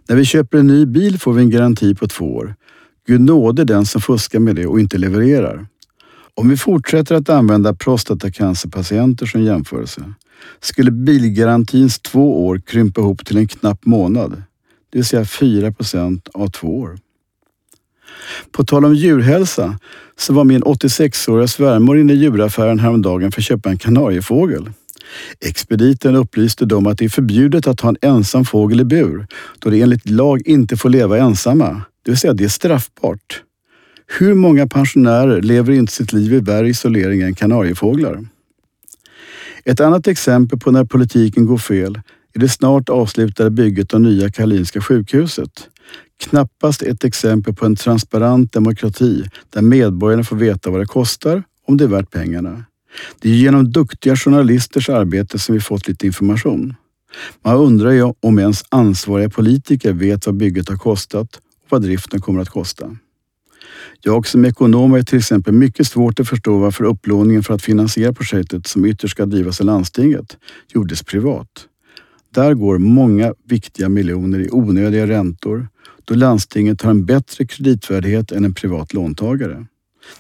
När 0.07 0.15
vi 0.15 0.25
köper 0.25 0.57
en 0.57 0.67
ny 0.67 0.85
bil 0.85 1.19
får 1.19 1.33
vi 1.33 1.41
en 1.41 1.49
garanti 1.49 1.95
på 1.95 2.07
två 2.07 2.35
år. 2.35 2.55
Gud 3.07 3.21
nåde 3.21 3.63
den 3.63 3.85
som 3.85 4.01
fuskar 4.01 4.39
med 4.39 4.55
det 4.55 4.65
och 4.65 4.79
inte 4.79 4.97
levererar. 4.97 5.67
Om 6.35 6.49
vi 6.49 6.57
fortsätter 6.57 7.15
att 7.15 7.29
använda 7.29 7.73
prostatacancerpatienter 7.73 9.25
som 9.25 9.43
jämförelse 9.43 10.13
skulle 10.59 10.91
bilgarantins 10.91 11.99
två 11.99 12.47
år 12.47 12.61
krympa 12.65 13.01
ihop 13.01 13.25
till 13.25 13.37
en 13.37 13.47
knapp 13.47 13.85
månad, 13.85 14.31
det 14.91 14.97
vill 14.97 15.05
säga 15.05 15.25
4 15.25 15.71
procent 15.71 16.29
av 16.33 16.47
två 16.47 16.79
år. 16.79 16.97
På 18.51 18.63
tal 18.63 18.85
om 18.85 18.95
djurhälsa 18.95 19.79
så 20.17 20.33
var 20.33 20.43
min 20.43 20.63
86-åriga 20.63 21.47
svärmor 21.47 21.99
inne 21.99 22.13
i 22.13 22.15
djuraffären 22.15 22.79
häromdagen 22.79 23.31
för 23.31 23.41
att 23.41 23.45
köpa 23.45 23.69
en 23.69 23.77
kanariefågel. 23.77 24.69
Expediten 25.39 26.15
upplyste 26.15 26.65
dem 26.65 26.87
att 26.87 26.97
det 26.97 27.05
är 27.05 27.09
förbjudet 27.09 27.67
att 27.67 27.79
ha 27.79 27.89
en 27.89 27.97
ensam 28.01 28.45
fågel 28.45 28.81
i 28.81 28.83
bur 28.83 29.27
då 29.59 29.69
det 29.69 29.81
enligt 29.81 30.09
lag 30.09 30.41
inte 30.45 30.77
får 30.77 30.89
leva 30.89 31.17
ensamma. 31.17 31.81
Det 32.05 32.11
vill 32.11 32.17
säga 32.17 32.33
det 32.33 32.43
är 32.43 32.49
straffbart. 32.49 33.43
Hur 34.07 34.33
många 34.33 34.67
pensionärer 34.67 35.41
lever 35.41 35.73
inte 35.73 35.93
sitt 35.93 36.13
liv 36.13 36.33
i 36.33 36.39
värre 36.39 36.69
isolering 36.69 37.21
än 37.21 37.35
kanariefåglar? 37.35 38.25
Ett 39.65 39.79
annat 39.79 40.07
exempel 40.07 40.59
på 40.59 40.71
när 40.71 40.85
politiken 40.85 41.45
går 41.45 41.57
fel 41.57 42.01
är 42.33 42.39
det 42.39 42.49
snart 42.49 42.89
avslutade 42.89 43.49
bygget 43.49 43.93
av 43.93 44.01
nya 44.01 44.31
Karolinska 44.31 44.81
sjukhuset. 44.81 45.69
Knappast 46.23 46.81
ett 46.81 47.03
exempel 47.03 47.53
på 47.53 47.65
en 47.65 47.75
transparent 47.75 48.53
demokrati 48.53 49.23
där 49.49 49.61
medborgarna 49.61 50.23
får 50.23 50.35
veta 50.35 50.69
vad 50.69 50.79
det 50.79 50.85
kostar, 50.85 51.43
om 51.67 51.77
det 51.77 51.83
är 51.83 51.87
värt 51.87 52.11
pengarna. 52.11 52.63
Det 53.21 53.29
är 53.29 53.33
genom 53.33 53.71
duktiga 53.71 54.15
journalisters 54.15 54.89
arbete 54.89 55.39
som 55.39 55.55
vi 55.55 55.61
fått 55.61 55.87
lite 55.87 56.05
information. 56.05 56.75
Man 57.43 57.57
undrar 57.57 57.91
ju 57.91 58.13
om 58.19 58.39
ens 58.39 58.63
ansvariga 58.69 59.29
politiker 59.29 59.93
vet 59.93 60.25
vad 60.25 60.35
bygget 60.35 60.69
har 60.69 60.77
kostat 60.77 61.35
och 61.35 61.67
vad 61.69 61.81
driften 61.81 62.21
kommer 62.21 62.41
att 62.41 62.49
kosta. 62.49 62.97
Jag 64.01 64.27
som 64.27 64.45
ekonom 64.45 64.91
har 64.91 65.01
till 65.01 65.17
exempel 65.17 65.53
mycket 65.53 65.87
svårt 65.87 66.19
att 66.19 66.29
förstå 66.29 66.57
varför 66.57 66.83
upplåningen 66.83 67.43
för 67.43 67.53
att 67.53 67.61
finansiera 67.61 68.13
projektet 68.13 68.67
som 68.67 68.85
ytterst 68.85 69.11
ska 69.11 69.25
drivas 69.25 69.59
av 69.59 69.65
landstinget 69.65 70.37
gjordes 70.73 71.03
privat. 71.03 71.67
Där 72.33 72.53
går 72.53 72.77
många 72.77 73.33
viktiga 73.47 73.89
miljoner 73.89 74.39
i 74.39 74.49
onödiga 74.51 75.07
räntor 75.07 75.67
då 76.05 76.13
landstinget 76.13 76.81
har 76.81 76.91
en 76.91 77.05
bättre 77.05 77.45
kreditvärdighet 77.45 78.31
än 78.31 78.45
en 78.45 78.53
privat 78.53 78.93
låntagare. 78.93 79.65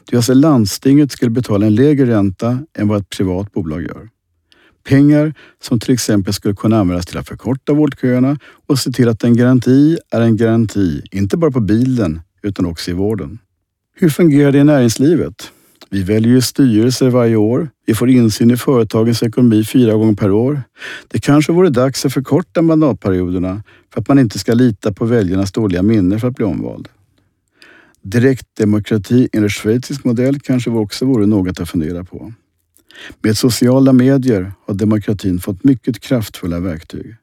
Det 0.05 0.15
är 0.15 0.17
alltså 0.17 0.33
landstinget 0.33 1.11
skulle 1.11 1.31
betala 1.31 1.65
en 1.65 1.75
lägre 1.75 2.05
ränta 2.05 2.59
än 2.77 2.87
vad 2.87 3.01
ett 3.01 3.09
privat 3.09 3.51
bolag 3.51 3.81
gör. 3.81 4.09
Pengar 4.83 5.33
som 5.63 5.79
till 5.79 5.93
exempel 5.93 6.33
skulle 6.33 6.55
kunna 6.55 6.79
användas 6.79 7.05
till 7.05 7.17
att 7.17 7.27
förkorta 7.27 7.73
vårdköerna 7.73 8.39
och 8.67 8.79
se 8.79 8.91
till 8.91 9.09
att 9.09 9.23
en 9.23 9.37
garanti 9.37 9.97
är 10.11 10.21
en 10.21 10.37
garanti, 10.37 11.01
inte 11.11 11.37
bara 11.37 11.51
på 11.51 11.59
bilen 11.59 12.21
utan 12.43 12.65
också 12.65 12.91
i 12.91 12.93
vården. 12.93 13.39
Hur 13.95 14.09
fungerar 14.09 14.51
det 14.51 14.57
i 14.57 14.63
näringslivet? 14.63 15.51
Vi 15.89 16.03
väljer 16.03 16.33
ju 16.33 16.41
styrelser 16.41 17.09
varje 17.09 17.35
år. 17.35 17.69
Vi 17.85 17.95
får 17.95 18.09
insyn 18.09 18.51
i 18.51 18.57
företagens 18.57 19.23
ekonomi 19.23 19.63
fyra 19.63 19.93
gånger 19.93 20.13
per 20.13 20.31
år. 20.31 20.61
Det 21.07 21.19
kanske 21.19 21.51
vore 21.51 21.69
dags 21.69 22.05
att 22.05 22.13
förkorta 22.13 22.61
mandatperioderna 22.61 23.63
för 23.93 24.01
att 24.01 24.07
man 24.07 24.19
inte 24.19 24.39
ska 24.39 24.53
lita 24.53 24.93
på 24.93 25.05
väljarnas 25.05 25.51
dåliga 25.51 25.83
minne 25.83 26.19
för 26.19 26.27
att 26.27 26.35
bli 26.35 26.45
omvald. 26.45 26.89
Direktdemokrati 28.01 29.29
enligt 29.33 29.51
schweizisk 29.51 30.03
modell 30.03 30.39
kanske 30.39 30.69
också 30.69 31.05
vore 31.05 31.25
något 31.25 31.59
att 31.59 31.69
fundera 31.69 32.03
på. 32.03 32.33
Med 33.21 33.37
sociala 33.37 33.93
medier 33.93 34.51
har 34.65 34.73
demokratin 34.73 35.39
fått 35.39 35.63
mycket 35.63 35.99
kraftfulla 35.99 36.59
verktyg. 36.59 37.15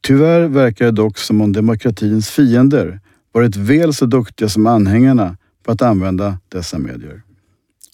Tyvärr 0.00 0.48
verkar 0.48 0.84
det 0.84 0.90
dock 0.90 1.18
som 1.18 1.40
om 1.40 1.52
demokratins 1.52 2.30
fiender 2.30 3.00
varit 3.32 3.56
väl 3.56 3.94
så 3.94 4.06
duktiga 4.06 4.48
som 4.48 4.66
anhängarna 4.66 5.36
på 5.64 5.72
att 5.72 5.82
använda 5.82 6.38
dessa 6.48 6.78
medier. 6.78 7.22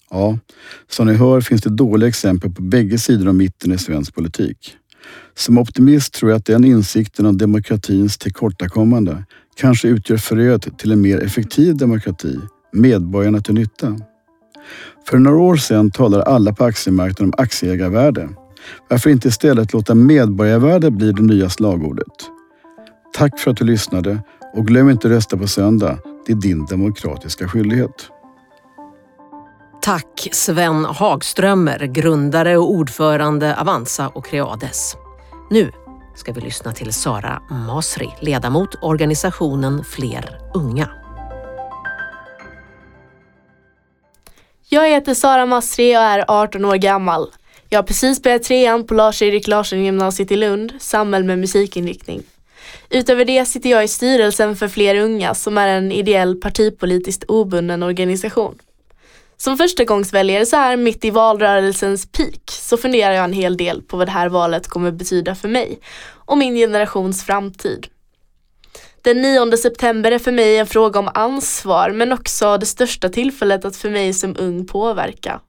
Ja, 0.09 0.39
som 0.89 1.07
ni 1.07 1.13
hör 1.13 1.41
finns 1.41 1.61
det 1.61 1.69
dåliga 1.69 2.09
exempel 2.09 2.51
på 2.51 2.61
bägge 2.61 2.97
sidor 2.97 3.27
om 3.27 3.37
mitten 3.37 3.71
i 3.71 3.77
svensk 3.77 4.15
politik. 4.15 4.77
Som 5.33 5.57
optimist 5.57 6.13
tror 6.13 6.31
jag 6.31 6.37
att 6.37 6.45
den 6.45 6.65
insikten 6.65 7.25
om 7.25 7.37
demokratins 7.37 8.17
tillkortakommande 8.17 9.23
kanske 9.55 9.87
utgör 9.87 10.17
fröet 10.17 10.77
till 10.77 10.91
en 10.91 11.01
mer 11.01 11.23
effektiv 11.23 11.77
demokrati, 11.77 12.39
medborgarna 12.71 13.41
till 13.41 13.53
nytta. 13.53 13.99
För 15.09 15.17
några 15.17 15.37
år 15.37 15.55
sedan 15.55 15.91
talade 15.91 16.23
alla 16.23 16.53
på 16.53 16.63
aktiemarknaden 16.63 17.25
om 17.25 17.43
aktieägarvärde. 17.43 18.29
Varför 18.89 19.09
inte 19.09 19.27
istället 19.27 19.73
låta 19.73 19.95
medborgarvärde 19.95 20.91
bli 20.91 21.11
det 21.11 21.21
nya 21.21 21.49
slagordet? 21.49 22.13
Tack 23.13 23.39
för 23.39 23.51
att 23.51 23.57
du 23.57 23.65
lyssnade 23.65 24.23
och 24.55 24.67
glöm 24.67 24.89
inte 24.89 25.07
att 25.07 25.13
rösta 25.13 25.37
på 25.37 25.47
söndag. 25.47 25.99
Det 26.25 26.31
är 26.31 26.37
din 26.37 26.65
demokratiska 26.65 27.47
skyldighet. 27.47 28.09
Tack 29.81 30.27
Sven 30.31 30.85
Hagströmer, 30.85 31.79
grundare 31.79 32.57
och 32.57 32.71
ordförande 32.71 33.55
Avanza 33.55 34.07
och 34.07 34.25
Creades. 34.25 34.95
Nu 35.51 35.71
ska 36.15 36.33
vi 36.33 36.41
lyssna 36.41 36.71
till 36.73 36.93
Sara 36.93 37.41
Masri, 37.49 38.09
ledamot 38.21 38.75
organisationen 38.81 39.83
Fler 39.83 40.39
unga. 40.53 40.89
Jag 44.69 44.89
heter 44.89 45.13
Sara 45.13 45.45
Masri 45.45 45.97
och 45.97 46.01
är 46.01 46.25
18 46.27 46.65
år 46.65 46.75
gammal. 46.75 47.27
Jag 47.69 47.79
har 47.79 47.83
precis 47.83 48.23
börjat 48.23 48.43
trean 48.43 48.87
på 48.87 48.93
Lars-Erik 48.93 49.47
Larsson 49.47 49.83
gymnasiet 49.83 50.31
i 50.31 50.35
Lund, 50.35 50.73
samhäll 50.79 51.23
med 51.23 51.39
musikinriktning. 51.39 52.23
Utöver 52.95 53.25
det 53.25 53.45
sitter 53.45 53.69
jag 53.69 53.83
i 53.83 53.87
styrelsen 53.87 54.55
för 54.55 54.67
Fler 54.67 54.95
unga 54.95 55.33
som 55.33 55.57
är 55.57 55.67
en 55.67 55.91
ideell 55.91 56.35
partipolitiskt 56.35 57.23
obunden 57.23 57.83
organisation. 57.83 58.59
Som 59.37 59.57
förstagångsväljare 59.57 60.45
så 60.45 60.55
här 60.55 60.77
mitt 60.77 61.05
i 61.05 61.09
valrörelsens 61.09 62.11
peak 62.11 62.41
så 62.45 62.77
funderar 62.77 63.13
jag 63.13 63.23
en 63.23 63.33
hel 63.33 63.57
del 63.57 63.81
på 63.81 63.97
vad 63.97 64.07
det 64.07 64.11
här 64.11 64.29
valet 64.29 64.67
kommer 64.67 64.91
betyda 64.91 65.35
för 65.35 65.47
mig 65.47 65.79
och 66.07 66.37
min 66.37 66.55
generations 66.55 67.23
framtid. 67.23 67.87
Den 69.01 69.21
9 69.21 69.57
september 69.57 70.11
är 70.11 70.19
för 70.19 70.31
mig 70.31 70.57
en 70.57 70.67
fråga 70.67 70.99
om 70.99 71.09
ansvar 71.13 71.91
men 71.91 72.11
också 72.11 72.57
det 72.57 72.65
största 72.65 73.09
tillfället 73.09 73.65
att 73.65 73.75
för 73.75 73.89
mig 73.89 74.13
som 74.13 74.35
ung 74.39 74.67
påverka. 74.67 75.41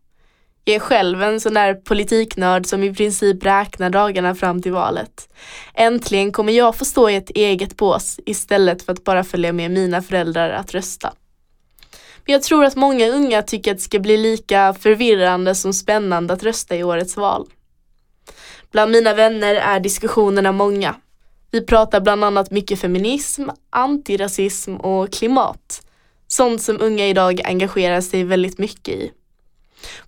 Jag 0.69 0.77
är 0.77 0.81
själv 0.81 1.23
en 1.23 1.41
sån 1.41 1.55
där 1.55 1.75
politiknörd 1.75 2.67
som 2.67 2.83
i 2.83 2.95
princip 2.95 3.45
räknar 3.45 3.91
dagarna 3.91 4.35
fram 4.35 4.63
till 4.63 4.73
valet. 4.73 5.29
Äntligen 5.75 6.33
kommer 6.33 6.53
jag 6.53 6.77
få 6.77 6.85
stå 6.85 7.11
i 7.11 7.17
ett 7.17 7.31
eget 7.31 7.77
bås 7.77 8.21
istället 8.27 8.83
för 8.83 8.93
att 8.93 9.05
bara 9.05 9.25
följa 9.25 9.53
med 9.53 9.71
mina 9.71 10.03
föräldrar 10.03 10.51
att 10.51 10.75
rösta. 10.75 11.13
Men 12.25 12.33
jag 12.33 12.43
tror 12.43 12.65
att 12.65 12.77
många 12.77 13.09
unga 13.09 13.43
tycker 13.43 13.71
att 13.71 13.77
det 13.77 13.83
ska 13.83 13.99
bli 13.99 14.17
lika 14.17 14.75
förvirrande 14.75 15.55
som 15.55 15.73
spännande 15.73 16.35
att 16.35 16.43
rösta 16.43 16.77
i 16.77 16.85
årets 16.85 17.17
val. 17.17 17.47
Bland 18.73 18.93
mina 18.93 19.15
vänner 19.15 19.55
är 19.55 19.81
diskussionerna 19.81 20.53
många. 20.53 20.95
Vi 21.51 21.67
pratar 21.67 22.01
bland 22.01 22.25
annat 22.25 22.51
mycket 22.51 22.81
feminism, 22.81 23.49
antirasism 23.71 24.77
och 24.77 25.13
klimat. 25.13 25.83
Sånt 26.27 26.63
som 26.63 26.81
unga 26.81 27.07
idag 27.07 27.41
engagerar 27.45 28.01
sig 28.01 28.25
väldigt 28.25 28.59
mycket 28.59 28.95
i. 28.95 29.13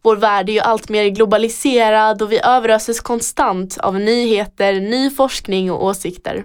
Vår 0.02 0.16
värld 0.16 0.48
är 0.48 0.52
ju 0.52 0.60
allt 0.60 0.88
mer 0.88 1.08
globaliserad 1.08 2.22
och 2.22 2.32
vi 2.32 2.40
överöses 2.44 3.00
konstant 3.00 3.78
av 3.78 4.00
nyheter, 4.00 4.80
ny 4.80 5.10
forskning 5.10 5.70
och 5.70 5.84
åsikter. 5.84 6.44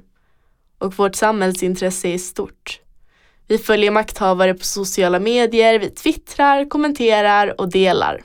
Och 0.77 0.97
vårt 0.97 1.15
samhällsintresse 1.15 2.07
är 2.07 2.17
stort. 2.17 2.79
Vi 3.47 3.57
följer 3.57 3.91
makthavare 3.91 4.53
på 4.53 4.65
sociala 4.65 5.19
medier, 5.19 5.79
vi 5.79 5.89
twittrar, 5.89 6.69
kommenterar 6.69 7.61
och 7.61 7.71
delar. 7.71 8.23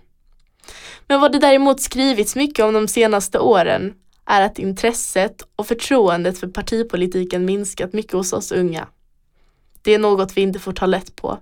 Men 1.06 1.20
vad 1.20 1.32
det 1.32 1.38
däremot 1.38 1.80
skrivits 1.80 2.36
mycket 2.36 2.64
om 2.64 2.74
de 2.74 2.88
senaste 2.88 3.38
åren 3.38 3.94
är 4.26 4.42
att 4.42 4.58
intresset 4.58 5.42
och 5.56 5.66
förtroendet 5.66 6.38
för 6.38 6.46
partipolitiken 6.46 7.44
minskat 7.44 7.92
mycket 7.92 8.12
hos 8.12 8.32
oss 8.32 8.52
unga. 8.52 8.88
Det 9.82 9.94
är 9.94 9.98
något 9.98 10.36
vi 10.36 10.40
inte 10.40 10.58
får 10.58 10.72
ta 10.72 10.86
lätt 10.86 11.16
på. 11.16 11.38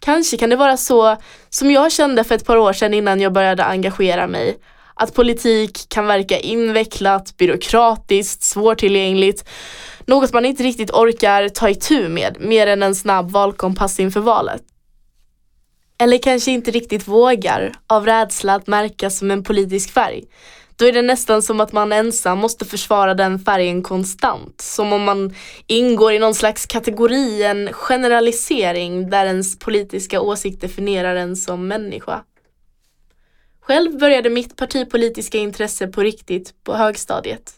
Kanske 0.00 0.36
kan 0.36 0.50
det 0.50 0.56
vara 0.56 0.76
så 0.76 1.16
som 1.48 1.70
jag 1.70 1.92
kände 1.92 2.24
för 2.24 2.34
ett 2.34 2.46
par 2.46 2.56
år 2.56 2.72
sedan 2.72 2.94
innan 2.94 3.20
jag 3.20 3.32
började 3.32 3.64
engagera 3.64 4.26
mig. 4.26 4.58
Att 4.94 5.14
politik 5.14 5.88
kan 5.88 6.06
verka 6.06 6.38
invecklat, 6.38 7.36
byråkratiskt, 7.36 8.42
svårtillgängligt. 8.42 9.48
Något 10.06 10.32
man 10.32 10.44
inte 10.44 10.62
riktigt 10.62 10.90
orkar 10.90 11.48
ta 11.48 11.68
itu 11.70 12.08
med, 12.08 12.36
mer 12.40 12.66
än 12.66 12.82
en 12.82 12.94
snabb 12.94 13.30
valkompass 13.30 14.00
inför 14.00 14.20
valet. 14.20 14.62
Eller 15.98 16.18
kanske 16.18 16.50
inte 16.50 16.70
riktigt 16.70 17.08
vågar, 17.08 17.72
av 17.86 18.06
rädsla 18.06 18.54
att 18.54 18.66
märkas 18.66 19.18
som 19.18 19.30
en 19.30 19.44
politisk 19.44 19.90
färg. 19.90 20.24
Då 20.80 20.86
är 20.86 20.92
det 20.92 21.02
nästan 21.02 21.42
som 21.42 21.60
att 21.60 21.72
man 21.72 21.92
ensam 21.92 22.38
måste 22.38 22.64
försvara 22.64 23.14
den 23.14 23.38
färgen 23.38 23.82
konstant. 23.82 24.60
Som 24.60 24.92
om 24.92 25.02
man 25.02 25.34
ingår 25.66 26.12
i 26.12 26.18
någon 26.18 26.34
slags 26.34 26.66
kategori, 26.66 27.42
en 27.42 27.72
generalisering 27.72 29.10
där 29.10 29.26
ens 29.26 29.58
politiska 29.58 30.20
åsikt 30.20 30.60
definierar 30.60 31.16
en 31.16 31.36
som 31.36 31.68
människa. 31.68 32.24
Själv 33.60 33.98
började 33.98 34.30
mitt 34.30 34.56
partipolitiska 34.56 35.38
intresse 35.38 35.86
på 35.86 36.02
riktigt 36.02 36.54
på 36.64 36.74
högstadiet. 36.74 37.52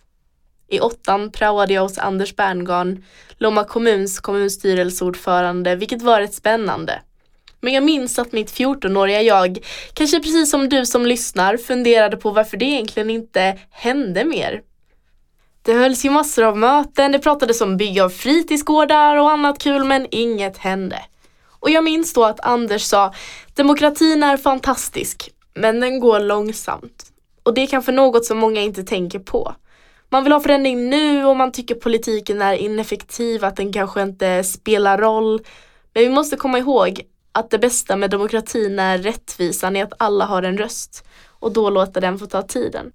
I 0.68 0.80
åttan 0.80 1.32
praoade 1.32 1.74
jag 1.74 1.82
hos 1.82 1.98
Anders 1.98 2.36
Berngarn, 2.36 3.04
Lomma 3.38 3.64
kommuns 3.64 4.20
kommunstyrelseordförande, 4.20 5.76
vilket 5.76 6.02
var 6.02 6.20
rätt 6.20 6.34
spännande. 6.34 7.00
Men 7.64 7.74
jag 7.74 7.84
minns 7.84 8.18
att 8.18 8.32
mitt 8.32 8.52
14-åriga 8.52 9.22
jag, 9.22 9.58
kanske 9.94 10.20
precis 10.20 10.50
som 10.50 10.68
du 10.68 10.86
som 10.86 11.06
lyssnar, 11.06 11.56
funderade 11.56 12.16
på 12.16 12.30
varför 12.30 12.56
det 12.56 12.64
egentligen 12.64 13.10
inte 13.10 13.58
hände 13.70 14.24
mer. 14.24 14.62
Det 15.62 15.72
hölls 15.72 16.04
ju 16.04 16.10
massor 16.10 16.44
av 16.44 16.56
möten, 16.58 17.12
det 17.12 17.18
pratades 17.18 17.60
om 17.60 17.76
bygge 17.76 18.04
av 18.04 18.10
fritidsgårdar 18.10 19.16
och 19.16 19.30
annat 19.30 19.58
kul 19.58 19.84
men 19.84 20.06
inget 20.10 20.58
hände. 20.58 20.98
Och 21.60 21.70
jag 21.70 21.84
minns 21.84 22.12
då 22.12 22.24
att 22.24 22.40
Anders 22.40 22.82
sa, 22.82 23.12
demokratin 23.54 24.22
är 24.22 24.36
fantastisk, 24.36 25.30
men 25.54 25.80
den 25.80 26.00
går 26.00 26.20
långsamt. 26.20 27.12
Och 27.42 27.54
det 27.54 27.60
är 27.60 27.66
kanske 27.66 27.92
något 27.92 28.24
som 28.24 28.38
många 28.38 28.60
inte 28.60 28.84
tänker 28.84 29.18
på. 29.18 29.54
Man 30.08 30.24
vill 30.24 30.32
ha 30.32 30.40
förändring 30.40 30.90
nu 30.90 31.24
och 31.24 31.36
man 31.36 31.52
tycker 31.52 31.74
politiken 31.74 32.42
är 32.42 32.54
ineffektiv, 32.54 33.44
att 33.44 33.56
den 33.56 33.72
kanske 33.72 34.02
inte 34.02 34.44
spelar 34.44 34.98
roll. 34.98 35.40
Men 35.94 36.02
vi 36.02 36.10
måste 36.10 36.36
komma 36.36 36.58
ihåg 36.58 37.02
att 37.32 37.50
det 37.50 37.58
bästa 37.58 37.96
med 37.96 38.10
demokratin 38.10 38.78
är 38.78 38.98
rättvisan 38.98 39.76
i 39.76 39.82
att 39.82 39.92
alla 39.98 40.24
har 40.24 40.42
en 40.42 40.58
röst 40.58 41.04
och 41.28 41.52
då 41.52 41.70
låta 41.70 42.00
den 42.00 42.18
få 42.18 42.26
ta 42.26 42.42
tiden. 42.42 42.92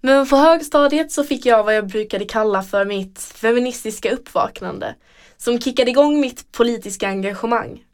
Men 0.00 0.28
på 0.28 0.36
högstadiet 0.36 1.12
så 1.12 1.24
fick 1.24 1.46
jag 1.46 1.64
vad 1.64 1.76
jag 1.76 1.86
brukade 1.86 2.24
kalla 2.24 2.62
för 2.62 2.84
mitt 2.84 3.18
feministiska 3.18 4.10
uppvaknande 4.10 4.94
som 5.36 5.60
kickade 5.60 5.90
igång 5.90 6.20
mitt 6.20 6.52
politiska 6.52 7.08
engagemang. 7.08 7.84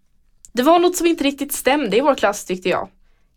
Det 0.53 0.62
var 0.62 0.78
något 0.78 0.96
som 0.96 1.07
inte 1.07 1.24
riktigt 1.24 1.53
stämde 1.53 1.96
i 1.96 2.01
vår 2.01 2.14
klass 2.14 2.44
tyckte 2.44 2.68
jag. 2.68 2.88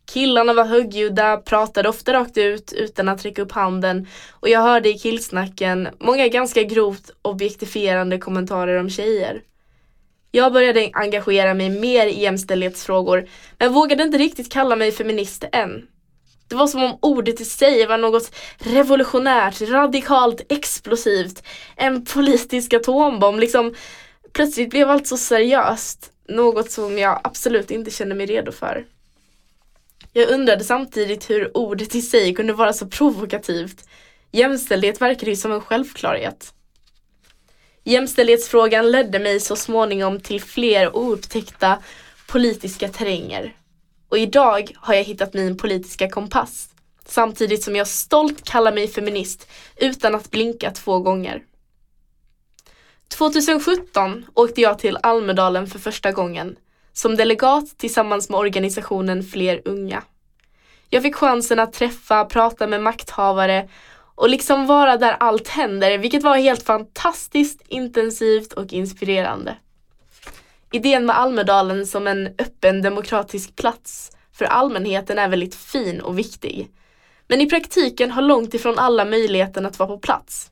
Killarna 0.05 0.53
var 0.53 0.65
högljudda, 0.65 1.37
pratade 1.37 1.89
ofta 1.89 2.13
rakt 2.13 2.37
ut 2.37 2.73
utan 2.73 3.09
att 3.09 3.25
räcka 3.25 3.41
upp 3.41 3.51
handen 3.51 4.07
och 4.31 4.49
jag 4.49 4.61
hörde 4.61 4.89
i 4.89 4.99
killsnacken 4.99 5.87
många 5.99 6.27
ganska 6.27 6.63
grovt 6.63 7.11
objektifierande 7.21 8.17
kommentarer 8.17 8.79
om 8.79 8.89
tjejer. 8.89 9.41
Jag 10.31 10.53
började 10.53 10.89
engagera 10.93 11.53
mig 11.53 11.69
mer 11.69 12.07
i 12.07 12.19
jämställdhetsfrågor 12.19 13.27
men 13.57 13.73
vågade 13.73 14.03
inte 14.03 14.17
riktigt 14.17 14.51
kalla 14.51 14.75
mig 14.75 14.91
feminist 14.91 15.43
än. 15.51 15.87
Det 16.47 16.55
var 16.55 16.67
som 16.67 16.83
om 16.83 16.97
ordet 17.01 17.41
i 17.41 17.45
sig 17.45 17.85
var 17.85 17.97
något 17.97 18.35
revolutionärt, 18.57 19.61
radikalt, 19.61 20.41
explosivt. 20.49 21.43
En 21.75 22.05
politisk 22.05 22.73
atombomb, 22.73 23.39
liksom. 23.39 23.75
Plötsligt 24.33 24.69
blev 24.69 24.89
allt 24.89 25.07
så 25.07 25.17
seriöst. 25.17 26.11
Något 26.27 26.71
som 26.71 26.97
jag 26.97 27.21
absolut 27.23 27.71
inte 27.71 27.91
kände 27.91 28.15
mig 28.15 28.25
redo 28.25 28.51
för. 28.51 28.85
Jag 30.13 30.29
undrade 30.29 30.63
samtidigt 30.63 31.29
hur 31.29 31.57
ordet 31.57 31.95
i 31.95 32.01
sig 32.01 32.33
kunde 32.33 32.53
vara 32.53 32.73
så 32.73 32.87
provokativt. 32.87 33.89
Jämställdhet 34.31 35.01
verkade 35.01 35.31
ju 35.31 35.37
som 35.37 35.51
en 35.51 35.61
självklarhet. 35.61 36.53
Jämställdhetsfrågan 37.83 38.91
ledde 38.91 39.19
mig 39.19 39.39
så 39.39 39.55
småningom 39.55 40.19
till 40.19 40.41
fler 40.41 40.95
oupptäckta 40.95 41.77
politiska 42.27 42.87
terränger. 42.87 43.55
Och 44.09 44.17
idag 44.17 44.71
har 44.75 44.93
jag 44.93 45.03
hittat 45.03 45.33
min 45.33 45.57
politiska 45.57 46.09
kompass. 46.09 46.69
Samtidigt 47.05 47.63
som 47.63 47.75
jag 47.75 47.87
stolt 47.87 48.43
kallar 48.43 48.73
mig 48.73 48.87
feminist 48.87 49.47
utan 49.77 50.15
att 50.15 50.31
blinka 50.31 50.71
två 50.71 50.99
gånger. 50.99 51.43
2017 53.07 54.25
åkte 54.33 54.61
jag 54.61 54.79
till 54.79 54.97
Almedalen 55.03 55.67
för 55.67 55.79
första 55.79 56.11
gången 56.11 56.55
som 56.93 57.15
delegat 57.15 57.77
tillsammans 57.77 58.29
med 58.29 58.39
organisationen 58.39 59.23
Fler 59.23 59.61
unga. 59.65 60.03
Jag 60.89 61.03
fick 61.03 61.15
chansen 61.15 61.59
att 61.59 61.73
träffa, 61.73 62.25
prata 62.25 62.67
med 62.67 62.83
makthavare 62.83 63.69
och 64.15 64.29
liksom 64.29 64.67
vara 64.67 64.97
där 64.97 65.17
allt 65.19 65.47
händer, 65.47 65.97
vilket 65.97 66.23
var 66.23 66.37
helt 66.37 66.63
fantastiskt, 66.63 67.61
intensivt 67.67 68.53
och 68.53 68.73
inspirerande. 68.73 69.55
Idén 70.71 71.05
med 71.05 71.17
Almedalen 71.17 71.87
som 71.87 72.07
en 72.07 72.27
öppen 72.27 72.81
demokratisk 72.81 73.55
plats 73.55 74.11
för 74.33 74.45
allmänheten 74.45 75.17
är 75.17 75.27
väldigt 75.27 75.55
fin 75.55 76.01
och 76.01 76.19
viktig. 76.19 76.71
Men 77.27 77.41
i 77.41 77.49
praktiken 77.49 78.11
har 78.11 78.21
långt 78.21 78.53
ifrån 78.53 78.79
alla 78.79 79.05
möjligheten 79.05 79.65
att 79.65 79.79
vara 79.79 79.89
på 79.89 79.97
plats. 79.97 80.51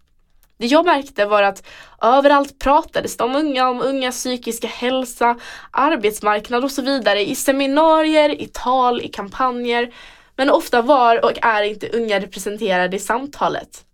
Det 0.57 0.65
jag 0.65 0.85
märkte 0.85 1.25
var 1.25 1.43
att 1.43 1.63
överallt 2.01 2.59
pratades 2.59 3.17
det 3.17 3.23
om 3.23 3.35
unga, 3.35 3.69
om 3.69 3.81
ungas 3.81 4.15
psykiska 4.15 4.67
hälsa, 4.67 5.35
arbetsmarknad 5.71 6.63
och 6.63 6.71
så 6.71 6.81
vidare 6.81 7.29
i 7.29 7.35
seminarier, 7.35 8.41
i 8.41 8.49
tal, 8.53 9.01
i 9.01 9.07
kampanjer. 9.07 9.93
Men 10.39 10.49
ofta 10.49 10.81
var 10.81 11.25
och 11.25 11.31
är 11.41 11.63
inte 11.63 11.89
unga 11.89 12.19
representerade 12.19 12.95
i 12.95 12.99
samtalet. 12.99 13.85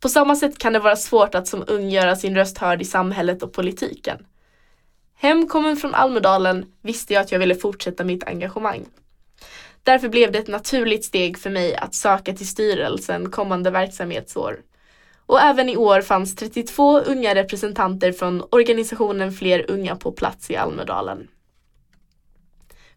På 0.00 0.08
samma 0.08 0.36
sätt 0.36 0.58
kan 0.58 0.72
det 0.72 0.78
vara 0.78 0.96
svårt 0.96 1.34
att 1.34 1.48
som 1.48 1.64
ung 1.66 1.90
göra 1.90 2.16
sin 2.16 2.36
röst 2.36 2.58
hörd 2.58 2.82
i 2.82 2.84
samhället 2.84 3.42
och 3.42 3.52
politiken. 3.52 4.26
Hemkommen 5.14 5.76
från 5.76 5.94
Almedalen 5.94 6.66
visste 6.82 7.14
jag 7.14 7.20
att 7.20 7.32
jag 7.32 7.38
ville 7.38 7.54
fortsätta 7.54 8.04
mitt 8.04 8.24
engagemang. 8.24 8.86
Därför 9.82 10.08
blev 10.08 10.32
det 10.32 10.38
ett 10.38 10.48
naturligt 10.48 11.04
steg 11.04 11.38
för 11.38 11.50
mig 11.50 11.76
att 11.76 11.94
söka 11.94 12.34
till 12.34 12.48
styrelsen 12.48 13.30
kommande 13.30 13.70
verksamhetsår. 13.70 14.60
Och 15.26 15.40
även 15.40 15.68
i 15.68 15.76
år 15.76 16.00
fanns 16.00 16.36
32 16.36 17.00
unga 17.00 17.34
representanter 17.34 18.12
från 18.12 18.42
organisationen 18.50 19.32
Fler 19.32 19.70
unga 19.70 19.96
på 19.96 20.12
plats 20.12 20.50
i 20.50 20.56
Almedalen. 20.56 21.28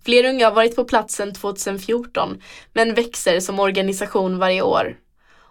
Fler 0.06 0.26
unga 0.26 0.46
har 0.46 0.56
varit 0.56 0.76
på 0.76 0.84
plats 0.84 1.16
sedan 1.16 1.34
2014 1.34 2.42
men 2.74 2.94
växer 2.94 3.40
som 3.40 3.60
organisation 3.60 4.40
varje 4.40 4.62
år. 4.62 4.98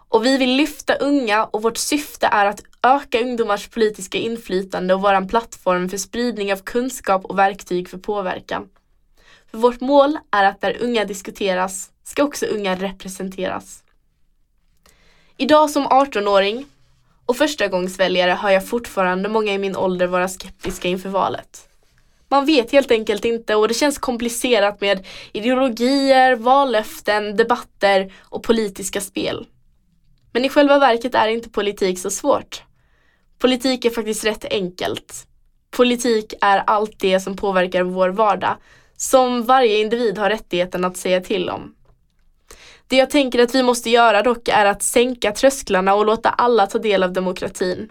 Och 0.09 0.25
vi 0.25 0.37
vill 0.37 0.55
lyfta 0.55 0.95
unga 0.95 1.45
och 1.45 1.61
vårt 1.61 1.77
syfte 1.77 2.27
är 2.27 2.45
att 2.45 2.63
öka 2.83 3.21
ungdomars 3.21 3.67
politiska 3.67 4.17
inflytande 4.17 4.93
och 4.93 5.01
vara 5.01 5.17
en 5.17 5.27
plattform 5.27 5.89
för 5.89 5.97
spridning 5.97 6.53
av 6.53 6.57
kunskap 6.57 7.25
och 7.25 7.39
verktyg 7.39 7.89
för 7.89 7.97
påverkan. 7.97 8.67
För 9.51 9.57
vårt 9.57 9.81
mål 9.81 10.17
är 10.31 10.43
att 10.43 10.61
där 10.61 10.77
unga 10.79 11.05
diskuteras 11.05 11.91
ska 12.03 12.23
också 12.23 12.45
unga 12.45 12.75
representeras. 12.75 13.83
Idag 15.37 15.69
som 15.69 15.87
18-åring 15.87 16.65
och 17.25 17.37
förstagångsväljare 17.37 18.31
hör 18.31 18.49
jag 18.49 18.67
fortfarande 18.67 19.29
många 19.29 19.53
i 19.53 19.57
min 19.57 19.75
ålder 19.75 20.07
vara 20.07 20.27
skeptiska 20.27 20.87
inför 20.87 21.09
valet. 21.09 21.68
Man 22.29 22.45
vet 22.45 22.71
helt 22.71 22.91
enkelt 22.91 23.25
inte 23.25 23.55
och 23.55 23.67
det 23.67 23.73
känns 23.73 23.97
komplicerat 23.97 24.81
med 24.81 25.07
ideologier, 25.33 26.35
vallöften, 26.35 27.35
debatter 27.35 28.13
och 28.21 28.43
politiska 28.43 29.01
spel. 29.01 29.47
Men 30.33 30.45
i 30.45 30.49
själva 30.49 30.79
verket 30.79 31.15
är 31.15 31.27
inte 31.27 31.49
politik 31.49 31.99
så 31.99 32.09
svårt. 32.09 32.63
Politik 33.39 33.85
är 33.85 33.89
faktiskt 33.89 34.25
rätt 34.25 34.45
enkelt. 34.45 35.27
Politik 35.71 36.33
är 36.41 36.63
allt 36.67 36.99
det 36.99 37.19
som 37.19 37.35
påverkar 37.35 37.83
vår 37.83 38.09
vardag, 38.09 38.57
som 38.97 39.43
varje 39.43 39.79
individ 39.81 40.17
har 40.17 40.29
rättigheten 40.29 40.85
att 40.85 40.97
säga 40.97 41.21
till 41.21 41.49
om. 41.49 41.75
Det 42.87 42.95
jag 42.95 43.09
tänker 43.09 43.39
att 43.39 43.55
vi 43.55 43.63
måste 43.63 43.89
göra 43.89 44.21
dock 44.21 44.47
är 44.47 44.65
att 44.65 44.83
sänka 44.83 45.31
trösklarna 45.31 45.93
och 45.93 46.05
låta 46.05 46.29
alla 46.29 46.67
ta 46.67 46.79
del 46.79 47.03
av 47.03 47.13
demokratin. 47.13 47.89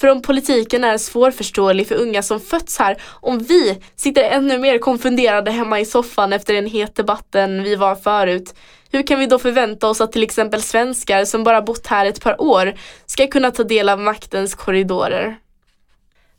För 0.00 0.08
om 0.08 0.22
politiken 0.22 0.84
är 0.84 0.98
svårförståelig 0.98 1.88
för 1.88 1.94
unga 1.94 2.22
som 2.22 2.40
fötts 2.40 2.78
här, 2.78 2.96
om 3.20 3.38
vi 3.38 3.78
sitter 3.96 4.22
ännu 4.22 4.58
mer 4.58 4.78
konfunderade 4.78 5.50
hemma 5.50 5.80
i 5.80 5.84
soffan 5.84 6.32
efter 6.32 6.54
en 6.54 6.66
het 6.66 6.94
debatt 6.94 7.34
än 7.34 7.62
vi 7.62 7.76
var 7.76 7.94
förut, 7.94 8.54
hur 8.92 9.06
kan 9.06 9.18
vi 9.18 9.26
då 9.26 9.38
förvänta 9.38 9.88
oss 9.88 10.00
att 10.00 10.12
till 10.12 10.22
exempel 10.22 10.62
svenskar 10.62 11.24
som 11.24 11.44
bara 11.44 11.62
bott 11.62 11.86
här 11.86 12.06
ett 12.06 12.22
par 12.22 12.40
år 12.40 12.74
ska 13.06 13.26
kunna 13.26 13.50
ta 13.50 13.64
del 13.64 13.88
av 13.88 14.00
maktens 14.00 14.54
korridorer? 14.54 15.36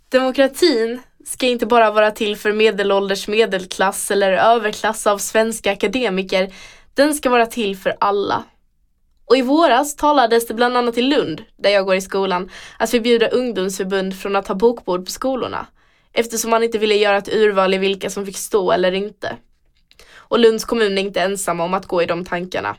Demokratin 0.10 1.02
ska 1.26 1.48
inte 1.48 1.66
bara 1.66 1.92
vara 1.92 2.12
till 2.12 2.36
för 2.36 2.52
medelålders 2.52 3.28
medelklass 3.28 4.12
eller 4.12 4.32
överklass 4.32 5.08
av 5.08 5.18
svenska 5.18 5.72
akademiker. 5.72 6.54
Den 6.94 7.14
ska 7.14 7.30
vara 7.30 7.46
till 7.46 7.78
för 7.78 7.96
alla. 8.00 8.44
Och 9.26 9.38
i 9.38 9.42
våras 9.42 9.96
talades 9.96 10.48
det 10.48 10.54
bland 10.54 10.78
annat 10.78 10.98
i 10.98 11.02
Lund, 11.02 11.44
där 11.58 11.70
jag 11.70 11.86
går 11.86 11.96
i 11.96 12.02
skolan, 12.02 12.50
att 12.80 12.92
förbjuda 12.92 13.28
ungdomsförbund 13.28 14.20
från 14.20 14.36
att 14.36 14.48
ha 14.48 14.56
bokbord 14.56 15.06
på 15.06 15.12
skolorna 15.12 15.68
eftersom 16.14 16.52
man 16.52 16.64
inte 16.64 16.78
ville 16.78 16.96
göra 16.96 17.18
ett 17.18 17.34
urval 17.34 17.74
i 17.74 17.78
vilka 17.78 18.10
som 18.10 18.26
fick 18.26 18.38
stå 18.38 18.72
eller 18.72 18.92
inte. 18.92 19.38
Och 20.16 20.40
Lunds 20.40 20.66
kommun 20.66 20.98
är 20.98 21.02
inte 21.02 21.22
ensamma 21.22 21.64
om 21.64 21.74
att 21.74 21.86
gå 21.86 22.04
i 22.04 22.06
de 22.06 22.26
tankarna. 22.26 22.76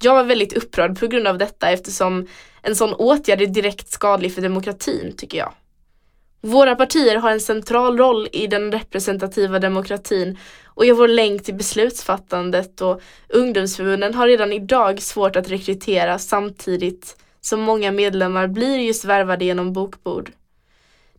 Jag 0.00 0.14
var 0.14 0.24
väldigt 0.24 0.52
upprörd 0.52 1.00
på 1.00 1.06
grund 1.06 1.26
av 1.26 1.38
detta 1.38 1.70
eftersom 1.70 2.26
en 2.62 2.76
sån 2.76 2.94
åtgärd 2.94 3.40
är 3.40 3.46
direkt 3.46 3.90
skadlig 3.90 4.34
för 4.34 4.42
demokratin, 4.42 5.14
tycker 5.16 5.38
jag. 5.38 5.52
Våra 6.40 6.74
partier 6.74 7.16
har 7.16 7.30
en 7.30 7.40
central 7.40 7.98
roll 7.98 8.28
i 8.32 8.46
den 8.46 8.72
representativa 8.72 9.58
demokratin 9.58 10.38
och 10.64 10.86
är 10.86 10.92
vår 10.92 11.08
länk 11.08 11.44
till 11.44 11.54
beslutsfattandet 11.54 12.80
och 12.80 13.00
ungdomsförbunden 13.28 14.14
har 14.14 14.28
redan 14.28 14.52
idag 14.52 15.02
svårt 15.02 15.36
att 15.36 15.50
rekrytera 15.50 16.18
samtidigt 16.18 17.16
som 17.40 17.60
många 17.60 17.92
medlemmar 17.92 18.46
blir 18.46 18.78
just 18.78 19.04
värvade 19.04 19.44
genom 19.44 19.72
bokbord. 19.72 20.32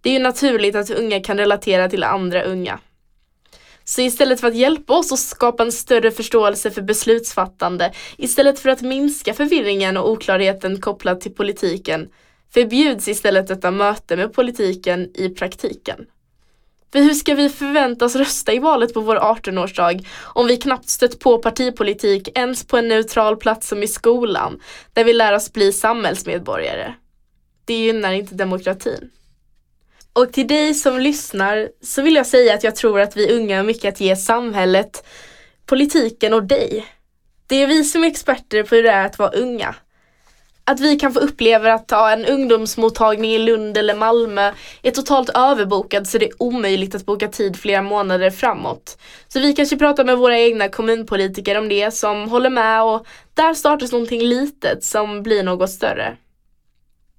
Det 0.01 0.09
är 0.09 0.13
ju 0.13 0.19
naturligt 0.19 0.75
att 0.75 0.89
unga 0.89 1.19
kan 1.19 1.37
relatera 1.37 1.89
till 1.89 2.03
andra 2.03 2.43
unga. 2.43 2.79
Så 3.83 4.01
istället 4.01 4.39
för 4.39 4.47
att 4.47 4.55
hjälpa 4.55 4.93
oss 4.93 5.11
att 5.11 5.19
skapa 5.19 5.63
en 5.63 5.71
större 5.71 6.11
förståelse 6.11 6.71
för 6.71 6.81
beslutsfattande, 6.81 7.91
istället 8.17 8.59
för 8.59 8.69
att 8.69 8.81
minska 8.81 9.33
förvirringen 9.33 9.97
och 9.97 10.09
oklarheten 10.09 10.81
kopplat 10.81 11.21
till 11.21 11.33
politiken, 11.33 12.09
förbjuds 12.53 13.07
istället 13.07 13.47
detta 13.47 13.71
möte 13.71 14.15
med 14.15 14.33
politiken 14.33 15.11
i 15.13 15.29
praktiken. 15.29 16.05
För 16.91 16.99
hur 16.99 17.13
ska 17.13 17.35
vi 17.35 17.49
förväntas 17.49 18.15
rösta 18.15 18.53
i 18.53 18.59
valet 18.59 18.93
på 18.93 19.01
vår 19.01 19.15
18-årsdag 19.15 20.05
om 20.23 20.47
vi 20.47 20.57
knappt 20.57 20.89
stött 20.89 21.19
på 21.19 21.37
partipolitik 21.37 22.37
ens 22.37 22.67
på 22.67 22.77
en 22.77 22.87
neutral 22.87 23.37
plats 23.37 23.67
som 23.67 23.83
i 23.83 23.87
skolan, 23.87 24.59
där 24.93 25.03
vi 25.03 25.13
lär 25.13 25.33
oss 25.33 25.53
bli 25.53 25.73
samhällsmedborgare? 25.73 26.93
Det 27.65 27.73
gynnar 27.73 28.11
inte 28.11 28.35
demokratin. 28.35 29.09
Och 30.13 30.33
till 30.33 30.47
dig 30.47 30.73
som 30.73 30.99
lyssnar 30.99 31.69
så 31.81 32.01
vill 32.01 32.15
jag 32.15 32.27
säga 32.27 32.53
att 32.53 32.63
jag 32.63 32.75
tror 32.75 32.99
att 32.99 33.17
vi 33.17 33.31
unga 33.31 33.57
har 33.57 33.63
mycket 33.63 33.93
att 33.93 34.01
ge 34.01 34.15
samhället, 34.15 35.05
politiken 35.65 36.33
och 36.33 36.43
dig. 36.43 36.85
Det 37.47 37.55
är 37.55 37.67
vi 37.67 37.83
som 37.83 38.03
är 38.03 38.07
experter 38.07 38.63
på 38.63 38.75
hur 38.75 38.83
det 38.83 38.91
är 38.91 39.05
att 39.05 39.19
vara 39.19 39.29
unga. 39.29 39.75
Att 40.69 40.79
vi 40.79 40.95
kan 40.95 41.13
få 41.13 41.19
uppleva 41.19 41.73
att 41.73 41.91
ha 41.91 42.11
en 42.11 42.25
ungdomsmottagning 42.25 43.31
i 43.31 43.39
Lund 43.39 43.77
eller 43.77 43.95
Malmö 43.95 44.51
är 44.81 44.91
totalt 44.91 45.29
överbokad 45.29 46.07
så 46.07 46.17
det 46.17 46.25
är 46.25 46.43
omöjligt 46.43 46.95
att 46.95 47.05
boka 47.05 47.27
tid 47.27 47.57
flera 47.57 47.81
månader 47.81 48.29
framåt. 48.29 48.97
Så 49.27 49.39
vi 49.39 49.53
kanske 49.53 49.77
pratar 49.77 50.05
med 50.05 50.17
våra 50.17 50.39
egna 50.39 50.69
kommunpolitiker 50.69 51.57
om 51.57 51.69
det 51.69 51.91
som 51.91 52.29
håller 52.29 52.49
med 52.49 52.83
och 52.83 53.07
där 53.33 53.53
startas 53.53 53.91
någonting 53.91 54.21
litet 54.21 54.83
som 54.83 55.23
blir 55.23 55.43
något 55.43 55.69
större. 55.69 56.17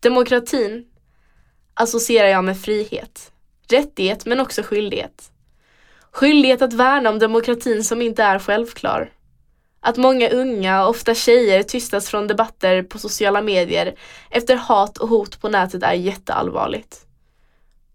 Demokratin 0.01 0.84
associerar 1.74 2.28
jag 2.28 2.44
med 2.44 2.61
frihet. 2.61 3.32
Rättighet 3.68 4.26
men 4.26 4.40
också 4.40 4.62
skyldighet. 4.62 5.30
Skyldighet 6.12 6.62
att 6.62 6.72
värna 6.72 7.11
om 7.11 7.18
demokratin 7.18 7.84
som 7.84 8.03
inte 8.03 8.22
är 8.22 8.38
självklar. 8.38 9.11
Att 9.83 9.97
många 9.97 10.28
unga, 10.28 10.87
ofta 10.87 11.14
tjejer, 11.14 11.62
tystas 11.62 12.09
från 12.09 12.26
debatter 12.26 12.83
på 12.83 12.99
sociala 12.99 13.43
medier 13.43 13.95
efter 14.31 14.57
hat 14.57 14.99
och 14.99 15.09
hot 15.09 15.41
på 15.41 15.49
nätet 15.49 15.83
är 15.83 15.93
jätteallvarligt. 15.93 17.07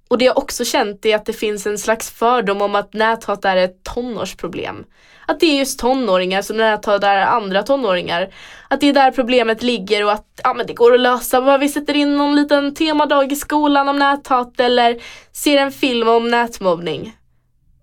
Och 0.07 0.17
det 0.17 0.25
jag 0.25 0.37
också 0.37 0.65
känt 0.65 1.05
är 1.05 1.15
att 1.15 1.25
det 1.25 1.33
finns 1.33 1.67
en 1.67 1.77
slags 1.77 2.11
fördom 2.11 2.61
om 2.61 2.75
att 2.75 2.93
näthat 2.93 3.45
är 3.45 3.55
ett 3.55 3.83
tonårsproblem. 3.83 4.83
Att 5.27 5.39
det 5.39 5.45
är 5.45 5.59
just 5.59 5.79
tonåringar 5.79 6.41
som 6.41 6.57
näthatar 6.57 7.17
andra 7.17 7.63
tonåringar. 7.63 8.33
Att 8.69 8.81
det 8.81 8.89
är 8.89 8.93
där 8.93 9.11
problemet 9.11 9.63
ligger 9.63 10.05
och 10.05 10.11
att 10.11 10.25
ja, 10.43 10.53
men 10.53 10.67
det 10.67 10.73
går 10.73 10.93
att 10.93 10.99
lösa 10.99 11.41
bara 11.41 11.57
vi 11.57 11.69
sätter 11.69 11.95
in 11.95 12.17
någon 12.17 12.35
liten 12.35 12.73
temadag 12.73 13.31
i 13.31 13.35
skolan 13.35 13.89
om 13.89 13.99
näthat 13.99 14.59
eller 14.59 15.01
ser 15.31 15.57
en 15.57 15.71
film 15.71 16.07
om 16.07 16.31
nätmobbning. 16.31 17.15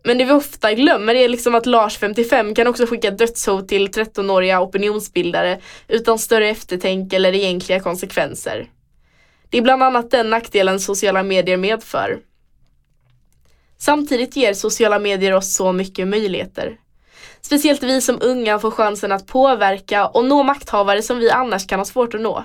Men 0.04 0.18
det 0.18 0.24
vi 0.24 0.32
ofta 0.32 0.72
glömmer 0.72 1.14
är 1.14 1.28
liksom 1.28 1.54
att 1.54 1.66
Lars 1.66 1.98
55 1.98 2.54
kan 2.54 2.66
också 2.66 2.86
skicka 2.86 3.10
dödshot 3.10 3.68
till 3.68 3.88
13-åriga 3.88 4.60
opinionsbildare 4.60 5.60
utan 5.88 6.18
större 6.18 6.48
eftertänk 6.48 7.12
eller 7.12 7.34
egentliga 7.34 7.80
konsekvenser. 7.80 8.70
Det 9.50 9.58
är 9.58 9.62
bland 9.62 9.82
annat 9.82 10.10
den 10.10 10.30
nackdelen 10.30 10.80
sociala 10.80 11.22
medier 11.22 11.56
medför. 11.56 12.18
Samtidigt 13.78 14.36
ger 14.36 14.54
sociala 14.54 14.98
medier 14.98 15.34
oss 15.34 15.54
så 15.54 15.72
mycket 15.72 16.08
möjligheter. 16.08 16.76
Speciellt 17.40 17.82
vi 17.82 18.00
som 18.00 18.18
unga 18.22 18.58
får 18.58 18.70
chansen 18.70 19.12
att 19.12 19.26
påverka 19.26 20.06
och 20.06 20.24
nå 20.24 20.42
makthavare 20.42 21.02
som 21.02 21.18
vi 21.18 21.30
annars 21.30 21.66
kan 21.66 21.80
ha 21.80 21.84
svårt 21.84 22.14
att 22.14 22.20
nå. 22.20 22.44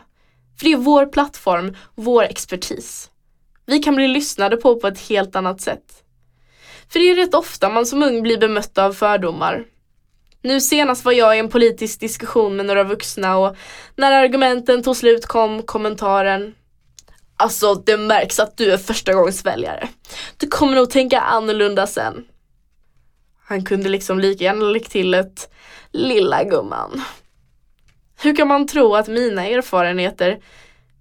För 0.57 0.65
det 0.65 0.71
är 0.71 0.77
vår 0.77 1.05
plattform, 1.05 1.75
vår 1.95 2.23
expertis. 2.23 3.09
Vi 3.65 3.79
kan 3.79 3.95
bli 3.95 4.07
lyssnade 4.07 4.57
på 4.57 4.79
på 4.79 4.87
ett 4.87 4.99
helt 4.99 5.35
annat 5.35 5.61
sätt. 5.61 6.03
För 6.89 6.99
det 6.99 7.09
är 7.09 7.15
rätt 7.15 7.33
ofta 7.33 7.69
man 7.69 7.85
som 7.85 8.03
ung 8.03 8.21
blir 8.21 8.37
bemött 8.37 8.77
av 8.77 8.93
fördomar. 8.93 9.63
Nu 10.41 10.61
senast 10.61 11.05
var 11.05 11.11
jag 11.11 11.35
i 11.35 11.39
en 11.39 11.49
politisk 11.49 11.99
diskussion 11.99 12.55
med 12.55 12.65
några 12.65 12.83
vuxna 12.83 13.37
och 13.37 13.55
när 13.95 14.11
argumenten 14.11 14.83
tog 14.83 14.95
slut 14.95 15.25
kom 15.25 15.63
kommentaren 15.63 16.53
Alltså 17.39 17.75
det 17.75 17.97
märks 17.97 18.39
att 18.39 18.57
du 18.57 18.71
är 18.71 18.77
förstagångsväljare. 18.77 19.89
Du 20.37 20.47
kommer 20.47 20.75
nog 20.75 20.89
tänka 20.89 21.19
annorlunda 21.19 21.87
sen. 21.87 22.25
Han 23.47 23.65
kunde 23.65 23.89
liksom 23.89 24.19
lika 24.19 24.43
gärna 24.43 24.65
lägga 24.65 24.85
till 24.85 25.13
ett 25.13 25.53
lilla 25.91 26.43
gumman. 26.43 27.01
Hur 28.21 28.35
kan 28.35 28.47
man 28.47 28.67
tro 28.67 28.95
att 28.95 29.07
mina 29.07 29.45
erfarenheter, 29.45 30.39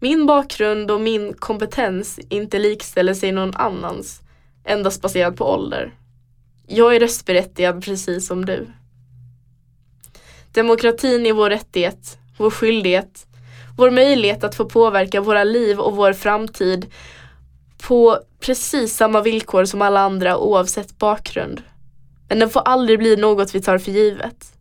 min 0.01 0.27
bakgrund 0.27 0.91
och 0.91 1.01
min 1.01 1.35
kompetens 1.35 2.19
inte 2.29 2.59
likställer 2.59 3.15
sig 3.15 3.33
någon 3.33 3.55
annans, 3.55 4.21
endast 4.67 5.03
baserad 5.03 5.37
på 5.37 5.45
ålder? 5.45 5.95
Jag 6.67 6.97
är 6.97 7.01
röstberättigad 7.01 7.85
precis 7.85 8.27
som 8.27 8.45
du. 8.45 8.67
Demokratin 10.53 11.27
är 11.27 11.33
vår 11.33 11.51
rättighet, 11.51 12.19
vår 12.39 12.51
skyldighet 12.51 13.27
vår 13.77 13.91
möjlighet 13.91 14.45
att 14.45 14.55
få 14.55 14.65
påverka 14.65 15.21
våra 15.21 15.45
liv 15.45 15.81
och 15.81 15.97
vår 15.97 16.13
framtid 16.13 16.93
på 17.89 18.19
precis 18.41 18.97
samma 18.97 19.21
villkor 19.21 19.65
som 19.65 19.83
alla 19.83 20.01
andra 20.01 20.39
oavsett 20.39 20.99
bakgrund. 20.99 21.63
Men 22.29 22.39
den 22.39 22.51
får 22.51 22.61
aldrig 22.61 22.99
bli 22.99 23.17
något 23.17 23.55
vi 23.55 23.61
tar 23.61 23.79
för 23.79 23.93
givet. 23.93 24.53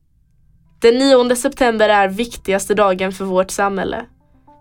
Den 0.80 0.98
9 0.98 1.36
september 1.36 1.90
är 1.90 2.08
viktigaste 2.08 2.74
dagen 2.74 3.12
för 3.12 3.26
vårt 3.26 3.52
samhälle. 3.52 4.06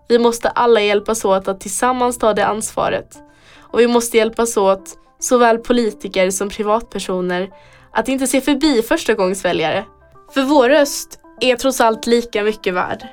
Vi 0.09 0.19
måste 0.19 0.49
alla 0.49 0.81
hjälpas 0.81 1.25
åt 1.25 1.47
att 1.47 1.61
tillsammans 1.61 2.17
ta 2.17 2.33
det 2.33 2.45
ansvaret. 2.45 3.17
Och 3.57 3.79
vi 3.79 3.87
måste 3.87 4.17
hjälpas 4.17 4.57
åt, 4.57 4.97
såväl 5.19 5.57
politiker 5.57 6.29
som 6.29 6.49
privatpersoner, 6.49 7.49
att 7.91 8.07
inte 8.07 8.27
se 8.27 8.41
förbi 8.41 8.81
förstagångsväljare. 8.81 9.85
För 10.33 10.43
vår 10.43 10.69
röst 10.69 11.19
är 11.41 11.55
trots 11.55 11.81
allt 11.81 12.07
lika 12.07 12.43
mycket 12.43 12.73
värd. 12.73 13.07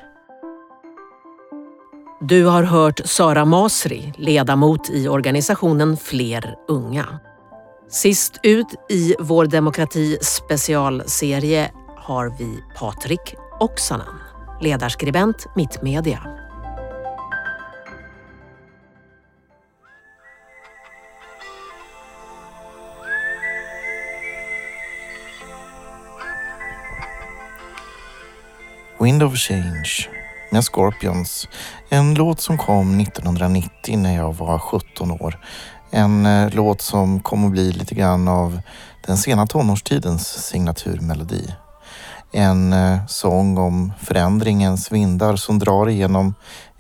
Du 2.20 2.44
har 2.44 2.62
hört 2.62 3.00
Sara 3.04 3.44
Masri, 3.44 4.12
ledamot 4.16 4.90
i 4.90 5.08
organisationen 5.08 5.96
Fler 5.96 6.54
unga. 6.68 7.20
Sist 7.88 8.40
ut 8.42 8.66
i 8.88 9.14
vår 9.18 9.46
demokrati 9.46 10.18
specialserie 10.22 11.70
har 11.96 12.34
vi 12.38 12.58
Patrik 12.78 13.34
Oksanen, 13.60 14.14
ledarskribent 14.60 15.46
Mittmedia. 15.56 16.41
Wind 29.02 29.22
of 29.22 29.36
Change 29.36 30.08
med 30.50 30.64
Scorpions. 30.64 31.48
En 31.88 32.14
låt 32.14 32.40
som 32.40 32.58
kom 32.58 33.00
1990 33.00 33.98
när 33.98 34.16
jag 34.16 34.32
var 34.32 34.58
17 34.58 35.10
år. 35.10 35.38
En 35.90 36.26
eh, 36.26 36.50
låt 36.52 36.80
som 36.80 37.20
kom 37.20 37.44
att 37.44 37.50
bli 37.50 37.72
lite 37.72 37.94
grann 37.94 38.28
av 38.28 38.60
den 39.06 39.16
sena 39.16 39.46
tonårstidens 39.46 40.28
signaturmelodi. 40.28 41.54
En 42.32 42.72
eh, 42.72 43.06
sång 43.06 43.58
om 43.58 43.92
förändringens 44.00 44.92
vindar 44.92 45.36
som 45.36 45.58
drar 45.58 45.88
igenom 45.88 46.34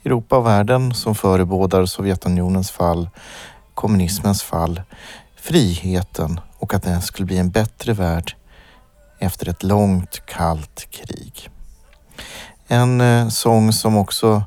Europa 0.04 0.36
och 0.36 0.46
världen 0.46 0.94
som 0.94 1.14
förebådar 1.14 1.86
Sovjetunionens 1.86 2.70
fall, 2.70 3.08
kommunismens 3.74 4.42
fall, 4.42 4.82
friheten 5.36 6.40
och 6.58 6.74
att 6.74 6.82
den 6.82 7.02
skulle 7.02 7.26
bli 7.26 7.38
en 7.38 7.50
bättre 7.50 7.92
värld 7.92 8.36
efter 9.18 9.48
ett 9.48 9.62
långt 9.62 10.26
kallt 10.26 10.86
krig. 10.90 11.51
En 12.68 13.00
eh, 13.00 13.28
sång 13.28 13.72
som 13.72 13.96
också 13.96 14.42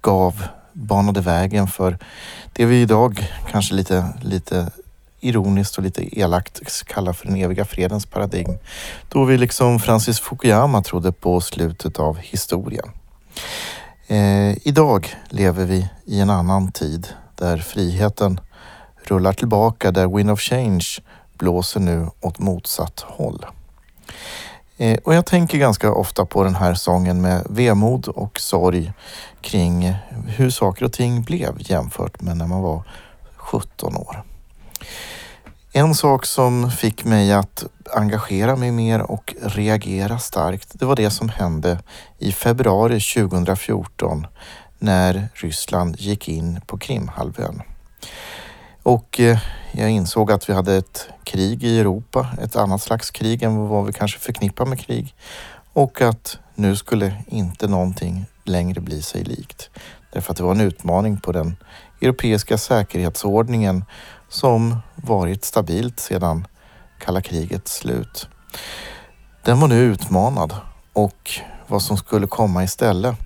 gav, 0.00 0.42
banade 0.72 1.20
vägen 1.20 1.66
för 1.66 1.98
det 2.52 2.66
vi 2.66 2.82
idag 2.82 3.30
kanske 3.50 3.74
lite, 3.74 4.08
lite 4.22 4.70
ironiskt 5.20 5.78
och 5.78 5.84
lite 5.84 6.20
elakt 6.20 6.84
kallar 6.86 7.12
för 7.12 7.26
den 7.26 7.36
eviga 7.36 7.64
fredens 7.64 8.06
paradigm. 8.06 8.58
Då 9.08 9.24
vi 9.24 9.38
liksom 9.38 9.78
Francis 9.78 10.20
Fukuyama 10.20 10.82
trodde 10.82 11.12
på 11.12 11.40
slutet 11.40 11.98
av 11.98 12.18
historien. 12.18 12.88
Eh, 14.06 14.68
idag 14.68 15.14
lever 15.28 15.64
vi 15.64 15.88
i 16.04 16.20
en 16.20 16.30
annan 16.30 16.72
tid 16.72 17.08
där 17.34 17.58
friheten 17.58 18.40
rullar 19.04 19.32
tillbaka, 19.32 19.90
där 19.90 20.16
Wind 20.16 20.30
of 20.30 20.40
Change 20.40 20.86
blåser 21.38 21.80
nu 21.80 22.08
åt 22.20 22.38
motsatt 22.38 23.00
håll. 23.06 23.46
Eh, 24.76 24.98
och 25.04 25.14
jag 25.14 25.26
tänker 25.26 25.58
ganska 25.58 25.92
ofta 25.92 26.26
på 26.26 26.44
den 26.44 26.54
här 26.54 26.74
sången 26.74 27.22
med 27.22 27.46
vemod 27.50 28.08
och 28.08 28.40
sorg 28.40 28.92
kring 29.40 29.94
hur 30.26 30.50
saker 30.50 30.84
och 30.84 30.92
ting 30.92 31.22
blev 31.22 31.56
jämfört 31.58 32.20
med 32.20 32.36
när 32.36 32.46
man 32.46 32.62
var 32.62 32.82
17 33.36 33.96
år. 33.96 34.22
En 35.72 35.94
sak 35.94 36.26
som 36.26 36.70
fick 36.70 37.04
mig 37.04 37.32
att 37.32 37.64
engagera 37.92 38.56
mig 38.56 38.70
mer 38.70 39.00
och 39.00 39.34
reagera 39.42 40.18
starkt, 40.18 40.68
det 40.72 40.84
var 40.84 40.96
det 40.96 41.10
som 41.10 41.28
hände 41.28 41.78
i 42.18 42.32
februari 42.32 43.00
2014 43.00 44.26
när 44.78 45.28
Ryssland 45.34 45.96
gick 46.00 46.28
in 46.28 46.60
på 46.66 46.78
Krimhalvön. 46.78 47.62
Och 48.84 49.20
eh, 49.20 49.38
jag 49.72 49.90
insåg 49.90 50.32
att 50.32 50.48
vi 50.48 50.52
hade 50.52 50.76
ett 50.76 51.08
krig 51.24 51.64
i 51.64 51.80
Europa, 51.80 52.28
ett 52.42 52.56
annat 52.56 52.82
slags 52.82 53.10
krig 53.10 53.42
än 53.42 53.68
vad 53.68 53.86
vi 53.86 53.92
kanske 53.92 54.18
förknippar 54.18 54.66
med 54.66 54.80
krig. 54.80 55.14
Och 55.72 56.00
att 56.00 56.38
nu 56.54 56.76
skulle 56.76 57.24
inte 57.26 57.68
någonting 57.68 58.26
längre 58.44 58.80
bli 58.80 59.02
sig 59.02 59.24
likt. 59.24 59.70
Därför 60.12 60.30
att 60.30 60.36
det 60.36 60.42
var 60.42 60.50
en 60.50 60.60
utmaning 60.60 61.20
på 61.20 61.32
den 61.32 61.56
europeiska 62.00 62.58
säkerhetsordningen 62.58 63.84
som 64.28 64.76
varit 64.94 65.44
stabilt 65.44 66.00
sedan 66.00 66.46
kalla 66.98 67.20
krigets 67.20 67.76
slut. 67.76 68.28
Den 69.44 69.60
var 69.60 69.68
nu 69.68 69.80
utmanad 69.80 70.56
och 70.92 71.30
vad 71.66 71.82
som 71.82 71.96
skulle 71.96 72.26
komma 72.26 72.64
istället, 72.64 73.16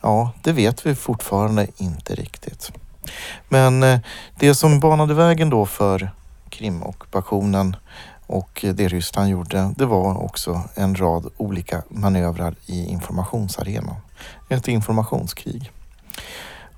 ja, 0.00 0.32
det 0.42 0.52
vet 0.52 0.86
vi 0.86 0.94
fortfarande 0.94 1.66
inte 1.76 2.14
riktigt. 2.14 2.72
Men 3.48 3.82
eh, 3.82 4.00
det 4.38 4.54
som 4.54 4.80
banade 4.80 5.14
vägen 5.14 5.50
då 5.50 5.66
för 5.66 6.10
Krimockupationen 6.48 7.76
och 8.26 8.64
det 8.74 8.88
Ryssland 8.88 9.30
gjorde, 9.30 9.72
det 9.76 9.86
var 9.86 10.24
också 10.24 10.62
en 10.74 10.94
rad 10.94 11.26
olika 11.36 11.82
manövrar 11.88 12.54
i 12.66 12.86
informationsarenan. 12.86 13.96
Ett 14.48 14.68
informationskrig. 14.68 15.72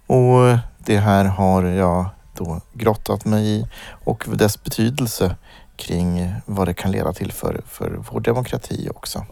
Och 0.07 0.59
det 0.79 0.99
här 0.99 1.25
har 1.25 1.63
jag 1.63 2.07
då 2.35 2.61
grottat 2.73 3.25
mig 3.25 3.47
i 3.47 3.67
och 4.05 4.25
dess 4.29 4.63
betydelse 4.63 5.37
kring 5.77 6.35
vad 6.47 6.69
det 6.69 6.75
kan 6.75 6.91
leda 6.91 7.13
till 7.13 7.33
för, 7.33 7.61
för 7.67 8.05
vår 8.11 8.21
demokrati 8.21 8.89
också. 8.95 9.25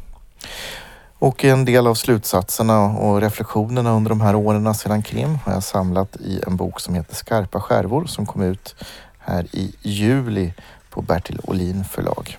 Och 1.26 1.44
en 1.44 1.64
del 1.64 1.86
av 1.86 1.94
slutsatserna 1.94 2.84
och 2.84 3.20
reflektionerna 3.20 3.90
under 3.90 4.08
de 4.08 4.20
här 4.20 4.34
åren 4.34 4.74
sedan 4.74 5.02
Krim 5.02 5.38
har 5.44 5.52
jag 5.52 5.62
samlat 5.62 6.16
i 6.16 6.40
en 6.46 6.56
bok 6.56 6.80
som 6.80 6.94
heter 6.94 7.14
Skarpa 7.14 7.60
skärvor 7.60 8.04
som 8.06 8.26
kom 8.26 8.42
ut 8.42 8.74
här 9.18 9.46
i 9.52 9.74
juli 9.82 10.54
på 10.90 11.02
Bertil 11.02 11.40
Olin 11.42 11.84
förlag. 11.84 12.38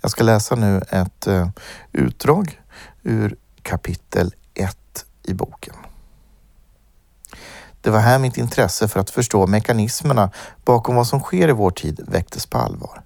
Jag 0.00 0.10
ska 0.10 0.24
läsa 0.24 0.54
nu 0.54 0.82
ett 0.90 1.26
eh, 1.26 1.48
utdrag 1.92 2.60
ur 3.02 3.36
kapitel 3.62 4.34
1 4.54 4.76
i 5.22 5.34
boken. 5.34 5.74
Det 7.80 7.90
var 7.90 8.00
här 8.00 8.18
mitt 8.18 8.36
intresse 8.36 8.88
för 8.88 9.00
att 9.00 9.10
förstå 9.10 9.46
mekanismerna 9.46 10.30
bakom 10.64 10.94
vad 10.94 11.06
som 11.06 11.20
sker 11.20 11.48
i 11.48 11.52
vår 11.52 11.70
tid 11.70 12.00
väcktes 12.08 12.46
på 12.46 12.58
allvar. 12.58 13.02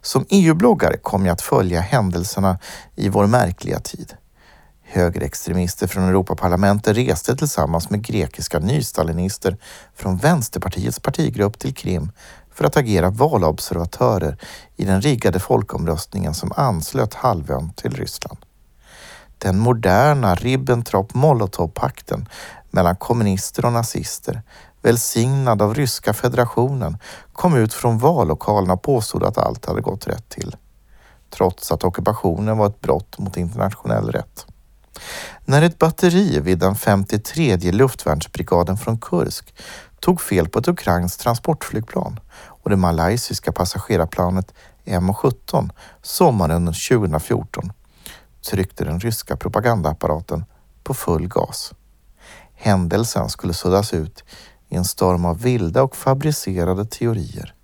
Som 0.00 0.26
EU-bloggare 0.28 0.96
kom 0.96 1.26
jag 1.26 1.32
att 1.32 1.42
följa 1.42 1.80
händelserna 1.80 2.58
i 2.94 3.08
vår 3.08 3.26
märkliga 3.26 3.80
tid. 3.80 4.16
Högerextremister 4.94 5.86
från 5.86 6.04
Europaparlamentet 6.04 6.96
reste 6.96 7.36
tillsammans 7.36 7.90
med 7.90 8.02
grekiska 8.02 8.58
nystalinister 8.58 9.56
från 9.94 10.16
Vänsterpartiets 10.16 11.00
partigrupp 11.00 11.58
till 11.58 11.74
Krim 11.74 12.12
för 12.54 12.64
att 12.64 12.76
agera 12.76 13.10
valobservatörer 13.10 14.36
i 14.76 14.84
den 14.84 15.00
riggade 15.00 15.40
folkomröstningen 15.40 16.34
som 16.34 16.52
anslöt 16.56 17.14
halvön 17.14 17.72
till 17.72 17.92
Ryssland. 17.92 18.38
Den 19.38 19.58
moderna 19.58 20.34
Ribbentrop-Molotov-pakten 20.34 22.28
mellan 22.70 22.96
kommunister 22.96 23.64
och 23.64 23.72
nazister, 23.72 24.42
välsignad 24.82 25.62
av 25.62 25.74
ryska 25.74 26.12
federationen, 26.12 26.98
kom 27.32 27.56
ut 27.56 27.74
från 27.74 27.98
vallokalerna 27.98 28.72
och 28.72 28.82
påstod 28.82 29.24
att 29.24 29.38
allt 29.38 29.66
hade 29.66 29.80
gått 29.80 30.06
rätt 30.06 30.28
till. 30.28 30.56
Trots 31.30 31.72
att 31.72 31.84
ockupationen 31.84 32.58
var 32.58 32.66
ett 32.66 32.80
brott 32.80 33.18
mot 33.18 33.36
internationell 33.36 34.10
rätt. 34.10 34.46
När 35.44 35.62
ett 35.62 35.78
batteri 35.78 36.40
vid 36.40 36.58
den 36.58 36.74
53 36.74 37.56
luftvärnsbrigaden 37.56 38.76
från 38.76 38.98
Kursk 38.98 39.54
tog 40.00 40.20
fel 40.20 40.48
på 40.48 40.58
ett 40.58 40.68
ukrainskt 40.68 41.20
transportflygplan 41.20 42.20
och 42.34 42.70
det 42.70 42.76
malaysiska 42.76 43.52
passagerarplanet 43.52 44.54
MH17 44.84 45.70
sommaren 46.02 46.66
2014 46.66 47.72
tryckte 48.50 48.84
den 48.84 49.00
ryska 49.00 49.36
propagandaapparaten 49.36 50.44
på 50.82 50.94
full 50.94 51.28
gas. 51.28 51.72
Händelsen 52.54 53.28
skulle 53.28 53.54
suddas 53.54 53.94
ut 53.94 54.24
i 54.68 54.76
en 54.76 54.84
storm 54.84 55.24
av 55.24 55.42
vilda 55.42 55.82
och 55.82 55.96
fabricerade 55.96 56.84
teorier. 56.84 57.54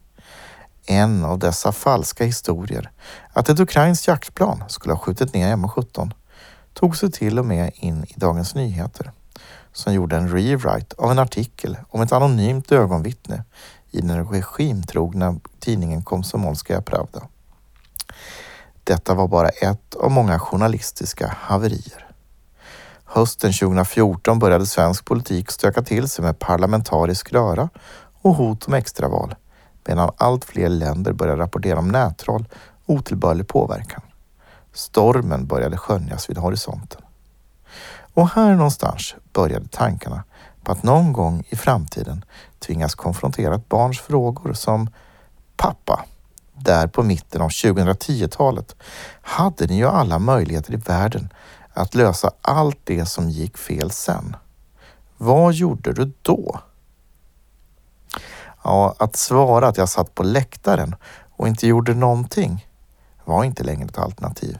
En 0.86 1.24
av 1.24 1.38
dessa 1.38 1.72
falska 1.72 2.24
historier, 2.24 2.90
att 3.32 3.48
ett 3.48 3.60
ukrainskt 3.60 4.08
jaktplan 4.08 4.64
skulle 4.68 4.94
ha 4.94 5.00
skjutit 5.00 5.34
ner 5.34 5.56
MH17, 5.56 6.12
tog 6.78 6.96
sig 6.96 7.10
till 7.10 7.38
och 7.38 7.46
med 7.46 7.70
in 7.74 8.04
i 8.04 8.14
Dagens 8.16 8.54
Nyheter 8.54 9.12
som 9.72 9.94
gjorde 9.94 10.16
en 10.16 10.28
rewrite 10.28 10.96
av 10.98 11.10
en 11.10 11.18
artikel 11.18 11.76
om 11.88 12.00
ett 12.00 12.12
anonymt 12.12 12.72
ögonvittne 12.72 13.44
i 13.90 14.00
den 14.00 14.28
regimtrogna 14.28 15.36
tidningen 15.58 16.02
Komsomolskaja 16.02 16.82
Pravda. 16.82 17.22
Detta 18.84 19.14
var 19.14 19.28
bara 19.28 19.48
ett 19.48 19.94
av 19.94 20.10
många 20.10 20.38
journalistiska 20.38 21.36
haverier. 21.40 22.06
Hösten 23.04 23.52
2014 23.52 24.38
började 24.38 24.66
svensk 24.66 25.04
politik 25.04 25.50
stöka 25.50 25.82
till 25.82 26.08
sig 26.08 26.24
med 26.24 26.38
parlamentarisk 26.38 27.32
röra 27.32 27.68
och 28.22 28.34
hot 28.34 28.66
om 28.66 28.74
extraval 28.74 29.34
medan 29.86 30.10
allt 30.16 30.44
fler 30.44 30.68
länder 30.68 31.12
började 31.12 31.42
rapportera 31.42 31.78
om 31.78 31.88
nättroll 31.88 32.48
och 32.84 32.94
otillbörlig 32.94 33.48
påverkan. 33.48 34.02
Stormen 34.72 35.46
började 35.46 35.76
skönjas 35.76 36.30
vid 36.30 36.38
horisonten. 36.38 37.00
Och 38.14 38.28
här 38.28 38.54
någonstans 38.54 39.14
började 39.32 39.68
tankarna 39.68 40.24
på 40.62 40.72
att 40.72 40.82
någon 40.82 41.12
gång 41.12 41.44
i 41.48 41.56
framtiden 41.56 42.24
tvingas 42.58 42.94
konfrontera 42.94 43.54
ett 43.54 43.68
barns 43.68 44.00
frågor 44.00 44.52
som 44.52 44.90
Pappa, 45.56 46.04
där 46.54 46.86
på 46.86 47.02
mitten 47.02 47.42
av 47.42 47.48
2010-talet 47.48 48.76
hade 49.22 49.66
ni 49.66 49.76
ju 49.76 49.86
alla 49.86 50.18
möjligheter 50.18 50.72
i 50.72 50.76
världen 50.76 51.32
att 51.72 51.94
lösa 51.94 52.30
allt 52.42 52.78
det 52.84 53.06
som 53.06 53.30
gick 53.30 53.58
fel 53.58 53.90
sen. 53.90 54.36
Vad 55.16 55.54
gjorde 55.54 55.92
du 55.92 56.12
då? 56.22 56.60
Ja, 58.64 58.94
att 58.98 59.16
svara 59.16 59.68
att 59.68 59.76
jag 59.76 59.88
satt 59.88 60.14
på 60.14 60.22
läktaren 60.22 60.94
och 61.36 61.48
inte 61.48 61.66
gjorde 61.66 61.94
någonting 61.94 62.67
var 63.28 63.44
inte 63.44 63.64
längre 63.64 63.84
ett 63.84 63.98
alternativ. 63.98 64.58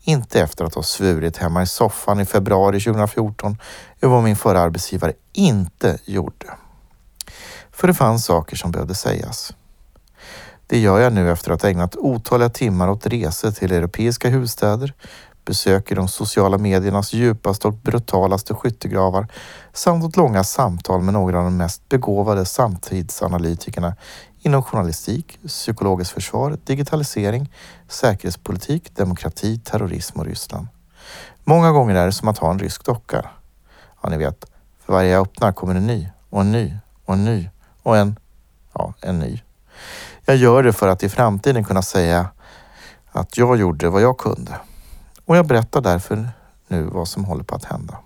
Inte 0.00 0.40
efter 0.40 0.64
att 0.64 0.74
ha 0.74 0.82
svurit 0.82 1.36
hemma 1.36 1.62
i 1.62 1.66
soffan 1.66 2.20
i 2.20 2.24
februari 2.24 2.80
2014 2.80 3.56
över 4.00 4.14
vad 4.14 4.24
min 4.24 4.36
förra 4.36 4.60
arbetsgivare 4.60 5.12
inte 5.32 5.98
gjorde. 6.04 6.46
För 7.70 7.88
det 7.88 7.94
fanns 7.94 8.24
saker 8.24 8.56
som 8.56 8.70
behövde 8.70 8.94
sägas. 8.94 9.52
Det 10.66 10.78
gör 10.78 11.00
jag 11.00 11.12
nu 11.12 11.30
efter 11.30 11.50
att 11.50 11.62
ha 11.62 11.68
ägnat 11.68 11.96
otaliga 11.96 12.48
timmar 12.48 12.88
åt 12.88 13.06
resor 13.06 13.50
till 13.50 13.72
europeiska 13.72 14.28
huvudstäder, 14.28 14.94
besök 15.44 15.92
i 15.92 15.94
de 15.94 16.08
sociala 16.08 16.58
mediernas 16.58 17.12
djupaste 17.12 17.68
och 17.68 17.74
brutalaste 17.74 18.54
skyttegravar 18.54 19.28
samt 19.72 20.04
åt 20.04 20.16
långa 20.16 20.44
samtal 20.44 21.02
med 21.02 21.14
några 21.14 21.38
av 21.38 21.44
de 21.44 21.56
mest 21.56 21.88
begåvade 21.88 22.44
samtidsanalytikerna 22.44 23.96
inom 24.48 24.62
journalistik, 24.62 25.38
psykologiskt 25.46 26.12
försvar, 26.12 26.58
digitalisering, 26.64 27.52
säkerhetspolitik, 27.88 28.94
demokrati, 28.94 29.58
terrorism 29.58 30.20
och 30.20 30.26
Ryssland. 30.26 30.66
Många 31.44 31.72
gånger 31.72 31.94
är 31.94 32.06
det 32.06 32.12
som 32.12 32.28
att 32.28 32.38
ha 32.38 32.50
en 32.50 32.58
rysk 32.58 32.84
docka. 32.84 33.24
Ja, 34.02 34.08
ni 34.08 34.16
vet, 34.16 34.44
för 34.80 34.92
varje 34.92 35.10
jag 35.10 35.22
öppnar 35.22 35.52
kommer 35.52 35.74
en 35.74 35.86
ny 35.86 36.08
och 36.30 36.40
en 36.40 36.52
ny 36.52 36.76
och 37.04 37.14
en 37.14 37.24
ny 37.24 37.50
och 37.82 37.96
en, 37.96 38.18
ja, 38.72 38.94
en 39.00 39.18
ny. 39.18 39.42
Jag 40.24 40.36
gör 40.36 40.62
det 40.62 40.72
för 40.72 40.88
att 40.88 41.02
i 41.02 41.08
framtiden 41.08 41.64
kunna 41.64 41.82
säga 41.82 42.26
att 43.12 43.36
jag 43.36 43.56
gjorde 43.56 43.88
vad 43.88 44.02
jag 44.02 44.18
kunde. 44.18 44.56
Och 45.24 45.36
jag 45.36 45.46
berättar 45.46 45.80
därför 45.80 46.28
nu 46.68 46.82
vad 46.82 47.08
som 47.08 47.24
håller 47.24 47.44
på 47.44 47.54
att 47.54 47.64
hända. 47.64 47.98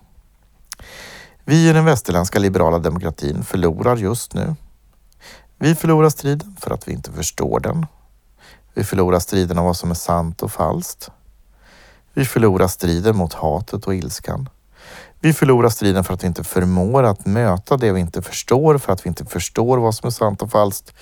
Vi 1.44 1.68
i 1.68 1.72
den 1.72 1.84
västerländska 1.84 2.38
liberala 2.38 2.78
demokratin 2.78 3.44
förlorar 3.44 3.96
just 3.96 4.34
nu 4.34 4.56
vi 5.62 5.74
förlorar 5.74 6.08
striden 6.08 6.56
för 6.60 6.70
att 6.70 6.88
vi 6.88 6.92
inte 6.92 7.12
förstår 7.12 7.60
den. 7.60 7.86
Vi 8.74 8.84
förlorar 8.84 9.18
striden 9.18 9.58
om 9.58 9.64
vad 9.64 9.76
som 9.76 9.90
är 9.90 9.94
sant 9.94 10.42
och 10.42 10.52
falskt. 10.52 11.10
Vi 12.14 12.24
förlorar 12.24 12.68
striden 12.68 13.16
mot 13.16 13.32
hatet 13.34 13.86
och 13.86 13.94
ilskan. 13.94 14.48
Vi 15.20 15.32
förlorar 15.32 15.68
striden 15.68 16.04
för 16.04 16.14
att 16.14 16.22
vi 16.22 16.26
inte 16.26 16.44
förmår 16.44 17.02
att 17.02 17.26
möta 17.26 17.76
det 17.76 17.92
vi 17.92 18.00
inte 18.00 18.22
förstår, 18.22 18.78
för 18.78 18.92
att 18.92 19.06
vi 19.06 19.08
inte 19.08 19.24
förstår 19.24 19.78
vad 19.78 19.94
som 19.94 20.06
är 20.06 20.10
sant 20.10 20.42
och 20.42 20.50
falskt. 20.50 20.94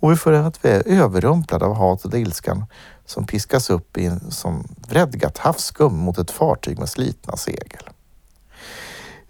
Och 0.00 0.12
vi 0.12 0.16
för 0.16 0.32
att 0.32 0.64
vi 0.64 0.68
är 0.68 0.88
överrumplade 0.88 1.64
av 1.64 1.74
hatet 1.74 2.12
och 2.12 2.18
ilskan 2.18 2.64
som 3.06 3.26
piskas 3.26 3.70
upp 3.70 3.98
i 3.98 4.06
en, 4.06 4.30
som 4.30 4.68
vredgat 4.88 5.38
havsskum 5.38 5.96
mot 5.96 6.18
ett 6.18 6.30
fartyg 6.30 6.78
med 6.78 6.88
slitna 6.88 7.36
segel. 7.36 7.90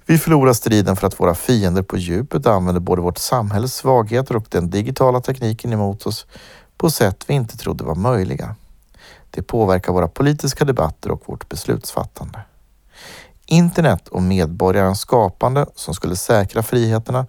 Vi 0.06 0.18
förlorar 0.18 0.52
striden 0.52 0.96
för 0.96 1.06
att 1.06 1.20
våra 1.20 1.34
fiender 1.34 1.82
på 1.82 1.96
djupet 1.96 2.46
använder 2.46 2.80
både 2.80 3.02
vårt 3.02 3.18
samhälles 3.18 3.74
svagheter 3.74 4.36
och 4.36 4.46
den 4.48 4.70
digitala 4.70 5.20
tekniken 5.20 5.72
emot 5.72 6.06
oss 6.06 6.26
på 6.76 6.90
sätt 6.90 7.24
vi 7.26 7.34
inte 7.34 7.56
trodde 7.56 7.84
var 7.84 7.94
möjliga. 7.94 8.54
Det 9.30 9.42
påverkar 9.42 9.92
våra 9.92 10.08
politiska 10.08 10.64
debatter 10.64 11.10
och 11.10 11.22
vårt 11.26 11.48
beslutsfattande. 11.48 12.40
Internet 13.46 14.08
och 14.08 14.22
medborgarens 14.22 15.00
skapande 15.00 15.66
som 15.74 15.94
skulle 15.94 16.16
säkra 16.16 16.62
friheterna 16.62 17.26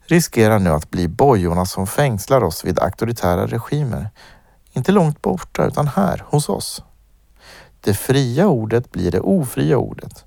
riskerar 0.00 0.58
nu 0.58 0.70
att 0.70 0.90
bli 0.90 1.08
bojorna 1.08 1.66
som 1.66 1.86
fängslar 1.86 2.44
oss 2.44 2.64
vid 2.64 2.78
auktoritära 2.78 3.46
regimer. 3.46 4.10
Inte 4.72 4.92
långt 4.92 5.22
borta 5.22 5.66
utan 5.66 5.88
här 5.88 6.24
hos 6.26 6.48
oss. 6.48 6.82
Det 7.80 7.94
fria 7.94 8.46
ordet 8.46 8.92
blir 8.92 9.10
det 9.10 9.20
ofria 9.20 9.78
ordet. 9.78 10.24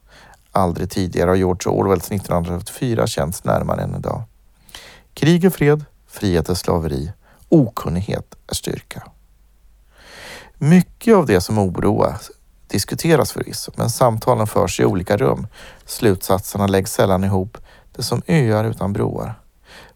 Aldrig 0.55 0.89
tidigare 0.89 1.29
har 1.29 1.35
George 1.35 1.71
Orwells 1.71 2.11
1984 2.11 3.07
känts 3.07 3.43
närmare 3.43 3.81
än 3.81 3.95
idag. 3.95 4.23
Krig 5.13 5.45
är 5.45 5.49
fred, 5.49 5.85
frihet 6.07 6.49
är 6.49 6.53
slaveri, 6.53 7.11
okunnighet 7.49 8.35
är 8.47 8.55
styrka. 8.55 9.03
Mycket 10.57 11.15
av 11.15 11.25
det 11.25 11.41
som 11.41 11.57
oroar 11.57 12.17
diskuteras 12.67 13.31
förvisso, 13.31 13.71
men 13.75 13.89
samtalen 13.89 14.47
förs 14.47 14.79
i 14.79 14.85
olika 14.85 15.17
rum. 15.17 15.47
Slutsatserna 15.85 16.67
läggs 16.67 16.93
sällan 16.93 17.23
ihop. 17.23 17.57
Det 17.91 18.01
är 18.01 18.03
som 18.03 18.21
öar 18.27 18.63
utan 18.63 18.93
broar. 18.93 19.39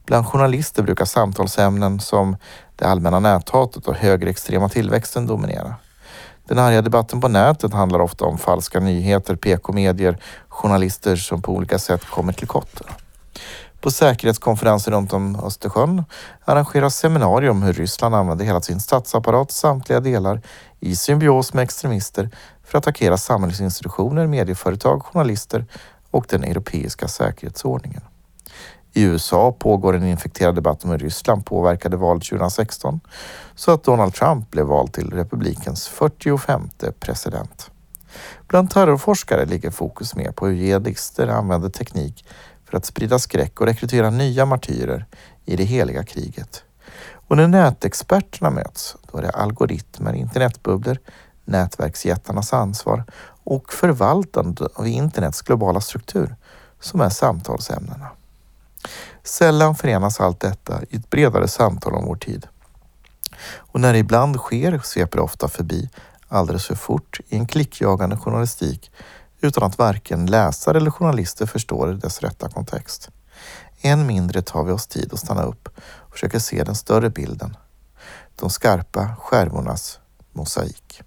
Bland 0.06 0.26
journalister 0.26 0.84
brukar 0.84 1.06
samtalsämnen 1.06 2.00
som 2.00 2.38
det 2.76 2.86
allmänna 2.86 3.20
näthatet 3.20 3.88
och 3.88 3.96
högerextrema 3.96 4.70
tillväxten 4.70 5.26
dominera. 5.26 5.76
Den 6.50 6.60
arga 6.60 6.82
debatten 6.82 7.22
på 7.22 7.28
nätet 7.28 7.74
handlar 7.74 8.00
ofta 8.00 8.26
om 8.26 8.38
falska 8.38 8.80
nyheter, 8.80 9.36
PK-medier, 9.36 10.18
journalister 10.48 11.16
som 11.16 11.42
på 11.42 11.54
olika 11.54 11.80
sätt 11.80 12.06
kommer 12.06 12.34
till 12.34 12.48
kotten. 12.48 12.88
På 13.82 13.92
säkerhetskonferenser 13.92 14.92
runt 14.92 15.14
om 15.14 15.36
Östersjön 15.36 16.04
arrangeras 16.46 16.96
seminarier 16.96 17.50
om 17.50 17.64
hur 17.64 17.74
Ryssland 17.74 18.16
använder 18.16 18.46
hela 18.46 18.62
sin 18.62 18.80
statsapparat, 18.80 19.52
samtliga 19.52 20.00
delar, 20.00 20.42
i 20.80 20.96
symbios 20.96 21.54
med 21.54 21.64
extremister 21.64 22.30
för 22.64 22.78
att 22.78 22.84
attackera 22.84 23.18
samhällsinstitutioner, 23.18 24.28
medieföretag, 24.28 25.04
journalister 25.06 25.66
och 26.12 26.26
den 26.30 26.44
europeiska 26.44 27.08
säkerhetsordningen. 27.08 28.02
I 28.94 29.04
USA 29.04 29.52
pågår 29.52 29.96
en 29.96 30.08
infekterad 30.08 30.56
debatt 30.56 30.84
om 30.84 30.92
hur 30.92 30.98
Ryssland 30.98 31.46
påverkade 31.46 31.98
valet 31.98 32.24
2016 32.24 33.00
så 33.56 33.72
att 33.72 33.84
Donald 33.84 34.14
Trump 34.14 34.52
blev 34.52 34.66
vald 34.66 34.94
till 34.94 35.12
republikens 35.12 35.88
45 35.88 36.70
president. 37.00 37.72
Bland 38.48 38.72
terrorforskare 38.72 39.46
ligger 39.46 39.72
fokus 39.72 40.16
mer 40.16 40.32
på 40.32 40.48
hur 40.48 40.54
jihadister 40.54 41.28
använder 41.28 41.70
teknik 41.70 42.26
för 42.66 42.78
att 42.78 42.86
sprida 42.86 43.20
skräck 43.20 43.62
och 43.62 43.68
rekrytera 43.68 44.10
nya 44.10 44.46
martyrer 44.46 45.06
i 45.46 45.56
det 45.56 45.64
heliga 45.64 46.04
kriget. 46.04 46.64
Och 47.12 47.38
när 47.38 47.48
nätexperterna 47.48 48.50
möts, 48.50 48.96
då 49.12 49.18
är 49.18 49.22
det 49.22 49.30
algoritmer, 49.30 50.14
internetbubblor, 50.14 50.98
nätverksjättarnas 51.46 52.54
ansvar 52.54 53.04
och 53.44 53.74
förvaltande 53.74 54.68
av 54.74 54.88
internets 54.88 55.42
globala 55.42 55.82
struktur 55.82 56.36
som 56.80 57.02
är 57.02 57.10
samtalsämnena. 57.10 58.08
Sällan 59.24 59.76
förenas 59.76 60.20
allt 60.20 60.40
detta 60.40 60.82
i 60.90 60.96
ett 60.96 61.10
bredare 61.10 61.48
samtal 61.48 61.94
om 61.94 62.06
vår 62.06 62.16
tid. 62.16 62.48
Och 63.56 63.80
när 63.82 63.94
det 63.94 64.00
ibland 64.00 64.38
sker 64.38 64.82
sveper 64.84 65.18
det 65.18 65.24
ofta 65.24 65.48
förbi 65.48 65.90
alldeles 66.28 66.66
för 66.66 66.76
fort 66.76 67.20
i 67.30 67.36
en 67.36 67.48
klickjagande 67.48 68.18
journalistik 68.18 68.92
utan 69.42 69.64
att 69.64 69.78
varken 69.78 70.26
läsare 70.26 70.78
eller 70.78 70.92
journalister 70.92 71.46
förstår 71.46 71.88
dess 71.88 72.22
rätta 72.22 72.50
kontext. 72.50 73.10
Än 73.82 74.08
mindre 74.08 74.42
tar 74.42 74.64
vi 74.64 74.72
oss 74.72 74.88
tid 74.88 75.14
att 75.14 75.20
stanna 75.20 75.44
upp 75.44 75.70
och 75.80 76.14
försöka 76.14 76.40
se 76.40 76.64
den 76.64 76.76
större 76.76 77.10
bilden. 77.10 77.58
De 78.36 78.50
skarpa 78.50 79.16
skärvornas 79.20 80.00
mosaik. 80.34 81.02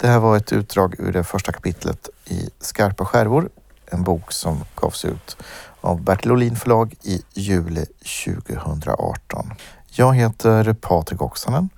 Det 0.00 0.08
här 0.08 0.18
var 0.18 0.36
ett 0.36 0.52
utdrag 0.52 0.94
ur 0.98 1.12
det 1.12 1.24
första 1.24 1.52
kapitlet 1.52 2.08
i 2.24 2.50
Skarpa 2.60 3.04
skärvor, 3.04 3.50
en 3.92 4.02
bok 4.02 4.32
som 4.32 4.64
gavs 4.74 5.04
ut 5.04 5.36
av 5.80 6.02
Bertil 6.02 6.32
Olin 6.32 6.56
förlag 6.56 6.94
i 7.02 7.22
juli 7.34 7.86
2018. 8.24 9.52
Jag 9.90 10.14
heter 10.14 10.72
Patrik 10.72 11.22
Oksanen. 11.22 11.68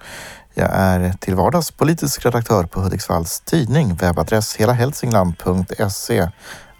Jag 0.54 0.70
är 0.72 1.12
till 1.12 1.34
vardags 1.34 1.70
politisk 1.70 2.24
redaktör 2.24 2.64
på 2.64 2.80
Hudiksvalls 2.80 3.40
tidning, 3.40 3.94
webbadress 3.94 4.56
helahälsingland.se 4.56 6.28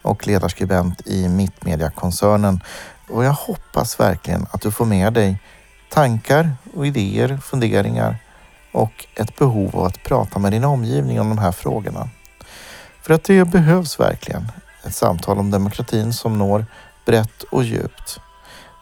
och 0.03 0.27
ledarskribent 0.27 1.07
i 1.07 1.29
Mittmediakoncernen. 1.29 2.61
Och 3.09 3.25
jag 3.25 3.33
hoppas 3.33 4.01
verkligen 4.01 4.47
att 4.51 4.61
du 4.61 4.71
får 4.71 4.85
med 4.85 5.13
dig 5.13 5.43
tankar 5.91 6.57
och 6.75 6.87
idéer, 6.87 7.37
funderingar 7.37 8.17
och 8.73 9.07
ett 9.15 9.37
behov 9.39 9.77
av 9.77 9.85
att 9.85 10.03
prata 10.03 10.39
med 10.39 10.53
din 10.53 10.65
omgivning 10.65 11.21
om 11.21 11.29
de 11.29 11.39
här 11.39 11.53
frågorna. 11.53 12.09
För 13.03 13.15
att 13.15 13.25
det 13.25 13.45
behövs 13.45 14.01
verkligen. 14.01 14.53
Ett 14.89 14.95
samtal 14.95 15.39
om 15.39 15.51
demokratin 15.51 16.13
som 16.13 16.39
når 16.39 16.67
brett 17.07 17.43
och 17.43 17.65
djupt. 17.65 18.21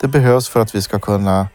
Det 0.01 0.09
behövs 0.09 0.49
för 0.49 0.61
att 0.61 0.75
vi 0.75 0.83
ska 0.83 0.99
kunna 0.99 1.49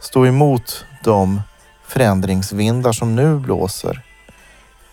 stå 0.00 0.26
emot 0.26 0.84
de 1.04 1.42
förändringsvindar 1.84 2.92
som 2.92 3.16
nu 3.16 3.38
blåser 3.38 4.04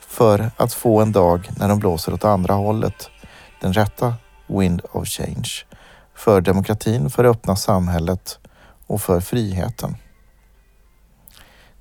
för 0.08 0.52
att 0.58 0.74
få 0.74 1.02
en 1.02 1.12
dag 1.12 1.50
när 1.58 1.70
de 1.70 1.80
blåser 1.80 2.14
åt 2.14 2.26
andra 2.26 2.54
hållet. 2.54 3.10
Den 3.62 3.74
rätta 3.74 4.14
wind 4.48 4.82
of 4.92 5.08
change. 5.08 5.52
För 6.16 6.42
demokratin, 6.42 7.10
för 7.10 7.24
det 7.24 7.30
öppna 7.30 7.56
samhället 7.56 8.40
och 8.88 9.02
för 9.02 9.20
friheten. 9.20 9.98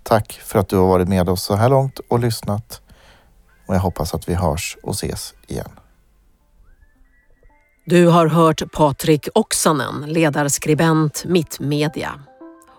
Tack 0.03 0.33
för 0.33 0.59
att 0.59 0.69
du 0.69 0.77
har 0.77 0.87
varit 0.87 1.09
med 1.09 1.29
oss 1.29 1.43
så 1.43 1.55
här 1.55 1.69
långt 1.69 2.01
och 2.09 2.19
lyssnat. 2.19 2.81
Och 3.67 3.75
jag 3.75 3.81
hoppas 3.81 4.15
att 4.15 4.29
vi 4.29 4.35
hörs 4.35 4.77
och 4.83 4.95
ses 4.95 5.35
igen. 5.47 5.71
Du 7.87 8.07
har 8.07 8.27
hört 8.27 8.73
Patrik 8.73 9.29
Oksanen, 9.35 10.05
ledarskribent 10.07 11.25
Mittmedia. 11.25 12.11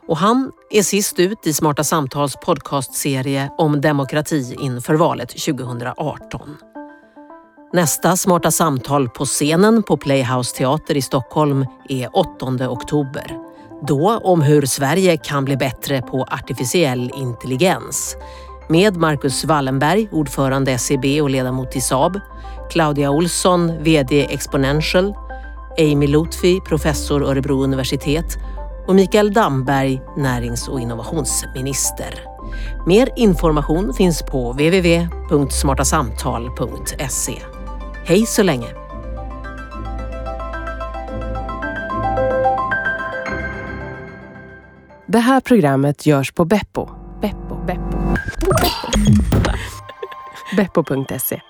Och 0.07 0.17
han 0.17 0.51
är 0.69 0.83
sist 0.83 1.19
ut 1.19 1.47
i 1.47 1.53
Smarta 1.53 1.83
Samtals 1.83 2.35
podcastserie 2.35 3.49
om 3.57 3.81
demokrati 3.81 4.55
inför 4.59 4.93
valet 4.93 5.29
2018. 5.29 6.57
Nästa 7.73 8.17
Smarta 8.17 8.51
Samtal 8.51 9.09
på 9.09 9.25
scenen 9.25 9.83
på 9.83 9.97
Playhouse 9.97 10.55
Teater 10.57 10.97
i 10.97 11.01
Stockholm 11.01 11.65
är 11.89 12.17
8 12.17 12.69
oktober. 12.69 13.37
Då 13.87 14.19
om 14.23 14.41
hur 14.41 14.65
Sverige 14.65 15.17
kan 15.17 15.45
bli 15.45 15.57
bättre 15.57 16.01
på 16.01 16.23
artificiell 16.31 17.11
intelligens. 17.15 18.17
Med 18.69 18.97
Marcus 18.97 19.45
Wallenberg, 19.45 20.09
ordförande 20.11 20.77
SEB 20.77 21.05
och 21.21 21.29
ledamot 21.29 21.75
i 21.75 21.81
Saab. 21.81 22.19
Claudia 22.69 23.11
Olsson, 23.11 23.83
VD 23.83 24.27
Exponential. 24.29 25.13
Amy 25.77 26.07
Lutfi, 26.07 26.61
professor 26.61 27.23
Örebro 27.23 27.63
universitet 27.63 28.37
och 28.87 28.95
Mikael 28.95 29.33
Damberg, 29.33 30.01
närings 30.17 30.67
och 30.67 30.79
innovationsminister. 30.79 32.23
Mer 32.87 33.09
information 33.15 33.93
finns 33.93 34.23
på 34.23 34.51
www.smartasamtal.se. 34.51 37.41
Hej 38.05 38.25
så 38.25 38.43
länge! 38.43 38.67
Det 45.07 45.19
här 45.19 45.39
programmet 45.39 46.05
görs 46.05 46.31
på 46.31 46.45
Beppo. 46.45 46.89
Beppo. 47.21 47.65
Beppo. 47.65 47.97
Beppo.se 50.57 51.41